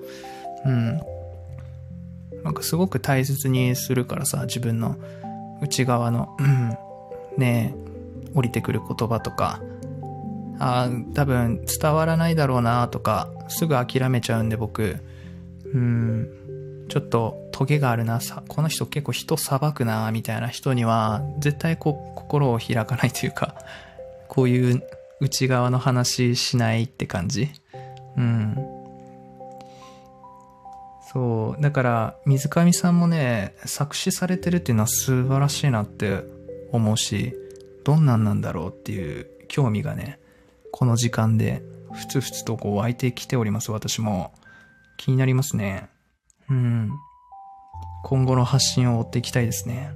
[0.65, 0.99] うん。
[2.43, 4.97] なんかすごく大切にするからさ、自分の
[5.61, 6.77] 内側の、うん、
[7.37, 7.75] ね
[8.33, 9.61] 降りてくる言葉とか、
[10.59, 14.97] あ多分伝わらないだろうなとか、すぐ諦めちゃうんで僕、
[15.73, 23.55] うん、ちょっとトゲがあるな、さ、この人結構人裁くな、みたいな人には、絶対こう、心を開かないというか、
[24.27, 24.83] こういう
[25.21, 27.49] 内側の話しないって感じ。
[28.15, 28.55] うん。
[31.11, 31.61] そう。
[31.61, 36.25] だから、水上さんもね、作詞されてるっていうのは素晴らしいなって
[36.71, 37.33] 思うし、
[37.83, 40.19] どんなんなんだろうっていう興味がね、
[40.71, 44.31] この時間で、ふつふつとこう湧いてきております、私も。
[44.97, 45.89] 気になりますね。
[46.51, 46.91] うん。
[48.07, 49.91] 今後の発信を追っていきたいですね。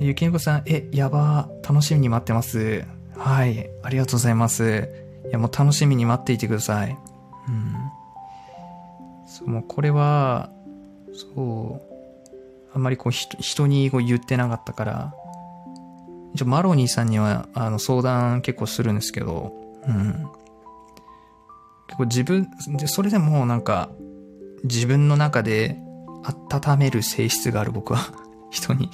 [0.00, 2.84] ゆきねこさん、え、やば楽しみに待ってます。
[3.16, 3.68] はい。
[3.82, 4.88] ありがとうございます。
[5.26, 6.96] いや、もう楽しみに待っていてください。
[7.48, 7.74] うん。
[9.26, 10.50] そう、もうこれは、
[11.12, 11.96] そう、
[12.72, 15.14] あんまりこう人にこう言ってなかったから、
[16.34, 19.52] 一応マロニーさんには、あの、相談結構するんですけど、
[19.88, 20.28] うん。
[21.88, 23.90] 結構自分、で、それでもなんか、
[24.64, 25.78] 自分の中で
[26.24, 28.00] 温める性質がある僕は
[28.50, 28.90] 人に、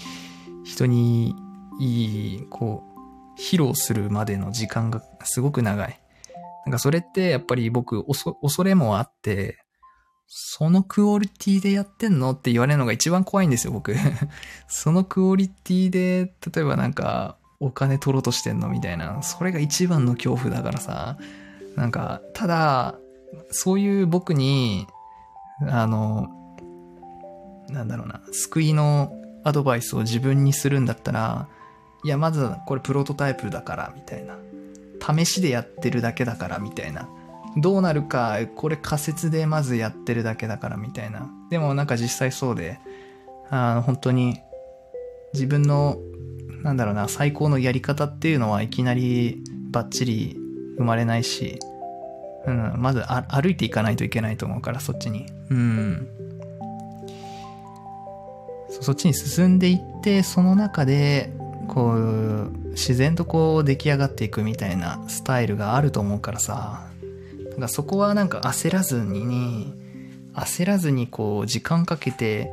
[0.65, 1.35] 人に
[1.81, 2.83] いい、こ
[3.37, 6.01] う、披露するまでの時間がすごく長い。
[6.67, 9.59] なんかそれってやっぱり僕、恐れもあって、
[10.27, 12.31] そのクオリティでやってんの？
[12.31, 13.95] って言われるのが一番怖いんですよ、僕。
[14.69, 18.69] そのクオリティで、例えばなんか、お金取ろうとしてんの？
[18.69, 19.23] みたいな。
[19.23, 21.19] それが一番の恐怖だからさ。
[21.77, 22.95] なんか、ただ、
[23.51, 24.87] そういう僕に、
[25.61, 26.29] あの、
[27.69, 29.13] なんだろうな、救いの
[29.45, 31.49] アドバイスを自分にするんだったら、
[32.05, 34.37] いや、まずこれプロトタイプだから、みたいな。
[35.01, 37.09] 試しでやってるだけだから、みたいな。
[37.57, 41.31] どうなるか、これ仮説でまずやってるだけだからみたいな。
[41.51, 42.81] でもなんか実際そうで、
[43.51, 44.41] あの、本当に
[45.33, 45.97] 自分の、
[46.63, 50.37] なんだろうな、最高のやり方っていうのはいきなりバッチリ
[50.79, 51.59] 生まれないし、
[52.47, 55.27] うん、まず歩いていかないといけないと思うから、そっちに。
[55.51, 56.09] うん。
[58.69, 61.33] そっちに進んでいって、その中で、
[61.69, 66.87] こう、自然とこう出来上がっていくみたいなスタイルがあると思うからさ、
[67.55, 69.73] だかそこはなんか焦らずにね、
[70.35, 72.51] 焦らずにこう時間かけて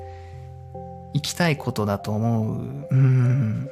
[1.13, 2.87] 行きたいことだと思う。
[2.89, 3.69] うん。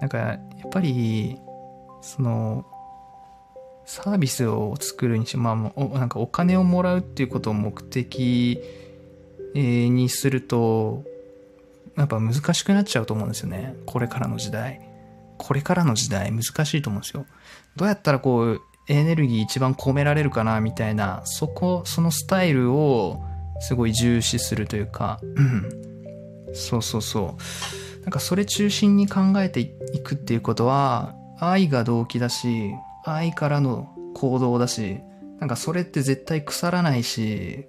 [0.00, 0.34] なんかや
[0.66, 1.38] っぱり、
[2.02, 2.64] その、
[3.86, 8.60] サービスを作るにしまあ、なんかお金をもらうっていうことを目的
[9.54, 11.04] にすると、
[11.96, 13.76] やっぱ難しくなっちゃうと思うんですよね。
[13.86, 14.80] これからの時代。
[15.38, 17.26] これからの時代難しいと思うんですよ。
[17.76, 23.22] どうやったらこう、エネルギー一番込められるかなみたいな、そこ、そのスタイルを
[23.60, 25.20] すごい重視するというか、
[26.52, 28.02] そうそうそう。
[28.02, 29.68] なんかそれ中心に考えてい
[30.02, 32.72] くっていうことは、愛が動機だし、
[33.04, 35.00] 愛からの行動だし、
[35.40, 37.66] なんかそれって絶対腐らないし、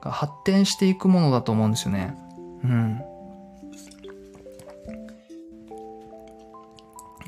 [0.00, 2.16] 発展していくものだと思うんですよね。
[2.64, 3.00] うん。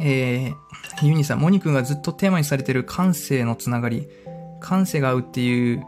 [0.03, 4.09] えー、ユニさん、モニ君がずっとテーマにされてる感性のつながり、
[4.61, 5.85] 感性が合うっていう、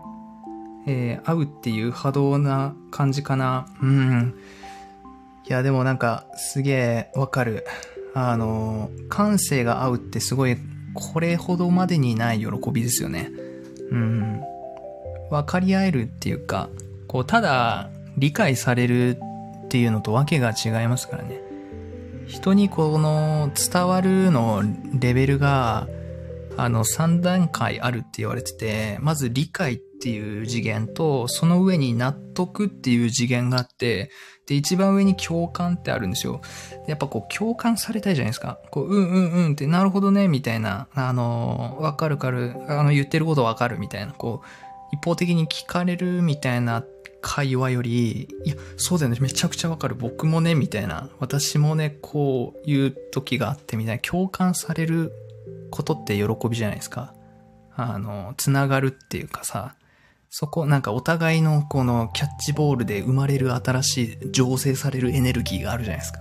[0.86, 3.66] えー、合うっていう波動な感じかな。
[3.80, 4.34] うん。
[5.48, 7.64] いや、でもなんか、すげえわかる。
[8.14, 10.56] あの、感性が合うってすごい、
[10.94, 13.30] これほどまでにない喜びですよね。
[13.90, 14.40] うん。
[15.30, 16.68] 分かり合えるっていうか、
[17.06, 19.16] こう、ただ、理解される
[19.64, 21.40] っていうのとわけが違いますからね。
[22.26, 24.62] 人にこの伝わるの
[24.98, 25.88] レベルが、
[26.58, 34.10] あの3段階あるって言われてて、まず理解っていう次元と、その上に納得っていう次元があって、
[34.52, 36.42] で、一番上に共感ってあるんですよ。
[36.86, 38.58] やっぱこう共感されたいじゃないですか。
[38.70, 44.46] こう、うんうんうんって、なるほどね、みたいな、あの、わかるかる、あの、言ってることわかるみたいな、こう、
[44.92, 46.84] 一方的に聞かれるみたいな
[47.22, 49.94] 会話より、いや、そうだよね、めちゃくちゃわかる。
[49.94, 51.08] 僕もね、みたいな。
[51.18, 54.02] 私もね、こういう時があってみたいな。
[54.02, 55.12] 共感される
[55.70, 57.14] ことって喜びじゃないですか。
[57.74, 59.74] あの、つながるっていうかさ、
[60.34, 66.20] そこ、なんかお互いのこのキャッチボールで生まれる新しい醸成されるエネルギーがあるじゃないですか。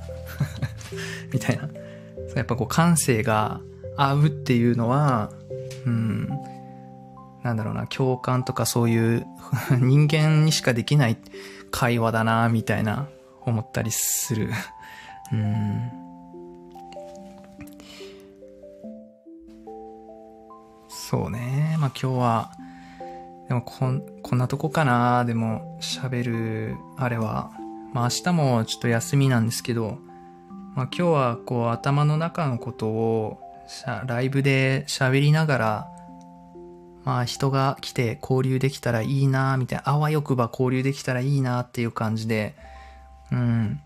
[1.32, 1.70] みたいな。
[2.36, 3.62] やっぱこう感性が
[3.96, 5.32] 合うっていうのは、
[5.86, 6.28] うん、
[7.42, 9.26] なんだろうな、共感とかそういう
[9.80, 11.16] 人間にしかできない
[11.72, 13.08] 会話だな、みたいな
[13.46, 14.50] 思ったりする。
[15.32, 15.90] うん。
[20.90, 21.78] そうね。
[21.80, 22.52] まあ今日は、
[23.52, 25.26] でもこん、こんなとこかな。
[25.26, 27.52] でも喋る、あれは。
[27.92, 29.98] まあ明日もちょっと休みなんですけど、
[30.74, 33.42] まあ今日はこう頭の中のことを
[34.08, 35.88] ライブで喋りながら
[37.04, 42.56] まあ人が来て交流できたらいいなみたいな、あわよくば交流できたらいいなっていう感じで、
[43.34, 43.82] うん、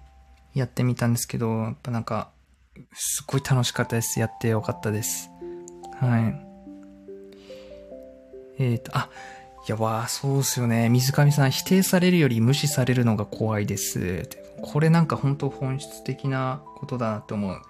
[0.54, 2.30] やってみたんですけど、やっぱなんか、
[2.94, 4.20] すっごい楽しかったです。
[4.20, 5.32] やってよかったです。
[6.00, 6.46] はい。
[8.58, 9.10] えっ、ー、と、あ、
[9.72, 10.90] や、わあ、そうっすよね。
[10.90, 14.30] 水上さん、否定されるより無視されるのが怖いです。
[14.62, 17.62] これなんか本当本質的なことだなって思う。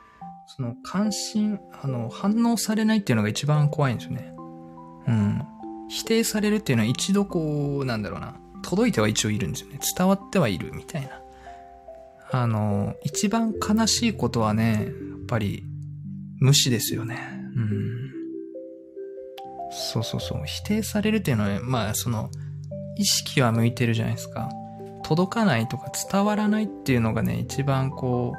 [0.48, 4.34] その関心、あの、反応されないっていうのが一番怖いんですよね。
[5.08, 5.42] うん。
[5.90, 9.80] 否定されるっていうのは一度こう、なんだろうな、届いては一応いるんですよね。
[9.98, 11.22] 伝わってはいるみたいな。
[12.32, 14.86] あの、一番悲しいことはね、やっ
[15.28, 15.64] ぱり
[16.40, 17.18] 無視ですよね。
[17.56, 18.05] うん。
[19.76, 20.44] そうそうそう。
[20.46, 22.30] 否定されるっていうのは、まあその、
[22.98, 24.50] 意識は向いてるじゃないですか。
[25.04, 28.34] 届かないとか伝わらないっていうのがね、一番こ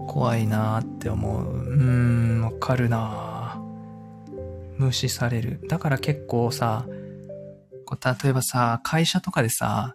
[0.00, 1.44] う怖いなーって思う。
[1.44, 1.82] うー
[2.40, 3.68] ん、わかるなー
[4.78, 5.60] 無視される。
[5.68, 6.86] だから結構さ、
[7.86, 9.94] こう例えばさ、会社とかでさ、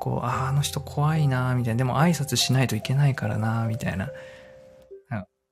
[0.00, 1.78] こう、ああの人怖いなーみたいな。
[1.78, 4.10] でも挨拶しないといけないからなーみたいな。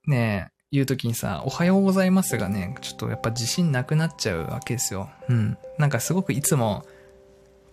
[0.07, 5.09] ねえ、言うときにさ、おはようございますがね、ちょっとやっぱ自信なくなっちゃうわけですよ。
[5.29, 5.57] うん。
[5.79, 6.85] なんかすごくいつも、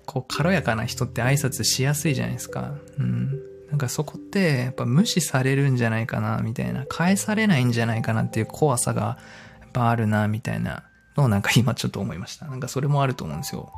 [0.06, 2.76] こう、軽やかな人って挨拶しやすいじゃないですか。
[3.00, 3.40] うん。
[3.70, 6.86] なんかそこって、やっぱ無視されるんじゃないかな、みたいな。
[6.86, 9.18] 返されないんじゃないかなっていう怖さが、
[9.62, 10.84] やっぱあるな、みたいな
[11.18, 12.46] のをなんか今ちょっと思いました。
[12.46, 13.74] なんかそれもあると思うんですよ。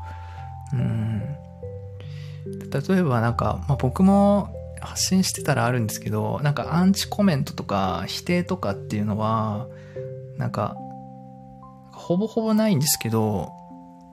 [0.73, 1.21] うん。
[2.45, 4.52] 例えばなんか、まあ、僕も
[4.85, 9.67] 発信してたらあるんですけど、なんかアンチコメントとか否定とかっていうのは、
[10.37, 10.75] なんか、
[11.91, 13.51] ほぼほぼないんですけど、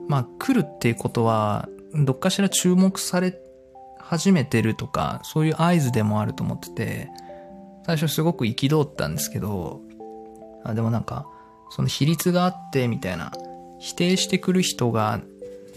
[0.07, 3.37] まあ来るっていうことは、どっかしら注目され
[3.99, 7.09] 始めてるとか、そういう合図でもあると思ってて、
[7.85, 9.81] 最初すごく憤ったんですけど、
[10.63, 11.25] あでもなんか、
[11.69, 13.31] その比率があって、みたいな、
[13.79, 15.21] 否定してくる人が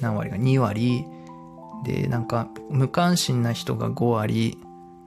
[0.00, 1.04] 何割が2割、
[1.84, 4.58] で、なんか、無関心な人が5割、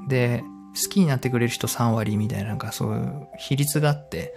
[0.08, 0.44] で、
[0.76, 4.34] 好きになってくれる人3割みたいな、なんかそういう比率があって、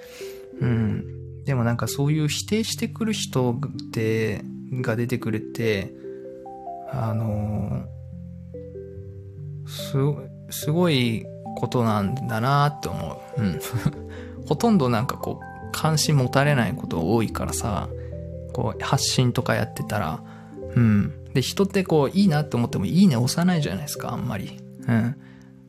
[0.61, 1.45] うん。
[1.45, 4.43] でもなんかそういう否定してくる人って、
[4.73, 5.93] が出てくるって、
[6.93, 7.85] あの
[9.67, 9.97] す、
[10.51, 11.25] すごい
[11.57, 13.41] ことなんだなって思う。
[13.41, 13.61] うん。
[14.47, 17.89] ほとんどなんかこう、関心持たれないこと多いからさ、
[18.53, 20.23] こう、発信とかやってたら、
[20.75, 21.13] うん。
[21.35, 24.61] で、人ってこう、いいなって思ってもいいね押さないじゃないですか、あんまり。
[24.89, 25.17] うん。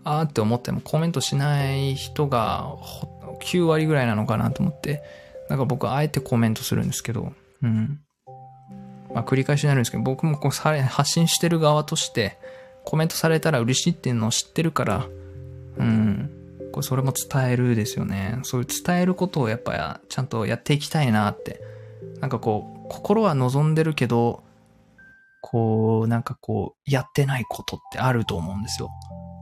[0.04, 2.76] あーって思ってもコメントしない人が
[3.42, 5.04] 9割ぐらいなのかなと思って、
[5.50, 8.00] なんか僕はあえてコメントするんですけど、うん。
[9.14, 12.38] まあ繰り返しになるんですけど、僕もこうされ発信してる側として、
[12.86, 15.06] コメントされたら嬉しいっていうのを知ってるから、
[15.78, 16.32] うん。
[16.72, 18.40] これそれも伝えるですよね。
[18.44, 21.62] そういう伝えることをやっぱちゃんとやっていきたいなって。
[22.20, 24.44] なんかこう、心は望んでるけど、
[25.42, 28.90] こう、なんかこう、やってないことってあると思うんですよ。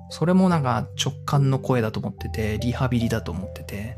[0.10, 3.98] それもなんか直感の声だと思ってて、リハビリだと思ってて、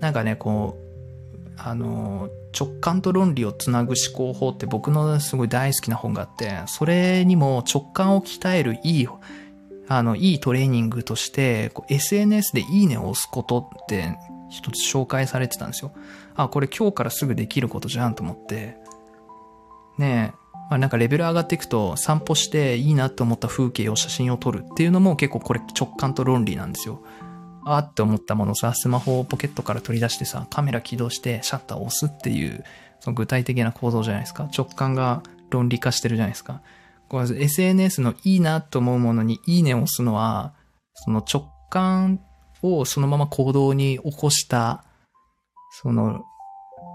[0.00, 2.28] なんかね、こう、あの、
[2.58, 9.08] 直感と論理をつなぐ思考法って僕のすごい大好きな本があって、それにも直感を鍛えるいい、
[9.88, 14.18] あの、いいトレーニングとして、SNS でいいねを押すことって
[14.50, 15.92] 一つ紹介されてたんですよ。
[16.34, 18.76] あ、これ今日からすぐできることじゃんと思って、
[19.98, 20.41] ねえ、
[20.72, 27.02] まあ、なんかレベル上がっていくと散歩していいなって思った風景を写真を撮るっていうのも結構これ直感と論理なんですよ。
[27.66, 32.64] あーって思ったものさ、スマホをポケットから取り出してさ、カメラ起動してシャッターを押すっていう、
[33.00, 34.48] その具体的な行動じゃないですか。
[34.56, 36.62] 直感が論理化してるじゃないですか。
[37.10, 40.54] これ SNS のいいなと思うものにいいねを押すのは、
[40.94, 42.18] その直感
[42.62, 44.86] をそのまま行動に起こした、
[45.82, 46.24] その、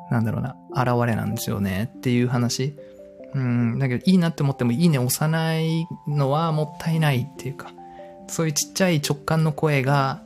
[0.09, 2.75] なんだろうな、現れなんですよねっていう話。
[3.33, 7.71] うん、だけどいいなって思ってもいいね押さないのはもったいないっていうか、
[8.27, 10.23] そういうちっちゃい直感の声が、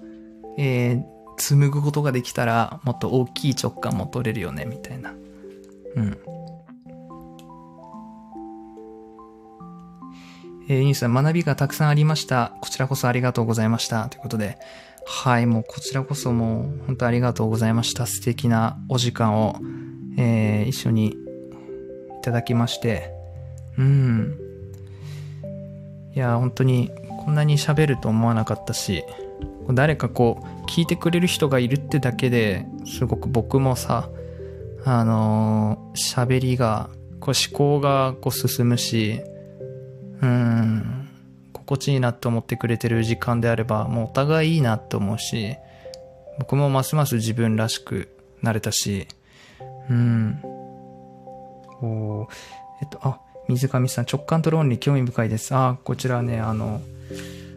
[0.58, 1.04] えー、
[1.38, 5.14] 紡ぐことができたらもっと大きい直感も取れるよね、みたいな。
[5.96, 6.18] うん。
[10.70, 12.54] えー、ニュースは学びがたくさんありました。
[12.62, 14.08] こちらこそありがとうございました。
[14.08, 14.58] ということで、
[15.06, 18.06] はい、もうこちらこそもう本当ありがとうございました。
[18.06, 19.58] 素敵なお時間を、
[20.18, 21.16] えー、一緒に
[22.22, 23.12] ただきまして、
[23.78, 24.38] うん。
[26.14, 26.92] いや、本当に
[27.24, 29.04] こんなに喋ると思わなかったし、
[29.74, 34.10] 誰かこう、聞いてくれる人がいるってだけですごく僕もさ、
[34.84, 36.90] あのー、喋りが、
[37.20, 39.22] こう思考がこう進むし、
[40.22, 41.08] うん、
[41.54, 45.56] 心地いいなって思ってくれてる時間であれば、もうお互いいいなって思うし、
[46.40, 48.10] 僕もますます自分らしく
[48.42, 49.08] なれたし、
[49.90, 50.42] うん、
[51.82, 52.28] お
[52.82, 55.54] えっと、あ、水上さん、直感と論理興味深いです。
[55.54, 56.82] あ、こちらね、あの、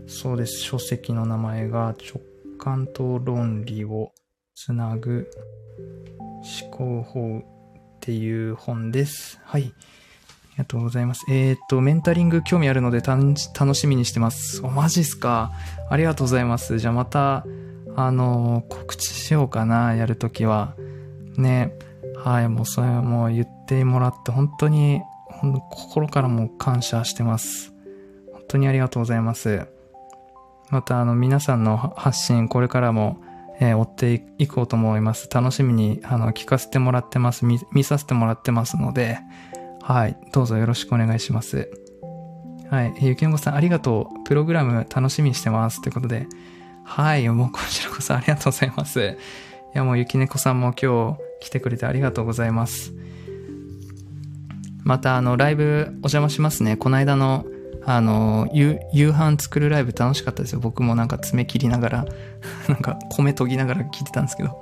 [0.06, 0.60] そうです。
[0.60, 2.20] 書籍の名前が直
[2.58, 4.12] 感と論理を
[4.54, 5.30] つなぐ
[6.62, 7.42] 思考法っ
[8.00, 9.40] ていう本です。
[9.44, 9.62] はい。
[9.62, 11.24] ありがとうございます。
[11.30, 14.62] えー、っと、メンタリング興味あるので楽しみにしてます。
[14.62, 15.52] お、マジっすか。
[15.90, 16.78] ありがとうございます。
[16.78, 17.44] じゃあまた、
[17.96, 20.74] あの、告知しようかな、やるときは。
[21.36, 21.72] ね。
[22.24, 25.02] はい、もうそれはもう言ってもらって本当に、
[25.70, 27.74] 心からも感謝してます。
[28.32, 29.68] 本当にありがとうございます。
[30.70, 33.18] またあの皆さんの発信これからも、
[33.60, 35.28] えー、追っていこうと思います。
[35.30, 37.60] 楽しみにあの聞かせてもらってます見。
[37.72, 39.18] 見させてもらってますので、
[39.82, 41.70] はい、どうぞよろしくお願いします。
[42.70, 44.24] はい、ゆきんごさんありがとう。
[44.24, 45.82] プログラム楽しみにしてます。
[45.82, 46.26] ということで、
[46.84, 49.18] はい、もうこちらこそありがとうございます。
[49.74, 52.92] いや、もうゆきねこさんも今日来てくれてありがとうございます。
[54.84, 56.76] また、あの、ライブお邪魔しますね。
[56.76, 57.46] この間の、
[57.86, 58.78] あの、夕
[59.12, 60.60] 飯作るライブ楽しかったですよ。
[60.60, 62.06] 僕もなんか爪切りながら、
[62.68, 64.58] なんか米研ぎながら聞いてたんですけど。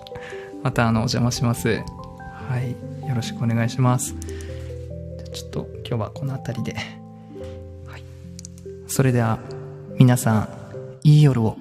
[0.62, 1.68] また、あの、お邪魔します。
[1.68, 2.70] はい。
[3.08, 4.14] よろしくお願いします。
[5.32, 6.74] ちょっと今日はこの辺りで。
[7.86, 8.04] はい。
[8.86, 9.40] それでは、
[9.98, 10.48] 皆さん、
[11.02, 11.56] いい夜を。